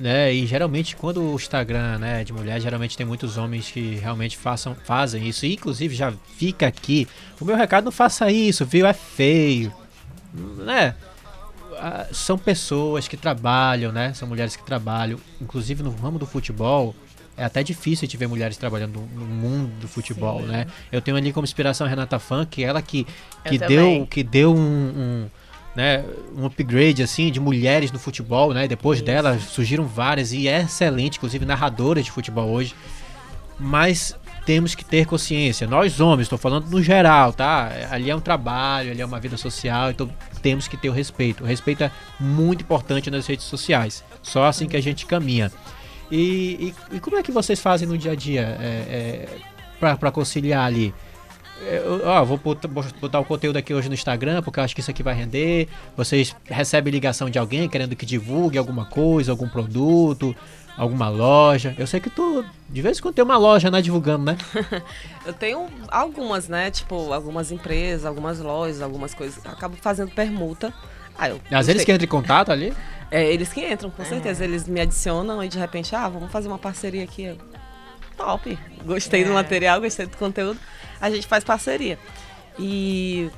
né? 0.00 0.32
E 0.32 0.46
geralmente 0.46 0.96
quando 0.96 1.22
o 1.22 1.34
Instagram 1.34 1.98
né, 1.98 2.22
é 2.22 2.24
de 2.24 2.32
mulher, 2.32 2.60
geralmente 2.60 2.96
tem 2.96 3.06
muitos 3.06 3.36
homens 3.36 3.70
que 3.70 3.96
realmente 3.96 4.36
façam, 4.36 4.74
fazem 4.84 5.28
isso. 5.28 5.44
E, 5.44 5.54
inclusive 5.54 5.94
já 5.94 6.12
fica 6.36 6.66
aqui. 6.66 7.06
O 7.38 7.44
meu 7.44 7.56
recado 7.56 7.84
não 7.84 7.92
faça 7.92 8.30
isso, 8.30 8.64
viu? 8.64 8.86
É 8.86 8.92
feio. 8.94 9.72
Né? 10.32 10.94
Ah, 11.76 12.06
São 12.12 12.38
pessoas 12.38 13.06
que 13.06 13.16
trabalham, 13.16 13.92
né? 13.92 14.14
São 14.14 14.26
mulheres 14.26 14.56
que 14.56 14.64
trabalham. 14.64 15.20
Inclusive 15.40 15.82
no 15.82 15.90
ramo 15.90 16.18
do 16.18 16.26
futebol. 16.26 16.94
É 17.36 17.44
até 17.44 17.62
difícil 17.62 18.06
de 18.06 18.16
ver 18.18 18.26
mulheres 18.26 18.58
trabalhando 18.58 19.00
no 19.14 19.24
mundo 19.24 19.72
do 19.80 19.88
futebol, 19.88 20.42
né? 20.42 20.66
Eu 20.92 21.00
tenho 21.00 21.16
ali 21.16 21.32
como 21.32 21.44
inspiração 21.46 21.86
a 21.86 21.90
Renata 21.90 22.20
ela 22.58 22.82
que, 22.82 23.06
Eu 23.44 23.50
que 23.50 23.58
também. 23.58 23.98
deu, 23.98 24.06
que 24.06 24.22
deu 24.22 24.54
um, 24.54 24.58
um, 24.58 25.30
né, 25.74 26.04
um 26.36 26.46
upgrade 26.46 27.02
assim 27.02 27.30
de 27.30 27.38
mulheres 27.40 27.92
no 27.92 27.98
futebol, 27.98 28.52
né? 28.52 28.66
Depois 28.66 29.00
dela 29.00 29.38
surgiram 29.38 29.84
várias 29.86 30.32
e 30.32 30.48
é 30.48 30.62
excelente, 30.62 31.16
inclusive 31.16 31.44
narradoras 31.44 32.04
de 32.04 32.10
futebol 32.10 32.48
hoje. 32.50 32.74
Mas 33.58 34.16
temos 34.46 34.74
que 34.74 34.84
ter 34.84 35.06
consciência. 35.06 35.66
Nós 35.66 36.00
homens, 36.00 36.22
estou 36.24 36.38
falando 36.38 36.68
no 36.68 36.82
geral, 36.82 37.32
tá? 37.32 37.70
Ali 37.90 38.10
é 38.10 38.16
um 38.16 38.20
trabalho, 38.20 38.90
ali 38.90 39.00
é 39.00 39.04
uma 39.06 39.20
vida 39.20 39.36
social, 39.36 39.90
então 39.90 40.10
temos 40.42 40.66
que 40.66 40.76
ter 40.76 40.88
o 40.88 40.92
respeito. 40.92 41.44
O 41.44 41.46
respeito 41.46 41.84
é 41.84 41.90
muito 42.18 42.62
importante 42.62 43.10
nas 43.10 43.26
redes 43.26 43.44
sociais. 43.44 44.02
Só 44.22 44.44
assim 44.46 44.66
que 44.66 44.76
a 44.76 44.82
gente 44.82 45.04
caminha. 45.06 45.52
E, 46.10 46.72
e- 46.90 46.96
e 46.96 47.00
como 47.00 47.16
é 47.16 47.22
que 47.22 47.30
vocês 47.30 47.60
fazem 47.60 47.86
no 47.86 47.96
dia 47.96 48.12
a 48.12 48.14
dia 48.16 48.56
é, 48.60 49.26
é, 49.80 49.88
para 49.96 50.10
conciliar 50.10 50.64
ali? 50.66 50.92
Eu, 51.60 52.02
ó, 52.06 52.24
vou 52.24 52.38
botar, 52.38 53.20
o 53.20 53.24
conteúdo 53.24 53.56
aqui 53.56 53.74
hoje 53.74 53.88
no 53.88 53.94
Instagram, 53.94 54.42
porque 54.42 54.58
eu 54.58 54.64
acho 54.64 54.74
que 54.74 54.80
isso 54.80 54.90
aqui 54.90 55.02
vai 55.02 55.14
render. 55.14 55.68
Vocês 55.96 56.34
recebem 56.44 56.90
ligação 56.90 57.28
de 57.28 57.38
alguém 57.38 57.68
querendo 57.68 57.94
que 57.94 58.06
divulgue 58.06 58.56
alguma 58.56 58.86
coisa, 58.86 59.30
algum 59.30 59.48
produto, 59.48 60.34
alguma 60.76 61.08
loja. 61.08 61.74
Eu 61.78 61.86
sei 61.86 62.00
que 62.00 62.08
tu, 62.08 62.44
de 62.68 62.80
vez 62.80 62.98
em 62.98 63.02
quando, 63.02 63.14
tem 63.14 63.24
uma 63.24 63.36
loja, 63.36 63.70
né, 63.70 63.82
divulgando, 63.82 64.24
né? 64.24 64.38
Eu 65.26 65.34
tenho 65.34 65.66
algumas, 65.88 66.48
né? 66.48 66.70
Tipo, 66.70 67.12
algumas 67.12 67.52
empresas, 67.52 68.06
algumas 68.06 68.38
lojas, 68.38 68.80
algumas 68.80 69.12
coisas. 69.12 69.44
Eu 69.44 69.50
acabo 69.50 69.76
fazendo 69.76 70.10
permuta. 70.10 70.72
Ah, 71.18 71.28
eu 71.28 71.40
Às 71.50 71.66
vezes 71.66 71.84
que 71.84 71.92
entra 71.92 72.04
em 72.04 72.08
contato 72.08 72.50
ali. 72.50 72.72
É, 73.10 73.30
eles 73.30 73.52
que 73.52 73.60
entram, 73.60 73.90
com 73.90 74.04
certeza. 74.04 74.42
Eles 74.42 74.66
me 74.66 74.80
adicionam 74.80 75.44
e 75.44 75.48
de 75.48 75.58
repente, 75.58 75.94
ah, 75.94 76.08
vamos 76.08 76.30
fazer 76.32 76.48
uma 76.48 76.58
parceria 76.58 77.04
aqui. 77.04 77.36
Top. 78.20 78.58
Gostei 78.84 79.24
do 79.24 79.30
É. 79.30 79.34
material, 79.34 79.80
gostei 79.80 80.06
do 80.06 80.16
conteúdo. 80.16 80.58
A 81.00 81.10
gente 81.10 81.26
faz 81.26 81.42
parceria. 81.42 81.98
E, 82.58 83.30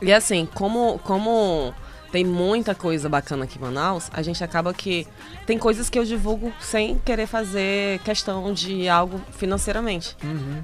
e 0.00 0.12
assim, 0.12 0.46
como, 0.54 0.98
como 1.00 1.74
tem 2.12 2.24
muita 2.24 2.74
coisa 2.74 3.08
bacana 3.08 3.44
aqui 3.44 3.58
em 3.58 3.60
Manaus, 3.60 4.08
a 4.12 4.22
gente 4.22 4.42
acaba 4.44 4.72
que 4.72 5.06
tem 5.46 5.58
coisas 5.58 5.90
que 5.90 5.98
eu 5.98 6.04
divulgo 6.04 6.52
sem 6.60 6.96
querer 6.98 7.26
fazer 7.26 7.98
questão 8.00 8.52
de 8.52 8.88
algo 8.88 9.20
financeiramente. 9.32 10.16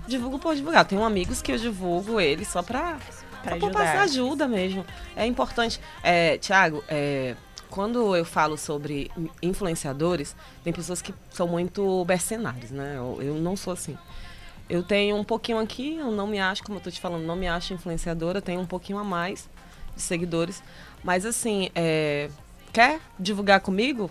Divulgo 0.07 0.39
por 0.39 0.55
divulgar. 0.55 0.85
Tenho 0.85 1.03
amigos 1.05 1.43
que 1.43 1.51
eu 1.51 1.59
divulgo 1.59 2.21
eles 2.21 2.47
só 2.49 2.63
pra, 2.63 2.99
Pra 3.43 3.53
só 3.59 3.67
ajudar. 3.67 3.73
passar 3.73 4.03
ajuda 4.03 4.47
mesmo. 4.47 4.85
É 5.17 5.27
importante. 5.27 5.81
É, 6.05 6.39
Tiago, 6.39 6.85
é, 6.89 7.35
quando 7.71 8.17
eu 8.17 8.25
falo 8.25 8.57
sobre 8.59 9.11
influenciadores, 9.41 10.35
tem 10.65 10.73
pessoas 10.73 11.01
que 11.01 11.15
são 11.31 11.47
muito 11.47 12.05
mercenários, 12.07 12.71
né? 12.71 12.95
Eu, 12.97 13.19
eu 13.23 13.35
não 13.37 13.57
sou 13.57 13.73
assim. 13.73 13.97
Eu 14.69 14.83
tenho 14.83 15.17
um 15.17 15.25
pouquinho 15.25 15.59
aqui, 15.59 15.97
eu 15.97 16.11
não 16.11 16.27
me 16.27 16.39
acho, 16.39 16.63
como 16.63 16.79
eu 16.79 16.83
tô 16.83 16.91
te 16.91 17.01
falando, 17.01 17.25
não 17.25 17.37
me 17.37 17.49
acho 17.49 17.73
influenciadora, 17.73 18.43
tenho 18.43 18.61
um 18.61 18.67
pouquinho 18.67 18.99
a 18.99 19.05
mais 19.05 19.49
de 19.95 20.03
seguidores. 20.03 20.63
Mas 21.03 21.25
assim, 21.25 21.71
é, 21.75 22.29
quer 22.73 23.01
divulgar 23.19 23.61
comigo? 23.61 24.11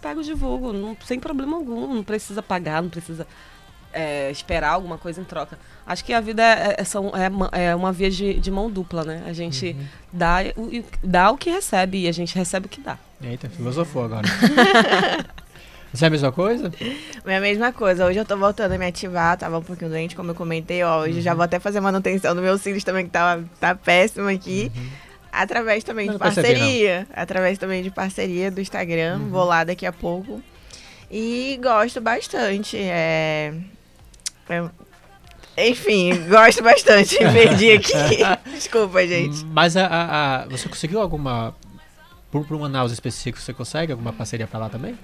Pego 0.00 0.22
divulgo, 0.22 0.72
não, 0.72 0.96
sem 1.04 1.18
problema 1.18 1.56
algum, 1.56 1.94
não 1.94 2.04
precisa 2.04 2.42
pagar, 2.42 2.82
não 2.82 2.90
precisa 2.90 3.26
é, 3.96 4.30
esperar 4.30 4.70
alguma 4.70 4.98
coisa 4.98 5.20
em 5.20 5.24
troca. 5.24 5.58
Acho 5.86 6.04
que 6.04 6.12
a 6.12 6.20
vida 6.20 6.42
é, 6.42 6.76
é- 6.78 7.60
é 7.62 7.66
é 7.70 7.74
uma 7.74 7.92
via 7.92 8.10
de, 8.10 8.34
de 8.34 8.50
mão 8.50 8.70
dupla, 8.70 9.04
né? 9.04 9.22
A 9.26 9.32
gente 9.32 9.76
dá, 10.12 10.38
o- 10.56 10.84
dá 11.02 11.30
o 11.30 11.36
que 11.36 11.48
recebe 11.50 12.02
e 12.04 12.08
a 12.08 12.12
gente 12.12 12.34
recebe 12.36 12.66
o 12.66 12.68
que 12.68 12.80
dá. 12.80 12.98
Eita, 13.22 13.48
filosofou 13.48 14.04
agora. 14.04 14.26
Você 15.92 16.04
é 16.04 16.08
a 16.08 16.10
mesma 16.10 16.30
coisa? 16.32 16.70
É 17.24 17.36
a 17.36 17.40
mesma 17.40 17.72
coisa. 17.72 18.04
Hoje 18.04 18.18
eu 18.18 18.24
tô 18.24 18.36
voltando 18.36 18.72
a 18.72 18.78
me 18.78 18.84
ativar, 18.86 19.38
tava 19.38 19.58
um 19.58 19.62
pouquinho 19.62 19.88
doente, 19.90 20.14
como 20.14 20.30
eu 20.30 20.34
comentei. 20.34 20.82
Ó, 20.82 21.00
hoje 21.00 21.12
eu 21.12 21.16
Uhum. 21.16 21.22
já 21.22 21.32
vou 21.34 21.44
até 21.44 21.58
fazer 21.58 21.80
manutenção 21.80 22.34
dos 22.34 22.42
meus 22.44 22.60
cílios 22.60 22.84
também, 22.84 23.06
que 23.06 23.10
tá, 23.12 23.38
tá 23.58 23.74
péssimo 23.74 24.28
aqui. 24.28 24.70
Através 25.32 25.84
também 25.84 26.06
Não 26.06 26.14
de 26.14 26.18
percebi, 26.20 26.48
não. 26.48 26.58
parceria. 26.58 27.06
Através 27.14 27.58
também 27.58 27.82
de 27.82 27.90
parceria 27.90 28.50
do 28.50 28.60
Instagram. 28.60 29.18
Uhum. 29.20 29.28
Vou 29.30 29.44
lá 29.44 29.64
daqui 29.64 29.86
a 29.86 29.92
pouco. 29.92 30.42
E 31.10 31.58
gosto 31.62 32.00
bastante. 32.00 32.76
É... 32.78 33.54
é- 34.48 35.68
Enfim, 35.68 36.28
gosto 36.28 36.62
bastante. 36.62 37.16
Perdi 37.32 37.72
aqui. 37.72 37.92
Desculpa, 38.52 39.06
gente. 39.06 39.44
Mas 39.46 39.76
a, 39.76 39.86
a- 39.86 40.42
a- 40.42 40.48
você 40.48 40.68
conseguiu 40.68 41.00
alguma. 41.00 41.54
Por, 42.30 42.46
por 42.46 42.56
um 42.56 42.60
Manaus 42.60 42.92
específico, 42.92 43.38
você 43.40 43.52
consegue 43.52 43.92
alguma 43.92 44.12
parceria 44.12 44.46
pra 44.46 44.58
lá 44.60 44.68
também? 44.68 44.98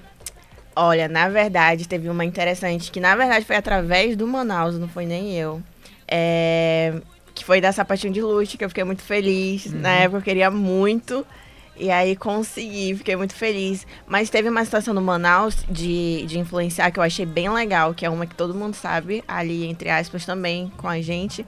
Olha, 0.74 1.06
na 1.08 1.28
verdade, 1.28 1.86
teve 1.86 2.08
uma 2.08 2.24
interessante 2.24 2.90
que, 2.90 2.98
na 3.00 3.14
verdade, 3.14 3.44
foi 3.44 3.56
através 3.56 4.16
do 4.16 4.26
Manaus, 4.26 4.78
não 4.78 4.88
foi 4.88 5.06
nem 5.06 5.32
eu. 5.36 5.62
É, 6.08 6.94
que 7.34 7.44
foi 7.44 7.60
da 7.60 7.72
Sapatinho 7.72 8.12
de 8.12 8.20
Luxo, 8.20 8.58
que 8.58 8.64
eu 8.64 8.68
fiquei 8.68 8.84
muito 8.84 9.02
feliz. 9.02 9.66
Na 9.72 9.90
época 9.90 10.18
eu 10.18 10.22
queria 10.22 10.50
muito. 10.50 11.26
E 11.82 11.90
aí 11.90 12.14
consegui, 12.14 12.94
fiquei 12.96 13.16
muito 13.16 13.34
feliz. 13.34 13.84
Mas 14.06 14.30
teve 14.30 14.48
uma 14.48 14.64
situação 14.64 14.94
no 14.94 15.02
Manaus 15.02 15.56
de, 15.68 16.24
de 16.26 16.38
influenciar 16.38 16.92
que 16.92 16.98
eu 17.00 17.02
achei 17.02 17.26
bem 17.26 17.50
legal, 17.50 17.92
que 17.92 18.06
é 18.06 18.08
uma 18.10 18.24
que 18.24 18.36
todo 18.36 18.54
mundo 18.54 18.74
sabe, 18.74 19.24
ali, 19.26 19.66
entre 19.66 19.90
aspas, 19.90 20.24
também 20.24 20.70
com 20.76 20.86
a 20.86 21.00
gente. 21.00 21.44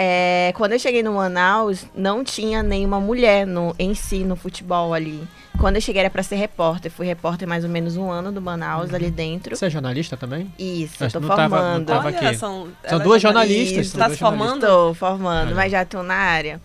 É, 0.00 0.52
quando 0.56 0.74
eu 0.74 0.78
cheguei 0.78 1.02
no 1.02 1.14
Manaus, 1.14 1.84
não 1.92 2.22
tinha 2.22 2.62
nenhuma 2.62 3.00
mulher 3.00 3.44
no, 3.44 3.74
em 3.80 3.94
si 3.94 4.18
no 4.20 4.36
futebol 4.36 4.94
ali. 4.94 5.26
Quando 5.58 5.74
eu 5.74 5.80
cheguei 5.82 6.02
era 6.02 6.08
pra 6.08 6.22
ser 6.22 6.36
repórter. 6.36 6.88
Fui 6.88 7.04
repórter 7.04 7.48
mais 7.48 7.64
ou 7.64 7.70
menos 7.70 7.96
um 7.96 8.08
ano 8.08 8.30
do 8.30 8.40
Manaus 8.40 8.94
ali 8.94 9.10
dentro. 9.10 9.56
Você 9.56 9.66
é 9.66 9.70
jornalista 9.70 10.16
também? 10.16 10.52
Isso, 10.56 10.98
tô 11.10 11.18
não 11.18 11.28
tava- 11.30 11.42
não 11.42 11.50
formando. 11.50 11.86
tava 11.86 12.08
aqui. 12.10 12.36
são, 12.36 12.68
São 12.88 13.00
duas 13.00 13.20
jornalistas, 13.20 13.86
Isso, 13.88 13.98
tá 13.98 14.08
se 14.08 14.18
formando? 14.18 14.62
Estou 14.64 14.94
formando, 14.94 15.46
Olha. 15.48 15.54
mas 15.56 15.72
já 15.72 15.82
estou 15.82 16.04
na 16.04 16.14
área. 16.14 16.60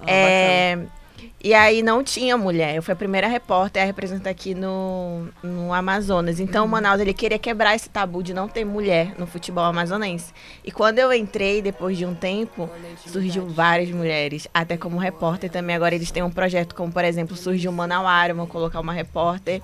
Ah, 0.00 0.04
É, 0.08 0.78
e 1.42 1.54
aí 1.54 1.82
não 1.82 2.04
tinha 2.04 2.36
mulher. 2.36 2.76
Eu 2.76 2.82
fui 2.82 2.92
a 2.92 2.96
primeira 2.96 3.26
repórter 3.26 3.82
a 3.82 3.86
representar 3.86 4.28
aqui 4.28 4.54
no, 4.54 5.26
no 5.42 5.72
Amazonas. 5.72 6.38
Então 6.38 6.66
o 6.66 6.68
Manaus 6.68 7.00
ele 7.00 7.14
queria 7.14 7.38
quebrar 7.38 7.74
esse 7.74 7.88
tabu 7.88 8.22
de 8.22 8.34
não 8.34 8.46
ter 8.46 8.64
mulher 8.64 9.14
no 9.18 9.26
futebol 9.26 9.64
amazonense. 9.64 10.34
E 10.62 10.70
quando 10.70 10.98
eu 10.98 11.10
entrei, 11.12 11.62
depois 11.62 11.96
de 11.96 12.04
um 12.04 12.14
tempo, 12.14 12.68
surgiu 13.06 13.46
várias 13.46 13.90
mulheres, 13.90 14.46
até 14.52 14.76
como 14.76 14.98
repórter 14.98 15.50
também. 15.50 15.74
Agora 15.74 15.94
eles 15.94 16.10
têm 16.10 16.22
um 16.22 16.30
projeto 16.30 16.74
como, 16.74 16.92
por 16.92 17.04
exemplo, 17.04 17.34
surgiu 17.34 17.72
Manauara, 17.72 18.34
vão 18.34 18.46
colocar 18.46 18.80
uma 18.80 18.92
repórter. 18.92 19.62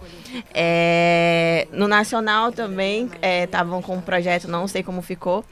É, 0.54 1.68
no 1.72 1.86
Nacional 1.86 2.52
também 2.52 3.10
estavam 3.44 3.82
com 3.82 3.96
um 3.96 4.00
projeto, 4.00 4.48
não 4.48 4.66
sei 4.66 4.82
como 4.82 5.02
ficou. 5.02 5.44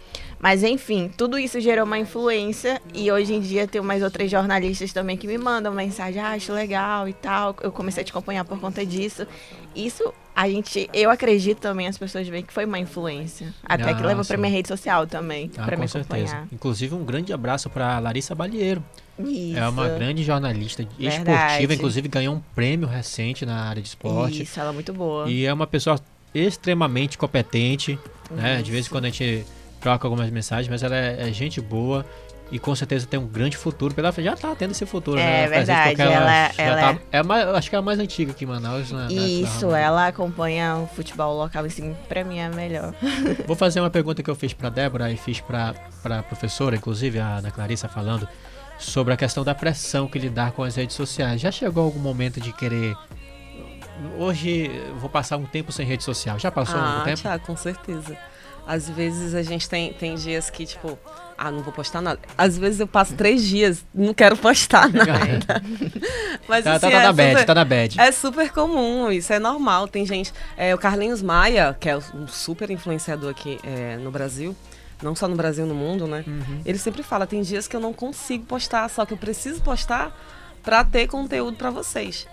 Mas 0.44 0.62
enfim, 0.62 1.10
tudo 1.16 1.38
isso 1.38 1.58
gerou 1.58 1.86
uma 1.86 1.98
influência 1.98 2.78
e 2.92 3.10
hoje 3.10 3.32
em 3.32 3.40
dia 3.40 3.66
tem 3.66 3.80
mais 3.80 4.02
outras 4.02 4.30
jornalistas 4.30 4.92
também 4.92 5.16
que 5.16 5.26
me 5.26 5.38
mandam 5.38 5.72
mensagem, 5.72 6.20
ah, 6.20 6.32
acho 6.32 6.52
legal 6.52 7.08
e 7.08 7.14
tal. 7.14 7.56
Eu 7.62 7.72
comecei 7.72 8.02
a 8.02 8.04
te 8.04 8.10
acompanhar 8.10 8.44
por 8.44 8.60
conta 8.60 8.84
disso. 8.84 9.26
Isso 9.74 10.12
a 10.36 10.46
gente, 10.46 10.90
eu 10.92 11.08
acredito 11.10 11.60
também 11.60 11.86
as 11.86 11.96
pessoas 11.96 12.28
veem 12.28 12.42
que 12.42 12.52
foi 12.52 12.66
uma 12.66 12.78
influência, 12.78 13.54
até 13.64 13.84
Ah, 13.84 13.94
que 13.94 14.02
levou 14.02 14.22
pra 14.22 14.36
minha 14.36 14.52
rede 14.52 14.68
social 14.68 15.06
também, 15.06 15.50
Ah, 15.56 15.64
com 15.64 15.80
me 15.80 15.88
certeza. 15.88 16.24
acompanhar. 16.24 16.48
Inclusive, 16.52 16.94
um 16.94 17.04
grande 17.06 17.32
abraço 17.32 17.70
para 17.70 17.98
Larissa 17.98 18.34
Balieiro. 18.34 18.84
Isso. 19.18 19.56
É 19.58 19.66
uma 19.66 19.88
grande 19.88 20.22
jornalista 20.22 20.86
Verdade. 20.98 21.38
esportiva, 21.38 21.72
inclusive 21.74 22.06
ganhou 22.08 22.34
um 22.34 22.40
prêmio 22.54 22.86
recente 22.86 23.46
na 23.46 23.62
área 23.62 23.80
de 23.80 23.88
esporte. 23.88 24.42
Isso, 24.42 24.60
ela 24.60 24.68
é 24.68 24.72
muito 24.74 24.92
boa. 24.92 25.26
E 25.26 25.46
é 25.46 25.52
uma 25.54 25.66
pessoa 25.66 25.98
extremamente 26.34 27.16
competente, 27.16 27.98
né? 28.30 28.60
De 28.60 28.70
vez 28.70 28.86
em 28.86 28.90
quando 28.90 29.06
a 29.06 29.08
gente 29.08 29.46
troca 29.84 30.06
algumas 30.06 30.30
mensagens, 30.30 30.66
mas 30.68 30.82
ela 30.82 30.96
é, 30.96 31.28
é 31.28 31.32
gente 31.32 31.60
boa 31.60 32.06
e 32.50 32.58
com 32.58 32.74
certeza 32.74 33.06
tem 33.06 33.20
um 33.20 33.26
grande 33.26 33.54
futuro 33.54 33.94
pela 33.94 34.10
frente. 34.12 34.24
Já 34.26 34.34
tá 34.36 34.54
tendo 34.54 34.70
esse 34.70 34.86
futuro, 34.86 35.18
É 35.18 35.22
né? 35.22 35.40
Isso 35.42 35.50
verdade, 35.50 35.88
porque 35.90 36.02
ela- 36.02 36.50
já 36.52 36.62
ela 36.62 36.94
tá- 36.94 37.00
é 37.12 37.18
a 37.18 37.22
mais, 37.24 37.46
eu 37.46 37.54
acho 37.56 37.68
que 37.68 37.76
é 37.76 37.78
a 37.78 37.82
mais 37.82 37.98
antiga 37.98 38.32
aqui 38.32 38.44
em 38.44 38.48
Manaus. 38.48 38.90
Na, 38.90 39.00
na- 39.00 39.04
na 39.04 39.12
Isso, 39.12 39.66
rama. 39.66 39.78
ela 39.78 40.06
acompanha 40.06 40.76
o 40.76 40.86
futebol 40.86 41.36
local, 41.36 41.64
assim, 41.66 41.94
pra 42.08 42.24
mim 42.24 42.38
é 42.38 42.48
melhor. 42.48 42.94
Vou 43.46 43.54
fazer 43.56 43.80
uma 43.80 43.90
pergunta 43.90 44.22
que 44.22 44.30
eu 44.30 44.34
fiz 44.34 44.54
pra 44.54 44.70
Débora 44.70 45.10
e 45.12 45.18
fiz 45.18 45.40
pra 45.40 45.74
pra 46.02 46.22
professora, 46.22 46.76
inclusive 46.76 47.18
a 47.18 47.36
Ana 47.36 47.50
Clarissa 47.50 47.86
falando 47.88 48.26
sobre 48.78 49.12
a 49.12 49.16
questão 49.18 49.44
da 49.44 49.54
pressão 49.54 50.06
que 50.08 50.18
lidar 50.18 50.52
com 50.52 50.62
as 50.62 50.76
redes 50.76 50.96
sociais. 50.96 51.40
Já 51.42 51.50
chegou 51.50 51.84
algum 51.84 52.00
momento 52.00 52.40
de 52.40 52.52
querer 52.54 52.94
hoje 54.18 54.70
vou 54.98 55.08
passar 55.10 55.36
um 55.36 55.44
tempo 55.46 55.70
sem 55.72 55.84
rede 55.86 56.02
social? 56.04 56.38
Já 56.38 56.50
passou 56.50 56.78
ah, 56.80 57.00
um 57.00 57.04
tempo? 57.04 57.20
Thiago, 57.20 57.44
com 57.46 57.56
certeza. 57.56 58.16
Às 58.66 58.88
vezes 58.88 59.34
a 59.34 59.42
gente 59.42 59.68
tem, 59.68 59.92
tem 59.92 60.14
dias 60.14 60.48
que, 60.48 60.64
tipo, 60.64 60.98
ah, 61.36 61.50
não 61.50 61.62
vou 61.62 61.72
postar 61.72 62.00
nada. 62.00 62.18
Às 62.38 62.56
vezes 62.56 62.80
eu 62.80 62.86
passo 62.86 63.14
três 63.14 63.42
dias, 63.42 63.84
não 63.94 64.14
quero 64.14 64.36
postar 64.36 64.88
nada. 64.92 65.62
Mas 66.48 66.64
Tá, 66.64 66.72
assim, 66.72 66.80
tá, 66.86 66.90
tá 66.90 66.96
é 67.00 67.02
na 67.02 67.12
bad, 67.12 67.30
super- 67.32 67.44
tá 67.46 67.54
na 67.54 67.64
bad. 67.64 68.00
É 68.00 68.10
super 68.12 68.50
comum, 68.50 69.10
isso 69.10 69.32
é 69.32 69.38
normal. 69.38 69.86
Tem 69.88 70.06
gente. 70.06 70.32
é, 70.56 70.74
o 70.74 70.78
Carlinhos 70.78 71.20
Maia, 71.22 71.76
que 71.78 71.88
é 71.90 71.96
um 71.96 72.26
super 72.26 72.70
influenciador 72.70 73.30
aqui 73.30 73.58
é, 73.62 73.96
no 73.96 74.10
Brasil, 74.10 74.56
não 75.02 75.14
só 75.14 75.28
no 75.28 75.36
Brasil, 75.36 75.66
no 75.66 75.74
mundo, 75.74 76.06
né? 76.06 76.24
Uhum. 76.26 76.62
Ele 76.64 76.78
sempre 76.78 77.02
fala: 77.02 77.26
tem 77.26 77.42
dias 77.42 77.68
que 77.68 77.76
eu 77.76 77.80
não 77.80 77.92
consigo 77.92 78.46
postar, 78.46 78.88
só 78.88 79.04
que 79.04 79.12
eu 79.12 79.18
preciso 79.18 79.60
postar 79.60 80.16
pra 80.62 80.82
ter 80.84 81.06
conteúdo 81.06 81.56
pra 81.58 81.68
vocês. 81.70 82.26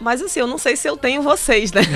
Mas 0.00 0.22
assim, 0.22 0.40
eu 0.40 0.46
não 0.46 0.56
sei 0.56 0.76
se 0.76 0.88
eu 0.88 0.96
tenho 0.96 1.20
vocês, 1.22 1.70
né? 1.72 1.82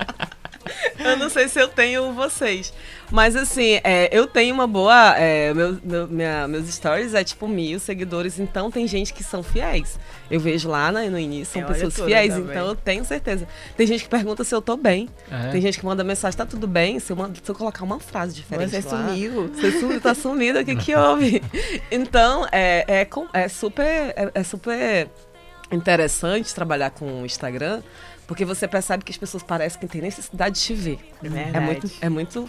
eu 0.98 1.16
não 1.16 1.28
sei 1.28 1.48
se 1.48 1.60
eu 1.60 1.68
tenho 1.68 2.12
vocês. 2.12 2.72
Mas 3.10 3.34
assim, 3.34 3.80
é, 3.82 4.08
eu 4.16 4.26
tenho 4.26 4.54
uma 4.54 4.66
boa. 4.68 5.16
é, 5.18 5.52
meu, 5.52 5.76
meu- 5.82 6.06
minha- 6.06 6.46
meus 6.46 6.68
stories 6.72 7.12
é 7.12 7.24
tipo 7.24 7.48
mil 7.48 7.80
seguidores, 7.80 8.38
então 8.38 8.70
tem 8.70 8.86
gente 8.86 9.12
que 9.12 9.24
são 9.24 9.42
fiéis. 9.42 9.98
Eu 10.30 10.38
vejo 10.38 10.68
lá 10.68 10.92
né, 10.92 11.08
no 11.10 11.18
início, 11.18 11.54
são 11.54 11.62
Eu 11.62 11.68
pessoas 11.68 11.94
fiéis, 11.96 12.32
também. 12.34 12.50
então 12.52 12.68
eu 12.68 12.76
tenho 12.76 13.04
certeza. 13.04 13.48
Tem 13.76 13.84
gente 13.84 14.04
que 14.04 14.08
pergunta 14.08 14.44
se 14.44 14.54
eu 14.54 14.62
tô 14.62 14.76
bem. 14.76 15.08
É. 15.28 15.48
Tem 15.50 15.60
gente 15.60 15.78
que 15.80 15.84
manda 15.84 16.04
mensagem, 16.04 16.36
tá 16.38 16.46
tudo 16.46 16.68
bem? 16.68 17.00
Se 17.00 17.10
eu, 17.12 17.16
mando- 17.16 17.36
se 17.42 17.50
eu 17.50 17.54
colocar 17.54 17.82
uma 17.84 17.98
frase 17.98 18.32
diferente. 18.32 18.70
Você 18.70 18.88
lá, 18.88 19.08
sumiu. 19.08 19.48
Você 19.52 19.72
sumiu, 19.80 20.00
tá 20.00 20.14
sumido, 20.14 20.60
o 20.60 20.64
que 20.64 20.76
que 20.76 20.94
houve? 20.94 21.42
Então, 21.90 22.46
é, 22.52 22.84
é, 22.86 23.08
é 23.34 23.48
super. 23.48 23.82
É, 23.82 24.30
é 24.34 24.42
super 24.44 25.08
interessante 25.72 26.54
trabalhar 26.54 26.90
com 26.90 27.22
o 27.22 27.26
Instagram, 27.26 27.82
porque 28.30 28.44
você 28.44 28.68
percebe 28.68 29.02
que 29.02 29.10
as 29.10 29.18
pessoas 29.18 29.42
parecem 29.42 29.80
que 29.80 29.88
têm 29.88 30.00
necessidade 30.00 30.54
de 30.54 30.60
te 30.60 30.72
ver. 30.72 31.00
É 31.52 31.58
muito, 31.58 31.90
é 32.00 32.08
muito 32.08 32.48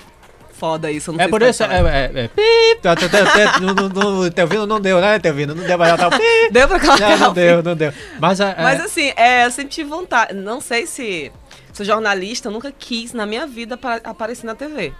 foda 0.54 0.92
isso. 0.92 1.10
eu 1.10 1.14
não 1.14 1.20
É 1.22 1.24
sei 1.24 1.32
por 1.32 1.42
isso, 1.42 1.64
é, 1.64 1.66
é, 1.80 2.12
é, 2.26 2.28
pip, 2.28 2.82
tá, 2.84 2.96
tá, 2.96 3.10
tá, 3.10 3.26
tá, 3.26 4.30
Telvino 4.32 4.68
não 4.68 4.80
deu, 4.80 5.02
né, 5.02 5.18
Telvino? 5.18 5.56
Não 5.56 5.64
deu, 5.66 5.80
mas 5.80 5.88
já 5.90 5.98
tá, 5.98 6.12
pip, 6.12 6.52
Deu 6.52 6.68
pra 6.68 6.80
colocar 6.80 7.10
não, 7.18 7.18
não 7.30 7.34
deu, 7.34 7.64
não 7.64 7.76
deu. 7.76 7.92
Mas, 8.20 8.40
é, 8.40 8.56
Mas 8.62 8.80
é, 8.80 8.84
assim, 8.84 9.12
é, 9.16 9.46
eu 9.48 9.50
sempre 9.50 9.72
tive 9.72 9.90
vontade. 9.90 10.36
Não 10.36 10.62
sei 10.62 10.86
se. 10.86 11.32
Sou 11.74 11.84
jornalista, 11.84 12.48
eu 12.50 12.52
nunca 12.52 12.72
quis 12.72 13.12
na 13.12 13.26
minha 13.26 13.48
vida 13.48 13.74
apa- 13.74 14.02
aparecer 14.04 14.46
na 14.46 14.54
TV. 14.54 14.94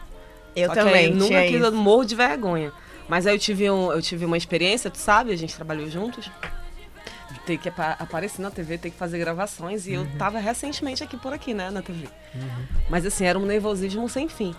Eu 0.56 0.66
Só 0.70 0.74
que 0.74 0.80
também, 0.80 0.96
aí 0.96 1.14
nunca 1.14 1.42
quis, 1.44 1.56
isso. 1.58 1.64
eu 1.66 1.72
morro 1.74 2.06
de 2.06 2.16
vergonha. 2.16 2.72
Mas 3.08 3.28
aí 3.28 3.36
eu 3.36 3.40
tive, 3.40 3.70
um, 3.70 3.92
eu 3.92 4.02
tive 4.02 4.26
uma 4.26 4.36
experiência, 4.38 4.90
tu 4.90 4.98
sabe, 4.98 5.32
a 5.32 5.38
gente 5.38 5.54
trabalhou 5.56 5.88
juntos. 5.92 6.28
Ter 7.46 7.58
que 7.58 7.70
apa- 7.70 7.96
aparecer 8.00 8.42
na 8.42 8.52
TV, 8.52 8.78
ter 8.78 8.92
que 8.92 8.98
fazer 8.98 9.18
gravações. 9.18 9.88
E 9.88 9.94
eu 9.94 10.08
tava 10.18 10.40
recentemente 10.40 11.04
aqui 11.04 11.18
por 11.18 11.34
aqui, 11.34 11.54
né, 11.54 11.70
na 11.72 11.82
TV. 11.82 12.08
Mas 12.90 13.06
assim, 13.06 13.26
era 13.26 13.38
um 13.40 13.46
nervosismo 13.46 14.08
sem 14.08 14.28
fim. 14.30 14.56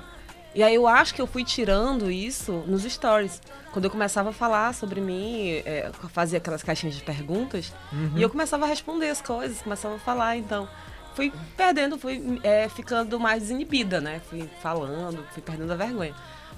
E 0.54 0.62
aí 0.62 0.74
eu 0.74 0.86
acho 0.86 1.14
que 1.14 1.22
eu 1.22 1.26
fui 1.26 1.44
tirando 1.44 2.10
isso 2.10 2.52
nos 2.66 2.82
stories. 2.82 3.40
Quando 3.72 3.86
eu 3.86 3.90
começava 3.90 4.30
a 4.30 4.32
falar 4.32 4.74
sobre 4.74 5.00
mim, 5.00 5.62
é, 5.64 5.90
fazia 6.12 6.36
aquelas 6.38 6.62
caixinhas 6.62 6.94
de 6.94 7.02
perguntas, 7.02 7.72
e 8.16 8.20
eu 8.20 8.28
começava 8.28 8.66
a 8.66 8.68
responder 8.68 9.08
as 9.08 9.22
coisas, 9.22 9.62
começava 9.62 9.94
a 9.94 9.98
falar, 9.98 10.36
então. 10.36 10.68
Fui 11.14 11.32
perdendo, 11.56 11.98
fui 11.98 12.40
é, 12.42 12.68
ficando 12.68 13.18
mais 13.20 13.42
desinibida, 13.44 14.00
né? 14.00 14.20
Fui 14.28 14.48
falando, 14.62 15.24
fui 15.32 15.42
perdendo 15.42 15.72
a 15.72 15.76
vergonha. 15.76 16.14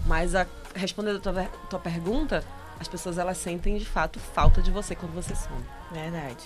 Mas 0.06 0.34
a, 0.34 0.46
respondendo 0.74 1.16
a 1.16 1.20
tua, 1.20 1.44
tua 1.70 1.78
pergunta, 1.78 2.44
as 2.80 2.88
pessoas 2.88 3.18
elas 3.18 3.36
sentem 3.38 3.76
de 3.78 3.84
fato 3.84 4.18
falta 4.18 4.60
de 4.62 4.70
você 4.70 4.94
quando 4.94 5.12
você 5.14 5.34
some. 5.34 5.60
Verdade. 5.92 6.36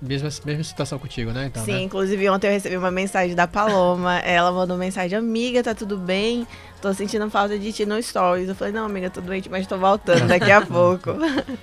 mesma, 0.00 0.28
mesma 0.44 0.64
situação 0.64 0.98
contigo, 0.98 1.30
né, 1.30 1.46
então, 1.46 1.64
Sim, 1.64 1.72
né? 1.72 1.80
inclusive 1.82 2.28
ontem 2.30 2.46
eu 2.48 2.52
recebi 2.52 2.76
uma 2.76 2.90
mensagem 2.90 3.34
da 3.34 3.46
Paloma. 3.46 4.18
Ela 4.24 4.50
mandou 4.52 4.76
mensagem, 4.76 5.18
amiga, 5.18 5.62
tá 5.62 5.74
tudo 5.74 5.96
bem? 5.96 6.46
Tô 6.80 6.92
sentindo 6.94 7.28
falta 7.30 7.58
de 7.58 7.72
ti 7.72 7.84
no 7.84 8.02
stories. 8.02 8.48
Eu 8.48 8.54
falei, 8.54 8.72
não, 8.72 8.86
amiga, 8.86 9.10
tudo 9.10 9.28
bem, 9.28 9.42
mas 9.50 9.66
tô 9.66 9.76
voltando 9.76 10.26
daqui 10.26 10.50
a 10.50 10.60
pouco. 10.64 11.14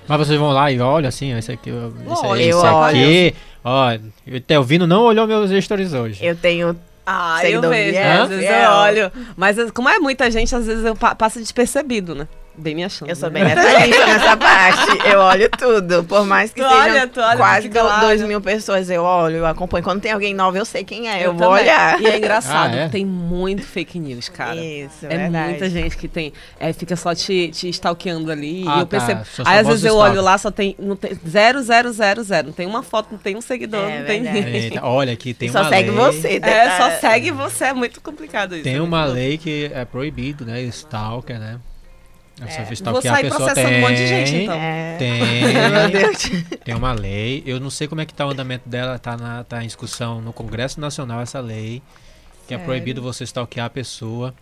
Mas 0.07 0.17
vocês 0.19 0.39
vão 0.39 0.51
lá 0.51 0.71
e 0.71 0.79
olham 0.79 1.07
assim, 1.09 1.33
ó, 1.33 1.37
esse 1.37 1.51
aqui, 1.51 1.71
ó, 1.71 1.87
esse, 2.13 2.25
Olho, 2.25 2.41
esse 2.41 2.49
eu 2.49 2.83
aqui, 2.83 3.35
ó, 3.63 3.87
o 4.35 4.41
Telvino 4.41 4.85
não 4.85 5.03
olhou 5.03 5.25
meus 5.25 5.49
stories 5.63 5.93
hoje. 5.93 6.23
Eu 6.23 6.35
tenho. 6.35 6.77
Ah, 7.09 7.39
eu 7.49 7.61
vejo, 7.61 7.97
às 7.97 8.27
vezes 8.29 8.45
eu 8.49 8.69
olho. 8.69 9.11
Mas 9.37 9.57
as- 9.57 9.71
como 9.71 9.87
é 9.87 9.97
muita 9.97 10.29
gente, 10.29 10.53
às 10.53 10.65
vezes 10.67 10.83
eu 10.83 10.93
pa 10.93 11.15
passo 11.15 11.39
despercebido, 11.39 12.13
né? 12.13 12.27
Bem 12.57 12.73
me 12.73 12.83
achando. 12.83 13.07
Eu 13.09 13.15
sou 13.15 13.29
né? 13.29 13.43
bem 13.45 13.55
detalhista 13.55 14.05
nessa 14.07 14.35
parte. 14.35 15.07
Eu 15.07 15.19
olho 15.19 15.47
tudo. 15.49 16.03
Por 16.05 16.25
mais 16.25 16.51
que 16.51 16.59
Tu 16.59 16.67
sejam 16.67 16.81
olha, 16.81 17.11
olha, 17.17 17.37
quase 17.37 17.69
2 17.69 17.85
olha. 17.85 18.27
mil 18.27 18.41
pessoas, 18.41 18.89
eu 18.89 19.03
olho, 19.03 19.37
eu 19.37 19.45
acompanho. 19.45 19.83
Quando 19.83 20.01
tem 20.01 20.11
alguém 20.11 20.33
novo, 20.33 20.57
eu 20.57 20.65
sei 20.65 20.83
quem 20.83 21.07
é. 21.07 21.23
Eu, 21.23 21.33
vou 21.33 21.49
também. 21.49 21.63
olhar. 21.63 22.01
E 22.01 22.07
é 22.07 22.17
engraçado, 22.17 22.73
Ah, 22.73 22.77
é? 22.77 22.89
tem 22.89 23.05
muito 23.05 23.61
fake 23.61 23.99
news, 23.99 24.27
cara. 24.29 24.55
Isso, 24.55 25.05
é 25.05 25.09
verdade. 25.09 25.49
muita 25.49 25.69
gente 25.69 25.95
que 25.95 26.07
tem, 26.07 26.33
é, 26.59 26.73
fica 26.73 26.95
só 26.95 27.13
te, 27.13 27.49
te 27.49 27.69
stalkeando 27.69 28.31
ali. 28.31 28.63
Ah, 28.67 28.77
e 28.77 28.79
eu 28.79 28.85
tá, 28.87 28.97
percebo. 28.97 29.25
são 29.25 29.45
Aí 29.47 29.59
às 29.59 29.67
vezes 29.67 29.85
eu 29.85 29.95
olho 29.95 30.21
lá, 30.21 30.35
só 30.39 30.49
tem, 30.49 30.75
não 30.79 30.95
tem 30.95 31.11
zero, 31.29 31.61
zero, 31.61 31.91
zero, 31.93 32.23
zero. 32.23 32.47
Não 32.47 32.53
tem 32.53 32.65
uma 32.65 32.81
foto, 32.81 33.09
não 33.11 33.19
tem 33.19 33.35
um 33.35 33.41
seguidor, 33.41 33.87
É 33.87 33.99
não 33.99 34.05
tem 34.07 34.21
ninguém. 34.21 34.79
Olha 34.81 35.13
aqui, 35.13 35.33
tem 35.33 35.49
Só 35.49 35.61
uma 35.61 35.69
segue 35.69 35.91
lei, 35.91 35.97
você. 35.99 36.27
É, 36.27 36.39
detalhe. 36.39 36.77
só 36.95 36.99
segue 36.99 37.31
você, 37.31 37.65
é 37.65 37.73
muito 37.73 38.01
complicado 38.01 38.55
isso. 38.55 38.63
Tem 38.63 38.77
é 38.77 38.81
uma 38.81 39.05
lei 39.05 39.37
que 39.37 39.69
é 39.73 39.85
proibido, 39.85 40.43
né, 40.43 40.61
stalker, 40.63 41.39
né? 41.39 41.59
Você 42.37 42.61
É. 42.61 42.63
Vou 42.63 42.73
stalkear 42.73 43.13
a 43.13 43.17
sair 43.17 43.29
processando 43.29 43.67
tem, 43.67 43.77
um 43.77 43.81
monte 43.81 43.95
de 43.95 44.07
gente, 44.07 44.35
então. 44.35 44.55
É. 44.55 44.95
Tem, 44.97 46.57
tem 46.63 46.75
uma 46.75 46.93
lei. 46.93 47.43
Eu 47.45 47.59
não 47.59 47.69
sei 47.69 47.87
como 47.87 47.99
é 48.01 48.05
que 48.05 48.13
tá 48.13 48.27
o 48.27 48.29
andamento 48.29 48.69
dela, 48.69 48.99
tá, 48.99 49.17
na, 49.17 49.43
tá 49.43 49.63
em 49.63 49.67
discussão 49.67 50.21
no 50.21 50.31
Congresso 50.31 50.79
Nacional 50.79 51.21
essa 51.21 51.39
lei, 51.39 51.81
que 52.47 52.53
é 52.53 52.57
Sério? 52.57 52.65
proibido 52.65 53.01
você 53.01 53.23
stalkear 53.23 53.65
a 53.65 53.69
pessoa. 53.69 54.35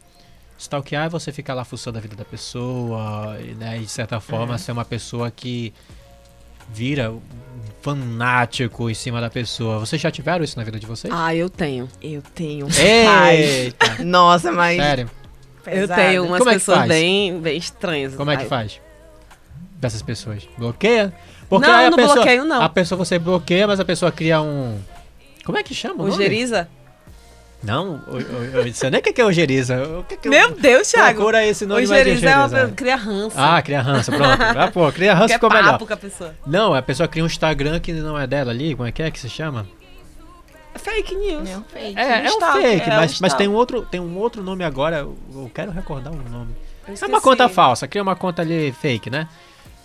Stalkear 0.57 1.05
é 1.05 1.09
você 1.09 1.31
ficar 1.31 1.53
lá 1.53 1.63
fuçando 1.63 1.97
a 1.97 2.01
vida 2.01 2.15
da 2.15 2.25
pessoa, 2.25 3.37
e, 3.41 3.53
né, 3.55 3.77
e 3.77 3.81
de 3.81 3.91
certa 3.91 4.19
forma 4.19 4.57
ser 4.57 4.71
uma 4.73 4.85
pessoa 4.85 5.31
que 5.31 5.73
vira 6.69 7.11
um 7.11 7.21
fanático 7.81 8.89
em 8.89 8.93
cima 8.93 9.21
da 9.21 9.29
pessoa. 9.29 9.79
Vocês 9.79 10.01
já 10.01 10.11
tiveram 10.11 10.43
isso 10.43 10.57
na 10.57 10.63
vida 10.63 10.79
de 10.79 10.85
vocês? 10.85 11.13
Ah, 11.15 11.33
eu 11.35 11.49
tenho. 11.49 11.87
Eu 12.01 12.21
tenho. 12.21 12.67
Eita, 12.77 14.01
Nossa, 14.03 14.51
mas. 14.51 14.77
sério. 14.77 15.09
Eu 15.72 15.82
pesado. 15.82 16.01
tenho 16.01 16.26
umas 16.26 16.38
Como 16.39 16.49
é 16.49 16.53
pessoas 16.53 16.78
faz? 16.80 16.89
bem, 16.89 17.39
bem 17.39 17.57
estranhas. 17.57 18.16
Como 18.16 18.32
é 18.32 18.38
que 18.38 18.45
faz? 18.45 18.80
Dessas 19.80 20.01
pessoas. 20.01 20.47
Bloqueia? 20.57 21.13
Porque 21.49 21.68
Não, 21.68 21.76
aí 21.76 21.86
a 21.86 21.89
não 21.89 21.97
pessoa, 21.97 22.16
bloqueio, 22.16 22.45
não. 22.45 22.61
A 22.61 22.70
pessoa 22.70 22.97
você 22.97 23.20
bloqueia, 23.20 23.68
mas 23.68 23.80
a 23.80 23.86
pessoa 23.86 24.11
cria 24.11 24.41
um. 24.41 24.80
Como 25.45 25.57
é 25.57 25.63
que 25.63 25.74
chama? 25.76 26.03
o 26.03 26.07
O 26.07 26.09
nome? 26.09 26.24
Geriza? 26.24 26.68
Não, 27.63 28.01
o, 28.07 28.18
o, 28.18 28.74
você 28.74 28.89
nem 28.91 28.99
o 28.99 29.03
que 29.03 29.20
é 29.20 29.26
o 29.26 29.32
Geriza. 29.32 29.82
O 29.99 30.03
que 30.03 30.18
que 30.18 30.30
Meu 30.30 30.51
Deus, 30.51 30.88
Thiago. 30.89 31.16
Procura 31.16 31.43
esse 31.45 31.66
nome 31.66 31.86
O 31.86 31.89
mais 31.89 32.03
de 32.03 32.09
Geriza 32.11 32.30
é 32.30 32.38
uma 32.38 32.49
pessoa 32.49 32.72
cria 32.72 32.95
ranço. 32.95 33.36
Ah, 33.39 33.61
cria 33.61 33.82
ranço, 33.82 34.11
pronto. 34.11 34.38
Ah, 34.57 34.72
pô, 34.72 34.91
cria 34.91 35.13
ranço 35.16 35.34
ficou 35.34 35.49
melhor. 35.49 35.72
papo 35.72 35.88
com 35.88 35.93
a 35.93 35.97
pessoa. 35.97 36.36
Não, 36.45 36.74
a 36.76 36.82
pessoa 36.82 37.07
cria 37.07 37.24
um 37.24 37.28
Instagram 37.28 37.80
que 37.80 37.91
não 37.91 38.20
é 38.20 38.28
dela 38.28 38.51
ali, 38.51 38.76
como 38.76 38.88
é 38.88 38.91
que 38.91 39.01
é 39.01 39.09
que 39.09 39.20
se 39.20 39.30
chama? 39.30 39.66
É 40.88 40.91
fake 40.95 41.15
news. 41.15 41.49
É 41.49 41.57
um 41.57 41.63
fake. 41.63 41.99
É, 41.99 42.19
é 42.19 42.21
um 42.23 42.25
stalker, 42.25 42.61
fake, 42.61 42.89
é 42.89 42.93
um 42.93 42.95
mas, 42.97 42.99
mas 42.99 43.13
stalker. 43.13 43.38
tem 43.38 43.47
um 43.47 43.53
outro, 43.53 43.81
tem 43.86 43.99
um 43.99 44.17
outro 44.17 44.43
nome 44.43 44.63
agora, 44.63 44.97
eu 44.99 45.15
eu 45.33 45.51
quero 45.53 45.71
recordar 45.71 46.13
o 46.13 46.29
nome. 46.29 46.55
Eu 46.88 46.93
É 47.01 47.05
uma 47.07 47.19
conta 47.21 47.49
falsa, 47.49 47.88
cria 47.88 48.01
uma 48.03 48.15
conta 48.15 48.41
ali 48.41 48.71
fake, 48.71 49.09
né? 49.09 49.27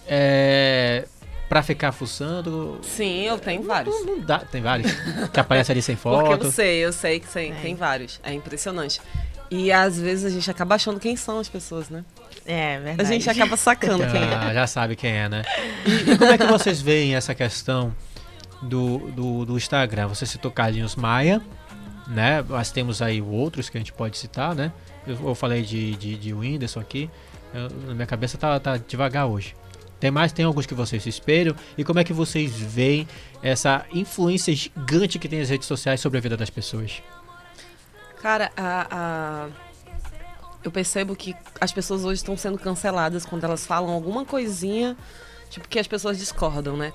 É. 0.06 1.06
Pra 1.48 1.62
ficar 1.64 1.90
fuçando. 1.90 2.78
Sim, 2.82 3.22
eu 3.22 3.36
tenho 3.38 3.62
vários. 3.64 3.92
Não, 4.06 4.16
não 4.16 4.20
dá, 4.20 4.38
tem 4.38 4.62
vários. 4.62 4.92
que 5.32 5.40
aparece 5.40 5.72
ali 5.72 5.82
sem 5.82 5.96
Porque 5.98 6.28
foto. 6.30 6.44
eu 6.46 6.52
sei, 6.52 6.76
eu 6.84 6.92
sei 6.92 7.18
que 7.18 7.26
tem, 7.26 7.50
É. 7.52 7.54
tem 7.56 7.74
vários. 7.74 8.20
É 8.22 8.32
impressionante. 8.32 9.00
E 9.50 9.72
às 9.72 9.98
vezes 9.98 10.24
a 10.24 10.30
gente 10.30 10.48
acaba 10.48 10.76
achando 10.76 11.00
quem 11.00 11.16
são 11.16 11.40
as 11.40 11.48
pessoas, 11.48 11.88
né? 11.88 12.04
É, 12.46 12.76
A 12.76 12.80
verdade. 12.80 13.08
gente 13.08 13.28
acaba 13.28 13.56
sacando 13.56 14.06
quem 14.06 14.22
é. 14.22 14.32
Ah, 14.34 14.54
já 14.54 14.66
sabe 14.68 14.94
quem 14.94 15.10
é, 15.10 15.28
né? 15.28 15.42
E, 15.84 16.12
e 16.12 16.18
como 16.18 16.30
é 16.30 16.38
que 16.38 16.46
vocês 16.46 16.80
veem 16.80 17.16
essa 17.16 17.34
questão 17.34 17.92
do, 18.62 18.98
do, 19.12 19.44
do 19.46 19.56
Instagram? 19.56 20.08
Você 20.08 20.26
citou 20.26 20.50
Carlinhos 20.50 20.96
Maia, 20.96 21.40
né? 22.06 22.42
Mas 22.48 22.70
temos 22.70 23.00
aí 23.02 23.20
outros 23.22 23.68
que 23.68 23.76
a 23.76 23.80
gente 23.80 23.92
pode 23.92 24.16
citar, 24.18 24.54
né? 24.54 24.72
Eu, 25.06 25.18
eu 25.28 25.34
falei 25.34 25.62
de, 25.62 25.94
de, 25.96 26.16
de 26.16 26.34
Whindersson 26.34 26.80
aqui. 26.80 27.10
Eu- 27.54 27.70
na 27.88 27.94
minha 27.94 28.06
cabeça 28.06 28.36
tá, 28.38 28.58
tá 28.60 28.76
devagar 28.76 29.26
hoje. 29.26 29.54
Tem 29.98 30.10
mais? 30.10 30.32
Tem 30.32 30.44
alguns 30.46 30.64
que 30.64 30.72
vocês 30.74 31.02
se 31.02 31.08
espelham? 31.10 31.54
E 31.76 31.84
como 31.84 31.98
é 31.98 32.04
que 32.04 32.12
vocês 32.12 32.52
veem 32.58 33.06
essa 33.42 33.84
influência 33.92 34.54
gigante 34.54 35.18
que 35.18 35.28
tem 35.28 35.40
as 35.40 35.50
redes 35.50 35.66
sociais 35.68 36.00
sobre 36.00 36.18
a 36.18 36.20
vida 36.22 36.36
das 36.38 36.48
pessoas? 36.48 37.02
Cara, 38.22 38.50
a, 38.56 38.86
a- 38.90 39.48
eu 40.62 40.70
percebo 40.70 41.16
que 41.16 41.34
as 41.60 41.72
pessoas 41.72 42.04
hoje 42.04 42.16
estão 42.16 42.36
sendo 42.36 42.58
canceladas 42.58 43.24
quando 43.24 43.44
elas 43.44 43.66
falam 43.66 43.90
alguma 43.90 44.24
coisinha, 44.26 44.96
tipo, 45.48 45.66
que 45.68 45.78
as 45.78 45.86
pessoas 45.86 46.18
discordam, 46.18 46.76
né? 46.76 46.92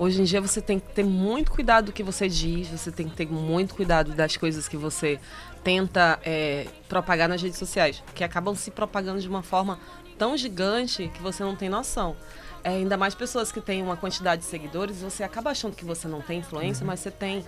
Hoje 0.00 0.22
em 0.22 0.24
dia 0.24 0.40
você 0.40 0.62
tem 0.62 0.80
que 0.80 0.90
ter 0.94 1.04
muito 1.04 1.50
cuidado 1.50 1.84
do 1.84 1.92
que 1.92 2.02
você 2.02 2.26
diz, 2.26 2.68
você 2.68 2.90
tem 2.90 3.06
que 3.06 3.14
ter 3.14 3.26
muito 3.30 3.74
cuidado 3.74 4.12
das 4.14 4.34
coisas 4.34 4.66
que 4.66 4.74
você 4.74 5.20
tenta 5.62 6.18
é, 6.24 6.66
propagar 6.88 7.28
nas 7.28 7.42
redes 7.42 7.58
sociais, 7.58 8.02
que 8.14 8.24
acabam 8.24 8.54
se 8.54 8.70
propagando 8.70 9.20
de 9.20 9.28
uma 9.28 9.42
forma 9.42 9.78
tão 10.16 10.38
gigante 10.38 11.10
que 11.12 11.20
você 11.20 11.44
não 11.44 11.54
tem 11.54 11.68
noção. 11.68 12.16
É, 12.64 12.70
ainda 12.70 12.96
mais 12.96 13.14
pessoas 13.14 13.52
que 13.52 13.60
têm 13.60 13.82
uma 13.82 13.94
quantidade 13.94 14.40
de 14.40 14.48
seguidores, 14.48 15.02
você 15.02 15.22
acaba 15.22 15.50
achando 15.50 15.76
que 15.76 15.84
você 15.84 16.08
não 16.08 16.22
tem 16.22 16.38
influência, 16.38 16.82
mas 16.86 17.00
você 17.00 17.10
tem 17.10 17.44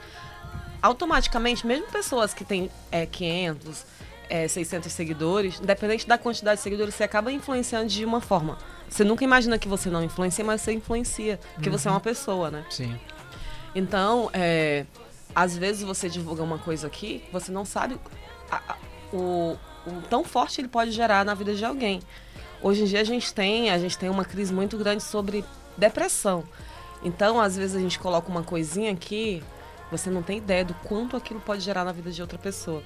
automaticamente, 0.83 1.67
mesmo 1.67 1.87
pessoas 1.87 2.35
que 2.35 2.45
têm 2.45 2.71
é, 2.91 3.07
500, 3.07 3.87
é, 4.29 4.47
600 4.47 4.93
seguidores, 4.93 5.59
independente 5.59 6.07
da 6.07 6.19
quantidade 6.19 6.59
de 6.59 6.65
seguidores, 6.65 6.95
você 6.95 7.05
acaba 7.05 7.33
influenciando 7.33 7.87
de 7.87 8.05
uma 8.05 8.21
forma. 8.21 8.59
Você 8.93 9.05
nunca 9.05 9.25
imagina 9.25 9.59
que 9.59 9.67
você 9.69 9.89
não 9.89 10.03
influencia, 10.05 10.45
mas 10.45 10.61
você 10.61 10.73
influencia, 10.73 11.41
porque 11.55 11.71
você 11.71 11.89
é 11.89 11.91
uma 11.91 12.01
pessoa, 12.01 12.51
né? 12.51 12.65
Sim. 12.69 12.95
Então, 13.75 14.29
é, 14.35 14.85
às 15.35 15.57
vezes 15.57 15.83
você 15.83 16.11
divulga 16.11 16.43
uma 16.43 16.59
coisa 16.59 16.87
aqui, 16.87 17.25
você 17.33 17.51
não 17.51 17.65
sabe 17.65 17.99
a- 18.51 18.61
a- 18.75 18.77
o, 19.17 19.57
o 19.87 20.03
tão 20.11 20.23
forte 20.23 20.61
ele 20.61 20.69
pode 20.69 20.91
gerar 20.91 21.25
na 21.25 21.33
vida 21.33 21.55
de 21.55 21.65
alguém. 21.65 22.03
Hoje 22.61 22.83
em 22.83 22.85
dia 22.85 23.01
a 23.01 23.05
gente 23.05 23.33
tem, 23.33 23.71
a 23.71 23.79
gente 23.79 23.97
tem 23.97 24.11
uma 24.11 24.25
crise 24.27 24.53
muito 24.53 24.77
grande 24.77 25.03
sobre 25.03 25.43
depressão. 25.77 26.45
Então, 27.03 27.41
às 27.41 27.57
vezes 27.57 27.75
a 27.75 27.81
gente 27.81 27.99
coloca 27.99 28.29
uma 28.31 28.43
coisinha 28.43 28.93
aqui, 28.93 29.43
você 29.91 30.11
não 30.11 30.23
tem 30.23 30.37
ideia 30.39 30.65
do 30.67 30.75
quanto 30.75 31.17
aquilo 31.17 31.41
pode 31.41 31.63
gerar 31.63 31.83
na 31.85 31.93
vida 31.93 32.11
de 32.11 32.21
outra 32.21 32.39
pessoa. 32.39 32.83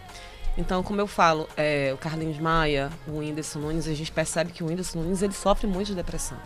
Então, 0.59 0.83
como 0.83 1.01
eu 1.01 1.07
falo, 1.07 1.47
é, 1.57 1.91
o 1.93 1.99
Carlinhos 1.99 2.39
Maia, 2.39 2.91
o 3.07 3.19
Whindersson 3.19 3.59
Nunes, 3.59 3.87
a 3.87 3.95
gente 3.95 4.11
percebe 4.11 4.53
que 4.53 4.65
o 4.65 4.67
Whindersson 4.69 5.01
Nunes 5.01 5.21
ele 5.23 5.35
sofre 5.35 5.67
muito 5.67 5.89
de 5.89 5.95
depressão. 5.95 6.39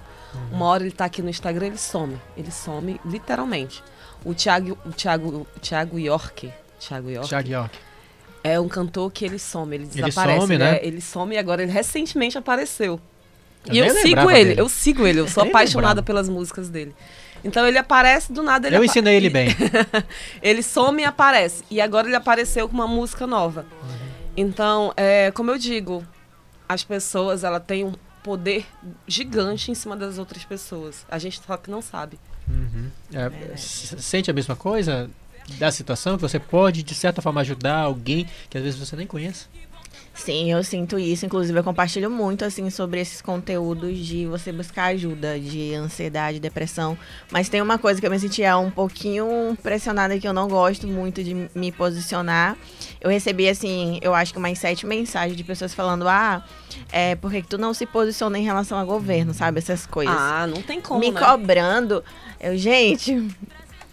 Uma 0.52 0.66
hora 0.66 0.82
ele 0.82 0.90
tá 0.92 1.04
aqui 1.04 1.22
no 1.22 1.28
Instagram, 1.30 1.66
ele 1.66 1.78
some. 1.78 2.16
Ele 2.36 2.50
some 2.50 3.00
literalmente. 3.04 3.82
O 4.24 4.34
Thiago, 4.34 4.76
o 4.84 4.90
Thiago, 4.90 5.46
o 5.56 5.60
Thiago 5.60 5.98
York, 5.98 6.52
Thiago 6.78 7.10
York, 7.10 7.28
Thiago 7.28 7.48
York. 7.48 7.78
é 8.44 8.58
um 8.60 8.68
cantor 8.68 9.10
que 9.12 9.24
ele 9.24 9.38
some, 9.38 9.74
ele 9.74 9.84
Ele 9.84 10.02
desaparece. 10.02 10.40
some, 10.40 10.54
ele, 10.54 10.64
né? 10.64 10.76
é- 10.76 10.86
ele 10.86 11.00
some 11.00 11.34
e 11.34 11.38
agora 11.38 11.62
ele 11.62 11.72
recentemente 11.72 12.36
apareceu. 12.36 13.00
Eu 13.66 13.74
e 13.74 13.78
eu 13.78 13.94
sigo 13.94 14.30
ele, 14.30 14.44
dele. 14.50 14.60
eu 14.60 14.68
sigo 14.68 15.06
ele, 15.06 15.20
eu 15.20 15.28
sou 15.28 15.42
apaixonada 15.48 16.02
pelas 16.02 16.28
músicas 16.28 16.68
dele. 16.68 16.94
Então 17.42 17.66
ele 17.66 17.78
aparece 17.78 18.32
do 18.32 18.42
nada, 18.42 18.68
ele 18.68 18.76
Eu 18.76 18.84
ensinei 18.84 19.16
ele 19.16 19.28
bem. 19.30 19.48
ele 20.42 20.62
some 20.62 21.02
e 21.02 21.04
aparece. 21.04 21.64
E 21.70 21.80
agora 21.80 22.06
ele 22.06 22.16
apareceu 22.16 22.68
com 22.68 22.74
uma 22.74 22.86
música 22.86 23.26
nova. 23.26 23.64
Então, 24.36 24.92
é, 24.96 25.30
como 25.30 25.50
eu 25.50 25.58
digo, 25.58 26.06
as 26.68 26.84
pessoas 26.84 27.44
ela 27.44 27.60
têm 27.60 27.84
um 27.84 27.92
poder 28.22 28.66
gigante 29.06 29.70
em 29.70 29.74
cima 29.74 29.96
das 29.96 30.18
outras 30.18 30.44
pessoas. 30.44 31.04
A 31.10 31.18
gente 31.18 31.40
só 31.44 31.56
que 31.56 31.70
não 31.70 31.82
sabe. 31.82 32.18
É, 33.12 33.52
s- 33.54 34.00
sente 34.00 34.30
a 34.30 34.34
mesma 34.34 34.54
coisa 34.56 35.10
da 35.58 35.70
situação 35.72 36.16
que 36.16 36.22
você 36.22 36.38
pode 36.38 36.82
de 36.82 36.94
certa 36.94 37.20
forma 37.20 37.40
ajudar 37.40 37.76
alguém 37.78 38.28
que 38.48 38.56
às 38.56 38.62
vezes 38.64 38.78
você 38.78 38.94
nem 38.94 39.06
conhece? 39.06 39.46
Sim, 40.12 40.52
eu 40.52 40.62
sinto 40.62 40.98
isso. 40.98 41.24
Inclusive, 41.24 41.58
eu 41.58 41.64
compartilho 41.64 42.10
muito, 42.10 42.44
assim, 42.44 42.68
sobre 42.68 43.00
esses 43.00 43.22
conteúdos 43.22 43.98
de 43.98 44.26
você 44.26 44.52
buscar 44.52 44.86
ajuda 44.86 45.38
de 45.38 45.74
ansiedade, 45.74 46.38
depressão. 46.38 46.98
Mas 47.30 47.48
tem 47.48 47.62
uma 47.62 47.78
coisa 47.78 48.00
que 48.00 48.06
eu 48.06 48.10
me 48.10 48.18
sentia 48.18 48.56
um 48.58 48.70
pouquinho 48.70 49.56
pressionada 49.62 50.18
que 50.18 50.28
eu 50.28 50.32
não 50.32 50.48
gosto 50.48 50.86
muito 50.86 51.22
de 51.24 51.48
me 51.54 51.72
posicionar. 51.72 52.56
Eu 53.00 53.08
recebi, 53.08 53.48
assim, 53.48 53.98
eu 54.02 54.14
acho 54.14 54.32
que 54.32 54.38
umas 54.38 54.58
sete 54.58 54.84
mensagens 54.84 55.36
de 55.36 55.44
pessoas 55.44 55.72
falando, 55.72 56.06
ah, 56.06 56.44
é, 56.92 57.14
por 57.14 57.30
que 57.30 57.42
que 57.42 57.48
tu 57.48 57.56
não 57.56 57.72
se 57.72 57.86
posiciona 57.86 58.38
em 58.38 58.44
relação 58.44 58.78
ao 58.78 58.84
governo, 58.84 59.32
sabe? 59.32 59.58
Essas 59.58 59.86
coisas. 59.86 60.14
Ah, 60.14 60.46
não 60.46 60.60
tem 60.60 60.80
como, 60.80 61.00
me 61.00 61.10
né? 61.10 61.20
cobrando. 61.20 62.04
Eu, 62.38 62.56
gente, 62.58 63.26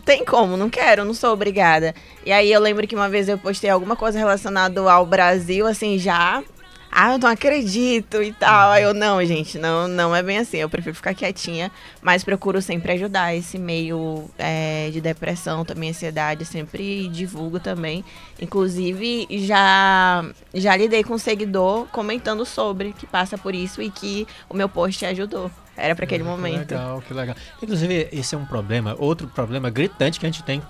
tem 0.07 0.23
como, 0.23 0.55
não 0.55 0.69
quero, 0.69 1.03
não 1.03 1.13
sou 1.13 1.33
obrigada. 1.33 1.93
E 2.25 2.31
aí 2.31 2.49
eu 2.49 2.61
lembro 2.61 2.87
que 2.87 2.95
uma 2.95 3.09
vez 3.09 3.27
eu 3.27 3.37
postei 3.37 3.69
alguma 3.69 3.93
coisa 3.93 4.17
relacionada 4.17 4.79
ao 4.89 5.05
Brasil, 5.05 5.67
assim, 5.67 5.99
já. 5.99 6.41
Ah, 6.89 7.11
eu 7.11 7.17
não 7.17 7.27
acredito 7.27 8.23
e 8.23 8.31
tal. 8.31 8.71
Aí 8.71 8.83
eu, 8.83 8.93
não, 8.93 9.23
gente, 9.25 9.59
não, 9.59 9.85
não 9.85 10.15
é 10.15 10.23
bem 10.23 10.37
assim. 10.37 10.57
Eu 10.59 10.69
prefiro 10.69 10.95
ficar 10.95 11.13
quietinha, 11.13 11.69
mas 12.01 12.23
procuro 12.23 12.61
sempre 12.61 12.93
ajudar 12.93 13.35
esse 13.35 13.57
meio 13.57 14.29
é, 14.37 14.89
de 14.93 15.01
depressão, 15.01 15.65
também 15.65 15.89
ansiedade, 15.89 16.45
sempre 16.45 17.09
divulgo 17.09 17.59
também. 17.59 18.05
Inclusive, 18.41 19.27
já, 19.45 20.23
já 20.53 20.77
lidei 20.77 21.03
com 21.03 21.15
um 21.15 21.17
seguidor 21.17 21.85
comentando 21.87 22.45
sobre 22.45 22.93
que 22.93 23.05
passa 23.05 23.37
por 23.37 23.53
isso 23.53 23.81
e 23.81 23.91
que 23.91 24.25
o 24.49 24.55
meu 24.55 24.69
post 24.69 25.05
ajudou. 25.05 25.51
Era 25.77 25.95
para 25.95 26.05
aquele 26.05 26.23
Que 26.23 26.29
momento. 26.29 26.71
Legal, 26.71 27.01
que 27.01 27.13
legal. 27.13 27.35
Inclusive, 27.61 28.09
esse 28.11 28.33
é 28.33 28.37
um 28.37 28.45
problema, 28.45 28.95
outro 28.97 29.27
problema 29.27 29.69
gritante 29.69 30.19
que 30.19 30.25
a 30.25 30.29
gente 30.29 30.43
tem, 30.43 30.61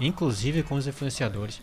inclusive 0.00 0.62
com 0.64 0.74
os 0.74 0.86
influenciadores. 0.86 1.62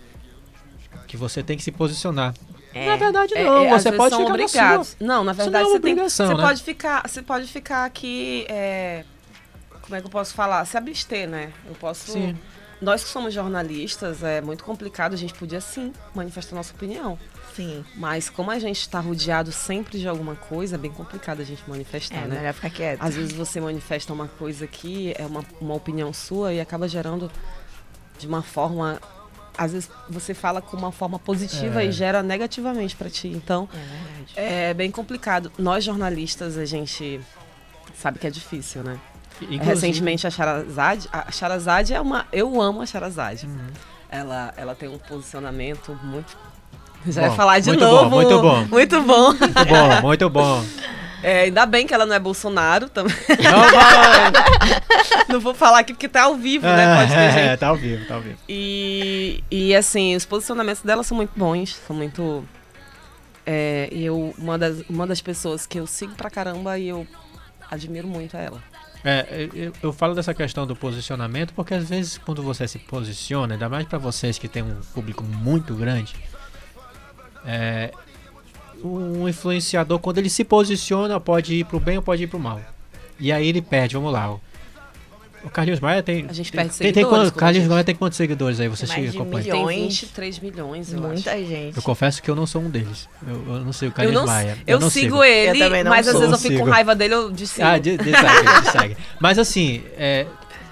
Que 1.07 1.17
você 1.17 1.43
tem 1.43 1.57
que 1.57 1.63
se 1.63 1.71
posicionar. 1.71 2.33
É. 2.73 2.87
Na 2.87 2.95
verdade, 2.95 3.33
É, 3.37 3.43
não. 3.43 3.65
é, 3.65 3.71
às 3.71 3.83
você 3.83 3.91
pode 3.91 4.15
ficar 4.15 4.27
obrigados. 4.27 4.97
Não, 4.99 5.23
na 5.23 5.31
Isso 5.31 5.39
não 5.39 5.45
verdade 5.45 5.65
é 5.65 5.71
você 5.71 5.79
tem, 5.79 5.95
você 5.95 6.27
né? 6.27 6.35
pode 6.35 6.63
ficar, 6.63 7.07
você 7.07 7.21
pode 7.21 7.47
ficar 7.47 7.85
aqui, 7.85 8.45
é, 8.49 9.03
como 9.81 9.95
é 9.95 9.99
que 10.01 10.07
eu 10.07 10.11
posso 10.11 10.33
falar, 10.33 10.65
se 10.65 10.77
abster, 10.77 11.27
né? 11.29 11.51
Eu 11.67 11.75
posso. 11.75 12.11
Sim. 12.11 12.37
Nós 12.85 13.03
que 13.03 13.09
somos 13.09 13.33
jornalistas 13.33 14.21
é 14.21 14.41
muito 14.41 14.63
complicado. 14.63 15.13
A 15.13 15.17
gente 15.17 15.33
podia 15.33 15.59
sim 15.59 15.91
manifestar 16.13 16.55
nossa 16.55 16.71
opinião, 16.71 17.17
Sim. 17.55 17.83
mas 17.95 18.29
como 18.29 18.51
a 18.51 18.59
gente 18.59 18.79
está 18.79 18.99
rodeado 18.99 19.51
sempre 19.51 19.97
de 19.97 20.07
alguma 20.07 20.35
coisa, 20.35 20.75
é 20.75 20.77
bem 20.77 20.91
complicado 20.91 21.41
a 21.41 21.43
gente 21.43 21.67
manifestar, 21.67 22.17
É, 22.17 22.27
né? 22.27 22.35
melhor 22.37 22.53
ficar 22.53 22.69
quieto. 22.69 23.01
Às 23.01 23.15
vezes 23.15 23.33
você 23.33 23.59
manifesta 23.59 24.13
uma 24.13 24.27
coisa 24.27 24.67
que 24.67 25.15
é 25.17 25.25
uma, 25.25 25.43
uma 25.59 25.73
opinião 25.73 26.13
sua 26.13 26.53
e 26.53 26.61
acaba 26.61 26.87
gerando 26.87 27.31
de 28.19 28.27
uma 28.27 28.43
forma. 28.43 29.01
Às 29.57 29.71
vezes 29.71 29.89
você 30.07 30.35
fala 30.35 30.61
com 30.61 30.77
uma 30.77 30.91
forma 30.91 31.17
positiva 31.17 31.81
É. 31.81 31.87
e 31.87 31.91
gera 31.91 32.21
negativamente 32.21 32.95
para 32.95 33.09
ti. 33.09 33.29
Então, 33.29 33.67
É 34.35 34.69
é 34.69 34.73
bem 34.75 34.91
complicado. 34.91 35.51
Nós 35.57 35.83
jornalistas, 35.83 36.55
a 36.55 36.65
gente 36.65 37.19
sabe 37.95 38.19
que 38.19 38.27
é 38.27 38.29
difícil, 38.29 38.83
né? 38.83 38.99
Inclusive- 39.41 39.65
Recentemente 39.65 40.27
a 40.27 40.29
Charazade, 40.29 41.09
a 41.11 41.31
Charazade 41.31 41.93
é 41.93 41.99
uma, 42.01 42.25
eu 42.31 42.61
amo 42.61 42.81
a 42.81 42.85
Charazade. 42.85 43.45
Uhum. 43.45 43.67
Ela, 44.09 44.53
ela 44.55 44.75
tem 44.75 44.87
um 44.87 44.97
posicionamento 44.97 45.97
muito 46.03 46.37
já 47.07 47.21
Bom, 47.21 47.27
ia 47.27 47.33
falar 47.33 47.59
de 47.59 47.69
muito 47.69 47.81
novo. 47.85 48.09
bom, 48.09 48.15
muito 48.15 48.41
bom. 48.41 48.65
Muito 48.65 49.01
bom. 49.01 49.33
Muito 49.33 49.65
bom, 49.65 50.01
muito 50.01 50.29
bom. 50.29 50.65
É, 51.21 51.41
ainda 51.41 51.65
bem 51.65 51.85
que 51.87 51.93
ela 51.93 52.05
não 52.05 52.15
é 52.15 52.19
Bolsonaro 52.19 52.87
também. 52.89 53.15
Não! 53.29 55.33
Não 55.35 55.39
vou 55.41 55.53
falar 55.53 55.79
aqui 55.79 55.93
porque 55.93 56.07
tá 56.07 56.23
ao 56.23 56.35
vivo, 56.35 56.65
né? 56.65 56.95
Pode 56.97 57.11
ter 57.11 57.19
É, 57.19 57.31
gente. 57.49 57.59
tá 57.59 57.67
ao 57.67 57.75
vivo, 57.75 58.05
tá 58.05 58.15
ao 58.15 58.21
vivo. 58.21 58.37
E, 58.49 59.43
e 59.51 59.75
assim, 59.75 60.15
os 60.15 60.25
posicionamentos 60.25 60.81
dela 60.81 61.03
são 61.03 61.15
muito 61.17 61.31
bons, 61.35 61.75
são 61.87 61.95
muito. 61.95 62.43
É, 63.45 63.89
e 63.91 64.03
eu, 64.05 64.33
uma 64.37 64.57
das, 64.57 64.81
uma 64.89 65.05
das 65.05 65.21
pessoas 65.21 65.65
que 65.67 65.79
eu 65.79 65.85
sigo 65.87 66.13
pra 66.15 66.29
caramba 66.29 66.77
e 66.79 66.87
eu 66.89 67.05
admiro 67.69 68.07
muito 68.07 68.35
é 68.37 68.45
ela. 68.45 68.63
É, 69.07 69.47
eu, 69.53 69.71
eu 69.83 69.93
falo 69.93 70.15
dessa 70.15 70.33
questão 70.33 70.65
do 70.65 70.75
posicionamento 70.75 71.53
porque 71.53 71.75
às 71.75 71.87
vezes 71.87 72.17
quando 72.17 72.41
você 72.41 72.67
se 72.67 72.79
posiciona, 72.79 73.53
ainda 73.53 73.69
mais 73.69 73.85
pra 73.87 73.99
vocês 73.99 74.39
que 74.39 74.47
tem 74.47 74.63
um 74.63 74.81
público 74.95 75.23
muito 75.23 75.75
grande, 75.75 76.15
é, 77.45 77.91
um 78.83 79.29
influenciador 79.29 79.99
quando 79.99 80.17
ele 80.17 80.29
se 80.29 80.43
posiciona 80.43 81.19
pode 81.19 81.53
ir 81.53 81.65
pro 81.65 81.79
bem 81.79 81.97
ou 81.97 82.03
pode 82.03 82.23
ir 82.23 82.27
pro 82.27 82.39
mal. 82.39 82.59
E 83.19 83.31
aí 83.31 83.47
ele 83.47 83.61
perde, 83.61 83.95
vamos 83.95 84.11
lá. 84.11 84.35
O, 85.45 85.49
Carlinhos 85.49 85.79
Maia 85.79 86.01
tem. 86.03 86.25
A 86.27 86.33
gente 86.33 86.51
tem, 86.51 86.61
perde 86.61 86.77
tem, 86.77 86.91
tem 86.91 86.93
seguidores, 87.03 87.09
quanto- 87.23 87.31
como 87.33 87.39
Carlinhos 87.39 87.67
Maia 87.67 87.83
tem 87.83 87.95
quantos 87.95 88.17
seguidores 88.17 88.59
aí 88.59 88.67
vocês 88.67 88.89
Mais 88.89 89.05
que 89.05 89.11
de 89.11 89.17
acompanham? 89.17 89.43
milhões. 89.43 89.75
Tem 89.77 89.89
23 89.89 90.39
milhões, 90.39 90.93
eu 90.93 90.99
Muita 91.01 91.31
acho. 91.31 91.45
gente. 91.45 91.77
Eu 91.77 91.83
confesso 91.83 92.21
que 92.21 92.29
eu 92.29 92.35
não 92.35 92.45
sou 92.45 92.61
um 92.61 92.69
deles. 92.69 93.07
Eu, 93.27 93.35
eu 93.55 93.59
não 93.65 93.71
sei 93.73 93.87
o 93.87 93.89
Eu, 93.89 93.93
Carlinhos 93.93 94.19
não, 94.21 94.27
Maia. 94.27 94.57
eu, 94.65 94.79
não 94.79 94.89
sigo, 94.89 95.05
sigo. 95.17 95.23
ele, 95.23 95.63
Eu 95.63 95.85
mas 95.85 96.07
às 96.07 96.11
sou. 96.13 96.21
vezes 96.21 96.33
eu 96.43 96.49
fico 96.49 96.63
com 96.63 96.69
raiva 96.69 96.95
dele, 96.95 97.13
eu 97.13 97.31
disse. 97.31 97.61
Ah, 97.61 97.77
de, 97.77 97.97
de 97.97 98.03
segue, 98.11 98.61
de 98.63 98.71
segue. 98.71 98.97
Mas 99.19 99.37
assim, 99.39 99.83
é, 99.97 100.25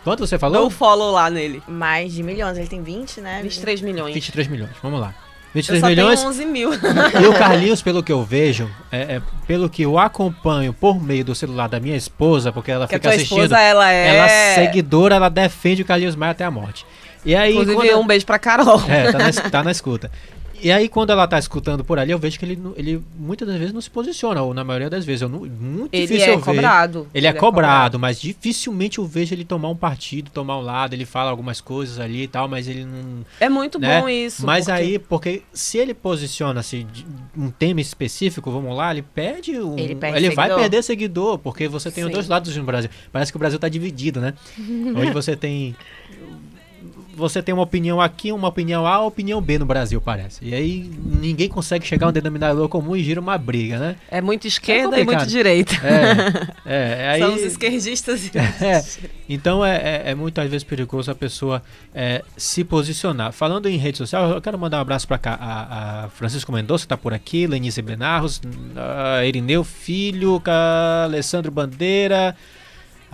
quanto 0.04 0.26
você 0.26 0.38
falou? 0.40 0.66
Um 0.66 0.70
follow 0.70 1.12
lá 1.12 1.30
nele. 1.30 1.62
Mais 1.68 2.12
de 2.14 2.24
milhões. 2.24 2.58
Ele 2.58 2.68
tem 2.68 2.82
20, 2.82 3.22
né? 3.22 3.40
23 3.44 3.82
milhões. 3.82 4.14
23 4.14 4.48
milhões, 4.48 4.72
vamos 4.82 5.00
lá. 5.00 5.14
23 5.54 5.80
só 5.82 5.88
milhões. 5.88 6.20
tenho 6.20 6.30
11 6.32 6.46
mil. 6.46 6.70
E 7.22 7.28
o 7.28 7.34
Carlinhos, 7.34 7.82
pelo 7.82 8.02
que 8.02 8.12
eu 8.12 8.24
vejo, 8.24 8.70
é, 8.92 9.16
é 9.16 9.22
pelo 9.46 9.70
que 9.70 9.84
eu 9.84 9.98
acompanho 10.00 10.74
por 10.74 11.02
meio 11.02 11.24
do 11.24 11.36
celular 11.36 11.68
da 11.70 11.80
minha 11.80 11.96
esposa, 11.96 12.52
porque 12.52 12.72
ela 12.72 12.88
fica 12.88 13.10
assistindo. 13.10 13.44
esposa, 13.44 13.60
ela 13.60 13.92
é... 13.92 14.16
Ela 14.16 14.26
é 14.32 14.56
seguidora, 14.56 15.16
ela 15.16 15.30
defende 15.30 15.82
o 15.82 15.86
Carlinhos 15.86 16.16
Maia 16.16 16.32
até 16.32 16.44
a 16.44 16.52
morte. 16.52 16.86
E 17.26 17.36
aí, 17.36 17.52
Inclusive, 17.54 17.76
quando- 17.76 18.00
um 18.02 18.06
beijo 18.08 18.26
pra 18.26 18.38
Carol. 18.38 18.82
É, 18.90 19.12
tá 19.12 19.18
na, 19.18 19.32
tá 19.50 19.64
na 19.64 19.72
escuta. 19.72 20.12
E 20.64 20.72
aí, 20.72 20.88
quando 20.88 21.10
ela 21.10 21.28
tá 21.28 21.38
escutando 21.38 21.84
por 21.84 22.00
ali, 22.00 22.12
eu 22.12 22.18
vejo 22.18 22.40
que 22.40 22.46
ele, 22.46 22.58
ele 22.78 23.04
muitas 23.20 23.46
das 23.46 23.58
vezes 23.58 23.74
não 23.74 23.82
se 23.82 23.90
posiciona, 23.90 24.42
ou 24.42 24.54
na 24.54 24.64
maioria 24.64 24.90
das 24.90 25.04
vezes. 25.04 25.24
Eu 25.24 25.28
não, 25.28 25.40
muito 25.40 25.94
Ele 25.94 26.08
difícil 26.08 26.30
é 26.32 26.34
eu 26.36 26.40
ver. 26.40 26.46
cobrado. 26.46 27.08
Ele 27.14 27.28
é 27.28 27.34
cobrado, 27.34 28.00
mas 28.00 28.22
dificilmente 28.22 28.98
eu 28.98 29.06
vejo 29.06 29.34
ele 29.36 29.44
tomar 29.44 29.68
um 29.68 29.76
partido, 29.76 30.32
tomar 30.32 30.58
um 30.58 30.62
lado. 30.62 30.94
Ele 30.94 31.04
fala 31.06 31.30
algumas 31.30 31.60
coisas 31.60 32.00
ali 32.00 32.24
e 32.24 32.28
tal, 32.30 32.48
mas 32.48 32.68
ele 32.70 32.86
não. 32.86 33.26
É 33.42 33.50
muito 33.50 33.78
né? 33.78 34.00
bom 34.00 34.08
isso. 34.08 34.46
Mas 34.46 34.66
porque- 34.66 34.82
aí, 34.82 35.00
porque 35.00 35.42
se 35.52 35.78
ele 35.78 35.94
posiciona-se 35.94 36.84
de 36.84 37.06
um 37.38 37.50
tema 37.52 37.82
específico, 37.82 38.50
vamos 38.50 38.74
lá, 38.76 38.92
ele 38.92 39.02
perde 39.02 39.60
um. 39.60 39.78
Ele 39.78 39.96
perde 39.96 40.30
vai 40.30 40.46
seguidor. 40.48 40.60
perder 40.62 40.84
seguidor, 40.84 41.38
porque 41.40 41.68
você 41.68 41.92
tem 41.92 42.06
os 42.06 42.08
Sim. 42.08 42.14
dois 42.14 42.28
lados 42.30 42.56
no 42.56 42.64
Brasil. 42.64 42.90
Parece 43.12 43.34
que 43.34 43.36
o 43.36 43.40
Brasil 43.40 43.60
tá 43.60 43.68
dividido, 43.68 44.22
né? 44.22 44.34
Hoje 44.96 45.12
você 45.12 45.36
tem. 45.36 45.76
Você 47.16 47.42
tem 47.42 47.54
uma 47.54 47.64
opinião 47.64 48.02
aqui, 48.02 48.32
uma 48.32 48.48
opinião 48.48 48.86
A, 48.88 49.00
uma 49.00 49.08
opinião 49.08 49.42
B 49.42 49.58
no 49.60 49.66
Brasil, 49.66 50.02
parece. 50.02 50.40
E 50.44 50.54
aí 50.54 50.90
ninguém 51.06 51.48
consegue 51.48 51.86
chegar 51.86 52.08
a 52.08 52.10
um 52.10 52.12
denominador 52.12 52.68
comum 52.68 52.96
e 52.96 53.04
gira 53.04 53.20
uma 53.20 53.38
briga, 53.38 53.78
né? 53.78 53.96
É 54.10 54.22
muito 54.22 54.48
esquerda 54.48 54.96
e 54.98 55.02
complicado. 55.02 55.22
muito 55.22 55.30
direita. 55.30 55.76
É, 56.66 57.06
é, 57.06 57.10
aí, 57.10 57.20
São 57.22 57.36
os 57.36 57.42
esquerdistas. 57.42 58.26
e- 58.28 58.32
é, 58.64 58.84
então 59.30 59.64
é, 59.66 59.76
é, 59.76 60.04
é 60.12 60.16
muito 60.16 60.40
às 60.42 60.50
vezes 60.50 60.64
perigoso 60.64 61.12
a 61.12 61.16
pessoa 61.16 61.62
é, 61.94 62.24
se 62.36 62.64
posicionar. 62.64 63.32
Falando 63.32 63.68
em 63.68 63.78
rede 63.78 63.98
social, 63.98 64.30
eu 64.32 64.42
quero 64.42 64.58
mandar 64.58 64.78
um 64.78 64.82
abraço 64.82 65.08
para 65.08 65.18
cá. 65.18 65.38
A, 65.40 66.06
a 66.06 66.10
Francisco 66.10 66.52
Mendonça 66.52 66.86
está 66.86 66.98
por 66.98 67.14
aqui, 67.14 67.48
Lenice 67.48 67.82
Benarros, 67.82 68.42
a 68.76 69.26
Irineu 69.26 69.64
Filho, 69.64 70.42
Alessandro 71.04 71.52
Bandeira. 71.52 72.36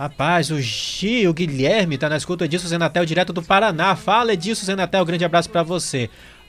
Rapaz, 0.00 0.50
o 0.50 0.58
Gi, 0.58 1.28
o 1.28 1.34
Guilherme 1.34 1.98
tá 1.98 2.08
na 2.08 2.16
escuta, 2.16 2.46
Edilson 2.46 2.68
Zenatel, 2.68 3.04
direto 3.04 3.34
do 3.34 3.42
Paraná. 3.42 3.94
Fala, 3.94 4.32
Edilson 4.32 4.64
Zenatel, 4.64 5.04
grande 5.04 5.26
abraço 5.26 5.50
para 5.50 5.62
você. 5.62 6.08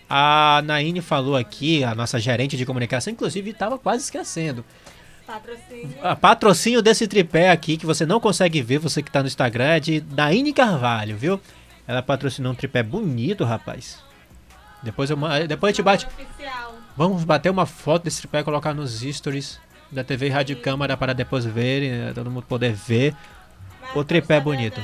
A 0.10 0.62
Naine 0.64 1.02
falou 1.02 1.36
aqui, 1.36 1.84
a 1.84 1.93
nossa 1.93 2.18
gerente 2.18 2.56
de 2.56 2.66
comunicação, 2.66 3.12
inclusive 3.12 3.49
estava 3.49 3.78
quase 3.78 4.06
esquecendo. 4.06 4.64
A 6.02 6.16
patrocínio 6.16 6.82
desse 6.82 7.10
tripé 7.10 7.49
aqui, 7.49 7.76
que 7.76 7.86
você 7.86 8.06
não 8.06 8.22
consegue 8.22 8.62
ver, 8.62 8.78
você 8.78 9.04
que 9.04 9.12
tá 9.12 9.20
no 9.20 9.28
Instagram, 9.28 9.66
é 9.66 9.80
de 9.82 10.04
Naine 10.16 10.54
Carvalho, 10.54 11.18
viu? 11.18 11.38
Ela 11.86 12.02
patrocinou 12.02 12.54
um 12.54 12.56
tripé 12.56 12.82
bonito, 12.82 13.43
rapaz. 13.43 13.99
Depois 14.82 15.10
eu 15.10 15.18
depois 15.45 15.72
a 15.72 15.74
gente 15.74 15.84
bate. 15.84 16.08
Vamos 16.95 17.26
bater 17.26 17.49
uma 17.49 17.66
foto 17.66 18.04
desse 18.04 18.20
tripé 18.20 18.39
e 18.39 18.43
colocar 18.45 18.74
nos 18.74 19.02
stories 19.02 19.60
da 19.91 20.06
TV 20.06 20.30
Rádio 20.30 20.56
Câmara 20.56 20.95
para 20.95 21.12
depois 21.12 21.43
verem, 21.43 21.91
né, 21.91 22.14
todo 22.16 22.32
mundo 22.32 22.45
poder 22.45 22.72
ver. 22.72 23.14
O 23.95 24.03
tripé 24.03 24.39
bonito. 24.39 24.82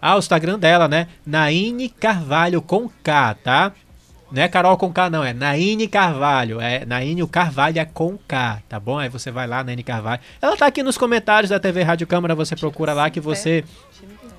Ah, 0.00 0.16
o 0.16 0.18
Instagram 0.18 0.58
dela, 0.58 0.88
né? 0.88 1.08
Naine 1.26 1.88
Carvalho 1.88 2.62
com 2.62 2.88
K, 3.02 3.34
tá? 3.34 3.72
Não 4.32 4.42
é 4.42 4.48
Carol 4.48 4.76
com 4.76 4.92
K, 4.92 5.10
não, 5.10 5.24
é 5.24 5.32
Naine 5.32 5.88
Carvalho. 5.88 6.60
É 6.60 6.86
Naine 6.86 7.22
o 7.22 7.28
Carvalho 7.28 7.78
é 7.78 7.84
com 7.84 8.16
K, 8.16 8.62
tá 8.68 8.78
bom? 8.78 8.98
Aí 8.98 9.08
você 9.08 9.30
vai 9.30 9.46
lá, 9.46 9.64
Naine 9.64 9.82
Carvalho. 9.82 10.20
Ela 10.40 10.56
tá 10.56 10.66
aqui 10.66 10.82
nos 10.82 10.96
comentários 10.96 11.50
da 11.50 11.58
TV 11.58 11.82
Rádio 11.82 12.06
Câmara, 12.06 12.34
você 12.34 12.54
procura 12.54 12.92
lá 12.92 13.10
que 13.10 13.20
você 13.20 13.64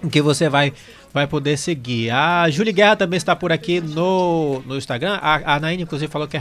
que 0.09 0.21
você 0.21 0.49
vai 0.49 0.73
vai 1.13 1.27
poder 1.27 1.57
seguir. 1.57 2.09
A 2.09 2.49
Júlia 2.49 2.71
Guerra 2.73 2.95
também 2.95 3.17
está 3.17 3.35
por 3.35 3.51
aqui 3.51 3.81
no, 3.81 4.63
no 4.65 4.77
Instagram. 4.77 5.19
A, 5.21 5.55
a 5.55 5.59
Naine, 5.59 5.83
inclusive, 5.83 6.11
falou 6.11 6.27
que 6.27 6.37
é 6.37 6.39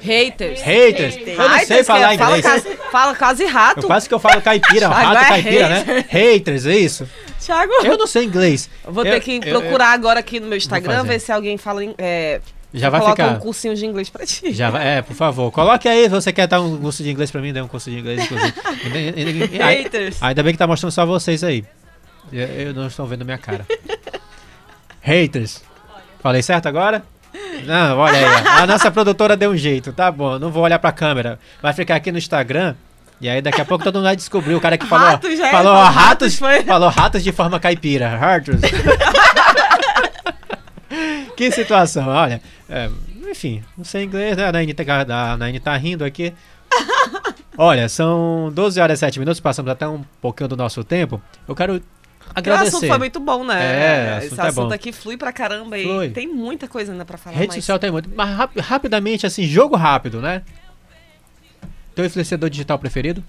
haters. 0.00 0.60
Haters. 0.60 1.14
Haters! 1.14 1.28
Eu 1.28 1.36
não 1.36 1.48
sei 1.48 1.58
Haters, 1.58 1.78
que 1.78 1.84
falar 1.84 2.14
é- 2.14 2.18
fala 2.18 2.38
inglês. 2.38 2.44
quase, 2.62 2.76
fala 2.90 3.14
quase 3.14 3.44
rato. 3.46 3.80
Eu 3.80 3.86
quase 3.86 4.08
que 4.08 4.14
eu 4.14 4.18
falo 4.18 4.40
caipira, 4.40 4.88
rato 4.88 5.18
é 5.18 5.28
caipira, 5.28 5.68
né? 5.68 6.04
Haters, 6.08 6.66
é 6.66 6.76
isso? 6.76 7.08
Thiago, 7.40 7.72
Eu 7.84 7.98
não 7.98 8.06
sei 8.06 8.24
inglês. 8.24 8.70
eu 8.86 8.92
vou 8.92 9.04
Eu- 9.04 9.12
ter 9.12 9.20
que 9.20 9.40
eu- 9.44 9.60
procurar 9.60 9.92
agora 9.92 10.20
aqui 10.20 10.40
no 10.40 10.46
meu 10.46 10.56
Instagram, 10.56 11.04
ver 11.04 11.18
se 11.20 11.30
alguém 11.30 11.56
fala. 11.58 11.80
É, 11.98 12.40
Já 12.72 12.88
vai 12.90 13.00
coloca 13.00 13.22
ficar. 13.22 13.36
um 13.36 13.40
cursinho 13.40 13.74
de 13.74 13.84
inglês 13.84 14.08
pra 14.10 14.24
ti. 14.24 14.52
Já 14.52 14.70
vai, 14.70 14.96
é, 14.98 15.02
por 15.02 15.14
favor. 15.14 15.50
Coloque 15.52 15.86
aí, 15.88 16.08
você 16.08 16.32
quer 16.32 16.46
dar 16.46 16.60
um 16.60 16.78
curso 16.78 17.02
de 17.02 17.10
inglês 17.10 17.30
pra 17.30 17.40
mim? 17.40 17.52
Dê 17.52 17.60
um 17.60 17.68
curso 17.68 17.90
de 17.90 17.98
inglês, 17.98 18.24
inclusive. 18.24 18.52
Haters. 19.58 20.22
Ainda 20.22 20.42
bem 20.42 20.52
que 20.52 20.58
tá 20.58 20.66
mostrando 20.66 20.92
só 20.92 21.04
vocês 21.04 21.44
aí. 21.44 21.64
Eu, 22.32 22.46
eu 22.48 22.74
não 22.74 22.86
estou 22.86 23.06
vendo 23.06 23.24
minha 23.24 23.38
cara. 23.38 23.66
Haters. 25.02 25.62
Falei 26.20 26.42
certo 26.42 26.66
agora? 26.66 27.02
Não, 27.66 27.98
olha 27.98 28.18
aí. 28.18 28.24
A 28.62 28.66
nossa 28.66 28.90
produtora 28.90 29.36
deu 29.36 29.50
um 29.50 29.56
jeito. 29.56 29.92
Tá 29.92 30.10
bom, 30.10 30.38
não 30.38 30.50
vou 30.50 30.62
olhar 30.62 30.78
pra 30.78 30.92
câmera. 30.92 31.38
Vai 31.62 31.72
ficar 31.72 31.96
aqui 31.96 32.12
no 32.12 32.18
Instagram. 32.18 32.74
E 33.20 33.28
aí 33.28 33.40
daqui 33.40 33.60
a 33.60 33.64
pouco 33.64 33.84
todo 33.84 33.96
mundo 33.96 34.04
vai 34.04 34.16
descobrir. 34.16 34.54
O 34.54 34.60
cara 34.60 34.76
que 34.76 34.86
falou. 34.86 35.06
Ratos, 35.06 35.40
é, 35.40 35.50
falou 35.50 35.74
ratos, 35.74 35.96
ratos, 35.96 36.38
foi. 36.38 36.62
falou 36.64 36.88
ratos 36.88 37.24
de 37.24 37.32
forma 37.32 37.60
caipira. 37.60 38.16
Ratos. 38.16 38.60
que 41.36 41.50
situação, 41.50 42.08
olha. 42.08 42.40
é, 42.68 42.88
enfim, 43.30 43.62
não 43.76 43.84
sei 43.84 44.04
inglês, 44.04 44.36
né? 44.36 44.46
A 44.46 44.52
Naine 44.52 44.74
tá, 44.74 45.36
Naine 45.36 45.60
tá 45.60 45.76
rindo 45.76 46.04
aqui. 46.04 46.32
Olha, 47.56 47.88
são 47.88 48.50
12 48.52 48.80
horas 48.80 48.98
e 48.98 49.00
7 49.00 49.18
minutos, 49.18 49.40
passamos 49.40 49.70
até 49.70 49.86
um 49.86 50.02
pouquinho 50.20 50.48
do 50.48 50.56
nosso 50.56 50.82
tempo. 50.82 51.22
Eu 51.46 51.54
quero 51.54 51.80
O 52.26 52.30
assunto 52.30 52.38
agradecer. 52.38 52.88
foi 52.88 52.98
muito 52.98 53.20
bom, 53.20 53.44
né? 53.44 53.62
É, 53.62 54.16
Esse 54.18 54.26
assunto 54.26 54.40
é 54.40 54.48
assunto 54.48 54.68
bom. 54.68 54.74
aqui 54.74 54.92
flui 54.92 55.16
pra 55.16 55.32
caramba 55.32 55.76
Flui. 55.78 56.06
e 56.06 56.10
tem 56.10 56.26
muita 56.26 56.66
coisa 56.66 56.92
ainda 56.92 57.04
pra 57.04 57.16
falar. 57.16 57.36
Rede 57.36 57.48
mas... 57.48 57.56
social 57.56 57.78
tem 57.78 57.90
muito. 57.90 58.10
Mas 58.14 58.36
rap- 58.36 58.58
rapidamente, 58.60 59.26
assim, 59.26 59.44
jogo 59.44 59.76
rápido, 59.76 60.20
né? 60.20 60.42
Teu 61.94 62.04
influenciador 62.04 62.50
digital 62.50 62.78
preferido? 62.78 63.22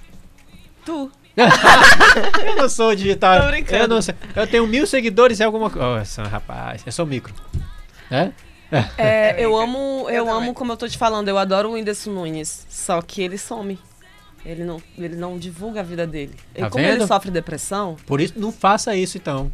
Tu. 0.85 1.11
Eu 2.45 2.55
não 2.55 2.69
sou 2.69 2.95
digital. 2.95 3.41
Tô 3.41 3.47
brincando. 3.47 3.83
Eu 3.83 3.87
não 3.87 4.01
sei. 4.01 4.15
Eu 4.35 4.47
tenho 4.47 4.65
mil 4.65 4.87
seguidores 4.87 5.39
e 5.39 5.43
alguma 5.43 5.69
coisa. 5.69 5.85
Nossa, 5.99 6.23
rapaz, 6.23 6.81
eu 6.85 6.91
sou 6.91 7.05
micro. 7.05 7.33
É? 8.09 8.31
É, 8.97 9.35
eu 9.37 9.55
amo, 9.55 10.05
eu, 10.09 10.25
Eu 10.25 10.31
amo 10.31 10.53
como 10.53 10.71
eu 10.71 10.77
tô 10.77 10.87
te 10.87 10.97
falando, 10.97 11.27
eu 11.27 11.37
adoro 11.37 11.69
o 11.69 11.73
Whindersson 11.73 12.11
Nunes. 12.11 12.65
Só 12.69 13.01
que 13.01 13.21
ele 13.21 13.37
some. 13.37 13.77
Ele 14.45 14.63
não, 14.63 14.81
ele 14.97 15.15
não 15.15 15.37
divulga 15.39 15.79
a 15.79 15.83
vida 15.83 16.05
dele. 16.05 16.33
E 16.55 16.59
Tá 16.59 16.69
como 16.69 16.83
vendo? 16.83 16.97
ele 16.97 17.07
sofre 17.07 17.31
depressão, 17.31 17.95
Por 18.05 18.21
isso, 18.21 18.33
não 18.37 18.51
faça 18.51 18.95
isso 18.95 19.17
então. 19.17 19.51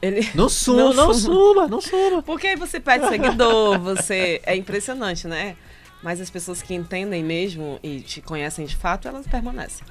ele. 0.00 0.26
Não 0.34 0.48
suma, 0.48 0.78
Não 0.84 0.94
não, 0.94 1.14
suma. 1.14 1.34
suma, 1.34 1.68
não 1.68 1.80
suma. 1.80 2.22
Porque 2.22 2.46
aí 2.48 2.56
você 2.56 2.80
perde 2.80 3.08
seguidor, 3.08 3.78
você. 3.78 4.40
É 4.44 4.56
impressionante, 4.56 5.28
né? 5.28 5.54
Mas 6.02 6.20
as 6.20 6.28
pessoas 6.30 6.60
que 6.62 6.74
entendem 6.74 7.22
mesmo 7.22 7.78
e 7.82 8.00
te 8.00 8.20
conhecem 8.20 8.66
de 8.66 8.74
fato, 8.74 9.06
elas 9.06 9.26
permanecem. 9.26 9.84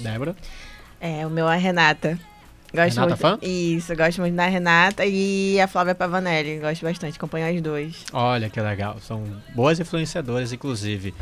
Débora? 0.00 0.36
É, 1.00 1.26
o 1.26 1.30
meu 1.30 1.48
é 1.48 1.54
a 1.54 1.58
Renata. 1.58 2.18
Gosto 2.72 2.94
Renata 3.00 3.06
muito, 3.08 3.16
fã? 3.18 3.38
Isso, 3.42 3.94
gosto 3.96 4.20
muito 4.20 4.34
da 4.34 4.46
Renata 4.46 5.04
e 5.04 5.60
a 5.60 5.66
Flávia 5.66 5.94
Pavanelli. 5.94 6.58
Gosto 6.58 6.82
bastante, 6.82 7.16
acompanho 7.16 7.54
as 7.54 7.60
duas. 7.60 8.04
Olha 8.12 8.48
que 8.48 8.60
legal. 8.60 8.98
São 9.00 9.24
boas 9.54 9.78
influenciadoras, 9.80 10.52
inclusive. 10.52 11.12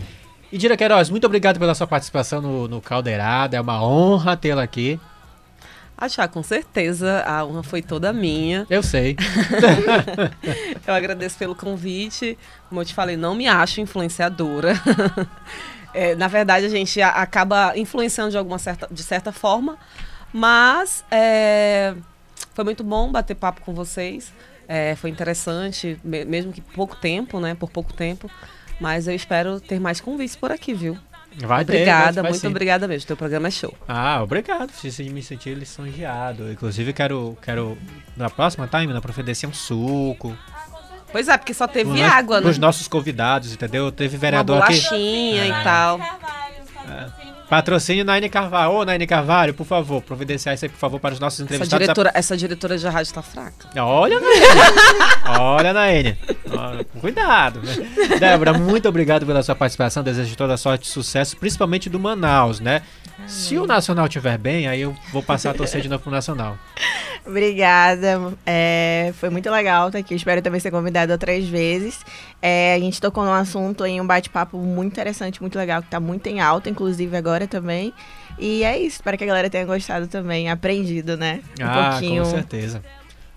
E 0.53 0.59
Dira 0.59 0.77
Queiroz, 0.77 1.11
muito 1.11 1.25
obrigado 1.27 1.59
pela 1.59 1.75
sua 1.75 1.87
participação 1.87 2.41
no, 2.41 2.67
no 2.67 2.81
Caldeirada. 2.81 3.57
É 3.57 3.61
uma 3.61 3.83
honra 3.85 4.37
tê-la 4.37 4.63
aqui. 4.63 4.99
Achar, 5.97 6.27
com 6.29 6.43
certeza, 6.43 7.23
a 7.27 7.45
honra 7.45 7.63
foi 7.63 7.83
toda 7.83 8.13
minha. 8.13 8.67
Eu 8.71 8.83
sei. 8.83 9.17
Eu 10.87 10.95
agradeço 10.95 11.37
pelo 11.37 11.55
convite. 11.55 12.39
Como 12.69 12.81
eu 12.81 12.85
te 12.85 12.95
falei, 12.95 13.17
não 13.17 13.35
me 13.35 13.47
acho 13.47 13.81
influenciadora. 13.81 14.75
É, 15.93 16.15
na 16.15 16.29
verdade, 16.29 16.65
a 16.65 16.69
gente 16.69 17.03
acaba 17.03 17.77
influenciando 17.77 18.31
de 18.31 18.39
alguma 18.39 18.61
certa, 18.61 18.87
de 18.89 19.03
certa 19.03 19.33
forma, 19.33 19.77
mas 20.33 21.05
é, 21.11 21.97
foi 22.55 22.63
muito 22.63 22.85
bom 22.85 23.11
bater 23.11 23.35
papo 23.35 23.61
com 23.63 23.75
vocês. 23.75 24.33
É, 24.69 24.95
foi 24.95 25.11
interessante, 25.11 25.99
me- 26.05 26.25
mesmo 26.25 26.53
que 26.53 26.61
pouco 26.61 26.95
tempo, 26.95 27.41
né? 27.41 27.57
Por 27.57 27.69
pouco 27.69 27.93
tempo. 27.93 28.31
Mas 28.81 29.07
eu 29.07 29.15
espero 29.15 29.61
ter 29.61 29.79
mais 29.79 30.01
convites 30.01 30.35
por 30.37 30.51
aqui, 30.51 30.73
viu? 30.73 30.97
Vai 31.43 31.65
ter, 31.65 31.73
obrigada, 31.75 32.05
vai- 32.15 32.23
vai 32.23 32.31
muito 32.33 32.41
sim. 32.41 32.47
obrigada 32.49 32.89
mesmo. 32.89 33.07
Teu 33.07 33.17
programa 33.17 33.47
é 33.49 33.51
show. 33.51 33.73
Ah, 33.87 34.21
obrigado. 34.23 34.71
Fiz 34.73 34.99
me 34.99 35.23
sentir 35.23 35.57
lisonjeado. 35.57 36.51
Inclusive, 36.51 36.93
quero, 36.93 37.39
quero 37.41 37.79
na 38.17 38.29
próxima 38.29 38.67
time, 38.67 38.93
na 38.93 39.01
providenciar 39.01 39.51
um 39.51 39.55
suco. 39.55 40.37
Pois 41.13 41.29
é, 41.29 41.37
porque 41.37 41.53
só 41.55 41.67
teve 41.67 42.03
água, 42.03 42.37
né? 42.39 42.43
Pros 42.43 42.59
nossos 42.59 42.87
convidados, 42.89 43.53
entendeu? 43.53 43.91
Teve 43.93 44.17
Uma 44.17 44.21
vereador 44.21 44.63
aqui. 44.63 44.81
bolachinha 44.81 45.45
É. 45.45 45.49
e 45.49 45.65
tal. 45.65 45.99
Patrocínio 47.51 48.05
Naine 48.05 48.29
Carvalho. 48.29 48.71
Ô, 48.71 48.85
Naine 48.85 49.09
Carvalho, 49.09 49.53
por 49.53 49.67
favor, 49.67 50.01
providenciar 50.01 50.55
isso 50.55 50.65
aí, 50.65 50.69
por 50.69 50.79
favor, 50.79 51.01
para 51.01 51.15
os 51.15 51.19
nossos 51.21 51.41
Essa 51.41 51.45
entrevistados. 51.45 51.83
diretora, 51.83 52.11
essa 52.15 52.37
diretora 52.37 52.79
de 52.79 52.87
rádio 52.87 53.13
tá 53.13 53.23
fraca. 53.23 53.69
Olha, 53.83 54.21
Naine. 54.21 54.47
Olha, 55.41 55.73
Naine. 55.73 56.17
Cuidado. 57.01 57.61
né? 57.61 58.17
Débora, 58.21 58.53
muito 58.53 58.89
obrigado 58.89 59.27
pela 59.27 59.43
sua 59.43 59.57
participação. 59.57 60.05
Desejo 60.05 60.37
toda 60.37 60.57
sorte 60.57 60.85
e 60.85 60.89
sucesso, 60.89 61.37
principalmente 61.37 61.91
do 61.91 61.99
Manaus, 61.99 62.61
né? 62.61 62.83
Se 63.27 63.59
o 63.59 63.67
Nacional 63.67 64.07
estiver 64.07 64.39
bem, 64.39 64.69
aí 64.69 64.81
eu 64.81 64.97
vou 65.13 65.23
passar 65.23 65.51
a 65.51 65.55
torcer 65.55 65.81
de 65.83 65.89
novo 65.89 66.05
pro 66.05 66.13
Nacional. 66.13 66.57
Obrigada. 67.27 68.35
É, 68.47 69.13
foi 69.15 69.31
muito 69.31 69.51
legal 69.51 69.89
estar 69.89 69.99
aqui. 69.99 70.15
Espero 70.15 70.43
também 70.43 70.61
ser 70.61 70.71
convidada 70.71 71.13
outras 71.13 71.45
vezes. 71.47 72.01
É, 72.41 72.75
a 72.75 72.79
gente 72.79 73.01
tocou 73.01 73.25
num 73.25 73.33
assunto 73.33 73.85
em 73.85 74.01
um 74.01 74.07
bate-papo 74.07 74.57
muito 74.59 74.93
interessante, 74.93 75.41
muito 75.41 75.57
legal, 75.59 75.81
que 75.81 75.89
está 75.89 76.01
muito 76.01 76.27
em 76.27 76.41
alta, 76.41 76.71
inclusive 76.71 77.17
agora 77.17 77.47
também. 77.47 77.93
E 78.39 78.65
é 78.65 78.79
isso. 78.79 78.97
Espero 78.97 79.19
que 79.19 79.25
a 79.25 79.27
galera 79.27 79.51
tenha 79.51 79.65
gostado 79.65 80.07
também, 80.07 80.51
aprendido, 80.51 81.17
né? 81.17 81.41
Um 81.61 81.65
ah, 81.65 81.91
pouquinho. 81.91 82.25
com 82.25 82.31
certeza. 82.31 82.83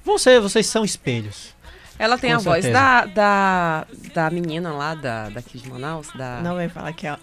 Você, 0.03 0.39
vocês 0.39 0.65
são 0.67 0.84
espelhos. 0.84 1.53
Ela 1.99 2.17
tem 2.17 2.31
Com 2.31 2.38
a 2.38 2.39
voz 2.39 2.65
certeza. 2.65 2.73
da, 2.73 3.05
da, 3.05 3.88
da 4.13 4.29
menina 4.29 4.73
lá, 4.73 4.95
da, 4.95 5.29
daqui 5.29 5.57
de 5.57 5.69
Manaus, 5.69 6.07
da... 6.15 6.41
Não 6.41 6.55
vai 6.55 6.67
falar 6.67 6.91
que 6.93 7.05
é 7.05 7.15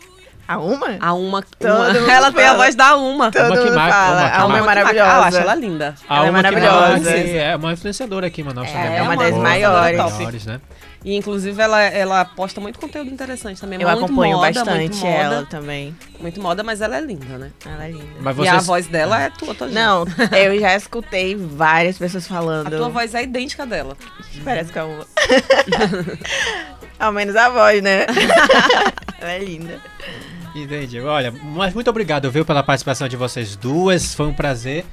a 0.54 0.58
uma? 0.58 0.96
A 1.00 1.14
uma, 1.14 1.42
Todo 1.42 1.70
uma- 1.74 1.92
mundo 1.92 2.08
ela 2.10 2.32
tem 2.32 2.44
a 2.44 2.46
fala. 2.48 2.58
voz 2.58 2.74
da 2.74 2.96
uma. 2.96 3.30
Todo 3.30 3.46
Uma 3.46 3.56
que 3.56 3.64
mundo 3.64 3.74
fala. 3.74 4.20
uma 4.20 4.30
que 4.30 4.36
a 4.36 4.46
uma 4.46 4.58
é 4.58 4.62
maravilhosa. 4.62 5.10
Eu 5.10 5.22
acho 5.22 5.36
ela 5.38 5.54
linda. 5.54 5.94
A 6.08 6.16
Ela 6.16 6.26
é 6.26 6.30
uma 6.30 6.38
que 6.42 6.50
maravilhosa. 6.50 7.10
É 7.10 7.56
uma 7.56 7.72
influenciadora 7.72 8.26
aqui, 8.26 8.42
mano. 8.42 8.64
É, 8.64 8.96
é 8.98 9.02
uma 9.02 9.16
das 9.16 9.34
maiores. 9.36 9.98
maiores, 9.98 10.46
né? 10.46 10.60
E 11.02 11.16
inclusive 11.16 11.62
ela, 11.62 11.80
ela 11.82 12.24
posta 12.26 12.60
muito 12.60 12.78
conteúdo 12.78 13.08
interessante 13.10 13.58
também. 13.58 13.80
Eu 13.80 13.88
muito 13.88 14.04
acompanho 14.04 14.36
moda, 14.36 14.52
bastante 14.52 14.78
muito 14.98 15.06
ela 15.06 15.34
moda, 15.36 15.46
também. 15.46 15.96
Muito 16.20 16.42
moda, 16.42 16.62
mas 16.62 16.82
ela 16.82 16.98
é 16.98 17.00
linda, 17.00 17.38
né? 17.38 17.50
Ela 17.64 17.84
é 17.86 17.90
linda. 17.92 18.04
Mas 18.20 18.36
E 18.38 18.48
a 18.48 18.58
voz 18.58 18.86
dela 18.86 19.18
é 19.22 19.30
tua, 19.30 19.54
tua 19.54 19.66
Não, 19.68 20.04
eu 20.36 20.60
já 20.60 20.76
escutei 20.76 21.34
várias 21.36 21.96
pessoas 21.96 22.26
falando. 22.28 22.66
A 22.66 22.76
tua 22.76 22.88
voz 22.90 23.14
é 23.14 23.22
idêntica 23.22 23.64
dela. 23.64 23.96
Parece 24.44 24.70
que 24.72 24.78
é 24.78 24.82
uma. 24.82 25.06
Ao 27.00 27.12
menos 27.12 27.34
a 27.34 27.48
voz, 27.48 27.82
né? 27.82 28.04
ela 29.20 29.32
é 29.32 29.38
linda. 29.38 29.80
Entendi. 30.54 31.00
Olha, 31.00 31.32
mas 31.32 31.74
muito 31.74 31.88
obrigado, 31.90 32.30
viu, 32.30 32.44
pela 32.44 32.62
participação 32.62 33.08
de 33.08 33.16
vocês 33.16 33.56
duas. 33.56 34.14
Foi 34.14 34.26
um 34.26 34.34
prazer 34.34 34.84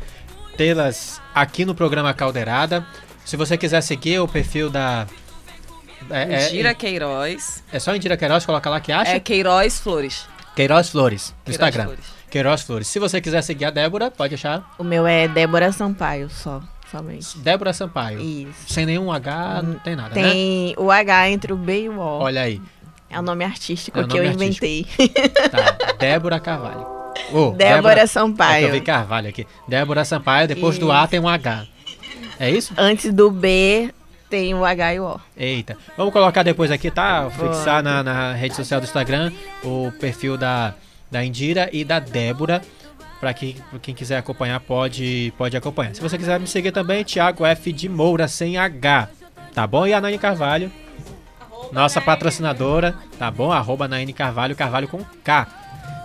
tê-las 0.55 1.22
aqui 1.34 1.66
no 1.66 1.76
programa 1.76 2.14
Caldeirada. 2.14 2.86
Se 3.26 3.36
você 3.36 3.58
quiser 3.58 3.82
seguir 3.82 4.20
o 4.20 4.28
perfil 4.28 4.70
da. 4.70 5.08
É, 6.10 6.47
Indira 6.47 6.70
é, 6.70 6.74
Queiroz. 6.74 7.64
é 7.72 7.80
só 7.80 7.95
Indira 7.95 8.16
Queiroz, 8.16 8.45
coloca 8.45 8.70
lá 8.70 8.80
que 8.80 8.91
acha? 8.91 9.12
É 9.12 9.20
Queiroz 9.20 9.80
Flores. 9.80 10.26
Queiroz 10.55 10.89
Flores, 10.89 11.30
no 11.30 11.36
Queiroz 11.43 11.55
Instagram. 11.55 11.84
Flores. 11.86 12.05
Queiroz 12.30 12.62
Flores. 12.62 12.88
Se 12.88 12.99
você 12.99 13.20
quiser 13.20 13.41
seguir 13.41 13.66
a 13.66 13.70
Débora, 13.70 14.10
pode 14.10 14.36
achar 14.36 14.74
O 14.78 14.84
meu 14.84 15.05
é 15.05 15.28
Débora 15.28 15.72
Sampaio, 15.72 16.30
só. 16.30 16.62
Somente. 16.89 17.38
Débora 17.39 17.74
Sampaio. 17.74 18.20
Isso. 18.22 18.74
Sem 18.74 18.86
nenhum 18.86 19.12
H, 19.12 19.62
não 19.62 19.74
tem 19.80 19.95
nada, 19.95 20.16
né? 20.16 20.30
Tem 20.32 20.76
o 20.78 20.89
H 20.89 21.30
entre 21.30 21.51
o 21.51 21.58
B 21.58 21.84
e 21.84 21.89
o 21.89 21.99
O. 21.99 22.20
Olha 22.20 22.41
aí. 22.41 22.62
É 23.10 23.20
o 23.20 23.22
nome 23.22 23.45
artístico 23.45 23.99
É 23.99 24.03
o 24.03 24.08
que 24.08 24.18
eu 24.18 24.24
nome 24.24 24.36
inventei. 24.36 24.86
Tá, 25.51 25.93
Débora 25.97 26.39
Carvalho. 26.39 26.86
Ô, 27.32 27.51
Débora 27.58 27.99
É 27.99 28.01
que 28.01 28.08
Sampaio. 28.08 28.68
eu 28.68 28.72
vi 28.72 28.82
Carvalho 28.82 29.30
aqui. 29.30 29.47
Débora 29.68 30.03
Sampaio, 30.05 30.47
depois 30.47 30.78
do 30.78 30.86
Isso. 30.88 30.91
A 30.91 31.08
tem 31.08 31.20
um 31.20 31.28
H. 31.28 31.66
É 32.39 32.49
isso? 32.51 32.74
Antes 32.78 33.14
do 33.14 33.32
B 33.32 33.91
tem 34.30 34.53
o 34.53 34.64
H 34.66 34.93
e 34.93 34.99
o 34.99 35.05
O. 35.05 35.20
Eita. 35.36 35.78
Vamos 35.95 36.12
colocar 36.14 36.43
depois 36.43 36.70
aqui, 36.70 36.91
tá? 36.91 37.30
Fixar 37.32 37.82
na, 37.82 38.03
na 38.03 38.34
rede 38.34 38.55
social 38.55 38.80
do 38.80 38.84
Instagram 38.84 39.32
o 39.64 39.91
perfil 39.99 40.38
da, 40.38 40.74
da 41.10 41.24
Indira 41.24 41.70
e 41.72 41.84
da 41.84 41.99
Débora. 41.99 42.62
Pra 43.20 43.34
que, 43.34 43.55
quem 43.82 43.95
quiser 43.95 44.18
acompanhar, 44.18 44.60
pode, 44.60 45.34
pode 45.38 45.58
acompanhar. 45.58 45.95
Se 45.95 46.01
você 46.01 46.18
quiser 46.20 46.39
me 46.39 46.45
seguir 46.45 46.72
também, 46.72 47.03
Thiago 47.03 47.43
F. 47.45 47.74
de 47.74 47.89
Moura, 47.89 48.28
sem 48.28 48.58
H. 48.58 49.10
Tá 49.55 49.66
bom? 49.66 49.88
E 49.88 49.93
a 49.93 49.99
Nani 49.99 50.20
Carvalho, 50.20 50.72
nossa 51.72 52.01
patrocinadora, 52.01 52.95
tá 53.18 53.30
bom? 53.30 53.51
Arroba 53.51 53.88
Naine 53.88 54.13
Carvalho, 54.13 54.55
Carvalho 54.55 54.88
com 54.88 55.03
K. 55.24 55.47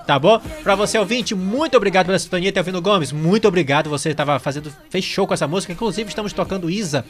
Tá 0.07 0.19
bom? 0.19 0.41
Pra 0.63 0.75
você 0.75 0.99
ouvinte, 0.99 1.35
muito 1.35 1.77
obrigado 1.77 2.07
pela 2.07 2.19
sintonia, 2.19 2.53
Telvino 2.53 2.83
Gomes. 2.83 3.13
Muito 3.13 3.47
obrigado, 3.47 3.89
você 3.89 4.13
tava 4.13 4.39
fazendo, 4.39 4.73
fez 4.91 5.05
show 5.05 5.27
com 5.27 5.35
essa 5.35 5.47
música. 5.47 5.73
Inclusive, 5.73 6.09
estamos 6.09 6.33
tocando 6.33 6.69
Isa, 6.69 7.05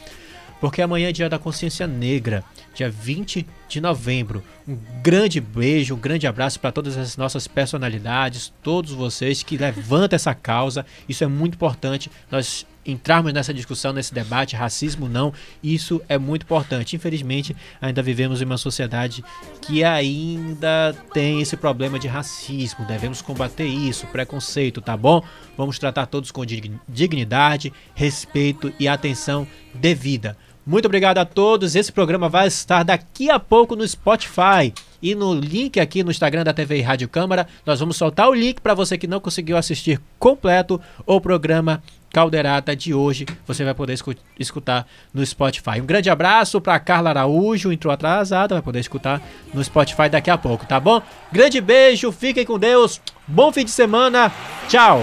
porque 0.61 0.81
amanhã 0.81 1.09
é 1.09 1.11
dia 1.11 1.27
da 1.27 1.39
consciência 1.39 1.87
negra, 1.87 2.43
dia 2.73 2.89
20 2.89 3.45
de 3.67 3.81
novembro. 3.81 4.43
Um 4.67 4.77
grande 5.01 5.41
beijo, 5.41 5.95
um 5.95 5.99
grande 5.99 6.27
abraço 6.27 6.59
para 6.59 6.71
todas 6.71 6.95
as 6.95 7.17
nossas 7.17 7.47
personalidades, 7.47 8.53
todos 8.61 8.91
vocês 8.91 9.41
que 9.41 9.57
levantam 9.57 10.15
essa 10.15 10.35
causa. 10.35 10.85
Isso 11.09 11.23
é 11.23 11.27
muito 11.27 11.55
importante. 11.55 12.11
Nós 12.29 12.65
entrarmos 12.85 13.33
nessa 13.33 13.53
discussão, 13.53 13.93
nesse 13.93 14.13
debate, 14.13 14.55
racismo 14.55 15.07
não, 15.07 15.33
isso 15.63 16.01
é 16.09 16.17
muito 16.17 16.43
importante. 16.43 16.95
Infelizmente, 16.95 17.55
ainda 17.81 18.01
vivemos 18.01 18.41
em 18.41 18.45
uma 18.45 18.57
sociedade 18.57 19.23
que 19.61 19.83
ainda 19.83 20.95
tem 21.13 21.41
esse 21.41 21.55
problema 21.55 21.97
de 21.99 22.07
racismo. 22.07 22.85
Devemos 22.85 23.21
combater 23.21 23.65
isso, 23.65 24.07
preconceito, 24.07 24.81
tá 24.81 24.95
bom? 24.97 25.23
Vamos 25.57 25.79
tratar 25.79 26.05
todos 26.07 26.31
com 26.31 26.45
dig- 26.45 26.71
dignidade, 26.87 27.71
respeito 27.95 28.73
e 28.79 28.87
atenção 28.87 29.47
devida. 29.73 30.37
Muito 30.65 30.85
obrigado 30.85 31.17
a 31.17 31.25
todos. 31.25 31.75
Esse 31.75 31.91
programa 31.91 32.29
vai 32.29 32.47
estar 32.47 32.83
daqui 32.83 33.29
a 33.29 33.37
pouco 33.37 33.75
no 33.75 33.85
Spotify 33.85 34.73
e 35.01 35.13
no 35.13 35.33
link 35.33 35.77
aqui 35.77 36.01
no 36.05 36.11
Instagram 36.11 36.45
da 36.45 36.53
TV 36.53 36.79
Rádio 36.79 37.09
Câmara. 37.09 37.45
Nós 37.65 37.81
vamos 37.81 37.97
soltar 37.97 38.29
o 38.29 38.33
link 38.33 38.61
para 38.61 38.73
você 38.73 38.97
que 38.97 39.05
não 39.05 39.19
conseguiu 39.19 39.57
assistir 39.57 39.99
completo 40.17 40.79
o 41.05 41.19
programa 41.19 41.83
Caldeirata 42.13 42.75
de 42.75 42.93
hoje. 42.93 43.25
Você 43.47 43.65
vai 43.65 43.73
poder 43.73 43.93
escu- 43.93 44.15
escutar 44.39 44.85
no 45.13 45.25
Spotify. 45.25 45.81
Um 45.81 45.85
grande 45.85 46.09
abraço 46.11 46.61
para 46.61 46.79
Carla 46.79 47.09
Araújo, 47.09 47.71
entrou 47.73 47.91
atrasada, 47.91 48.53
vai 48.55 48.61
poder 48.61 48.79
escutar 48.79 49.19
no 49.53 49.63
Spotify 49.63 50.07
daqui 50.09 50.29
a 50.29 50.37
pouco, 50.37 50.65
tá 50.65 50.79
bom? 50.79 51.01
Grande 51.31 51.59
beijo, 51.59 52.11
fiquem 52.11 52.45
com 52.45 52.59
Deus. 52.59 53.01
Bom 53.27 53.51
fim 53.51 53.65
de 53.65 53.71
semana. 53.71 54.31
Tchau. 54.69 55.01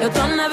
Eu 0.00 0.10
tô 0.10 0.26
na 0.26 0.43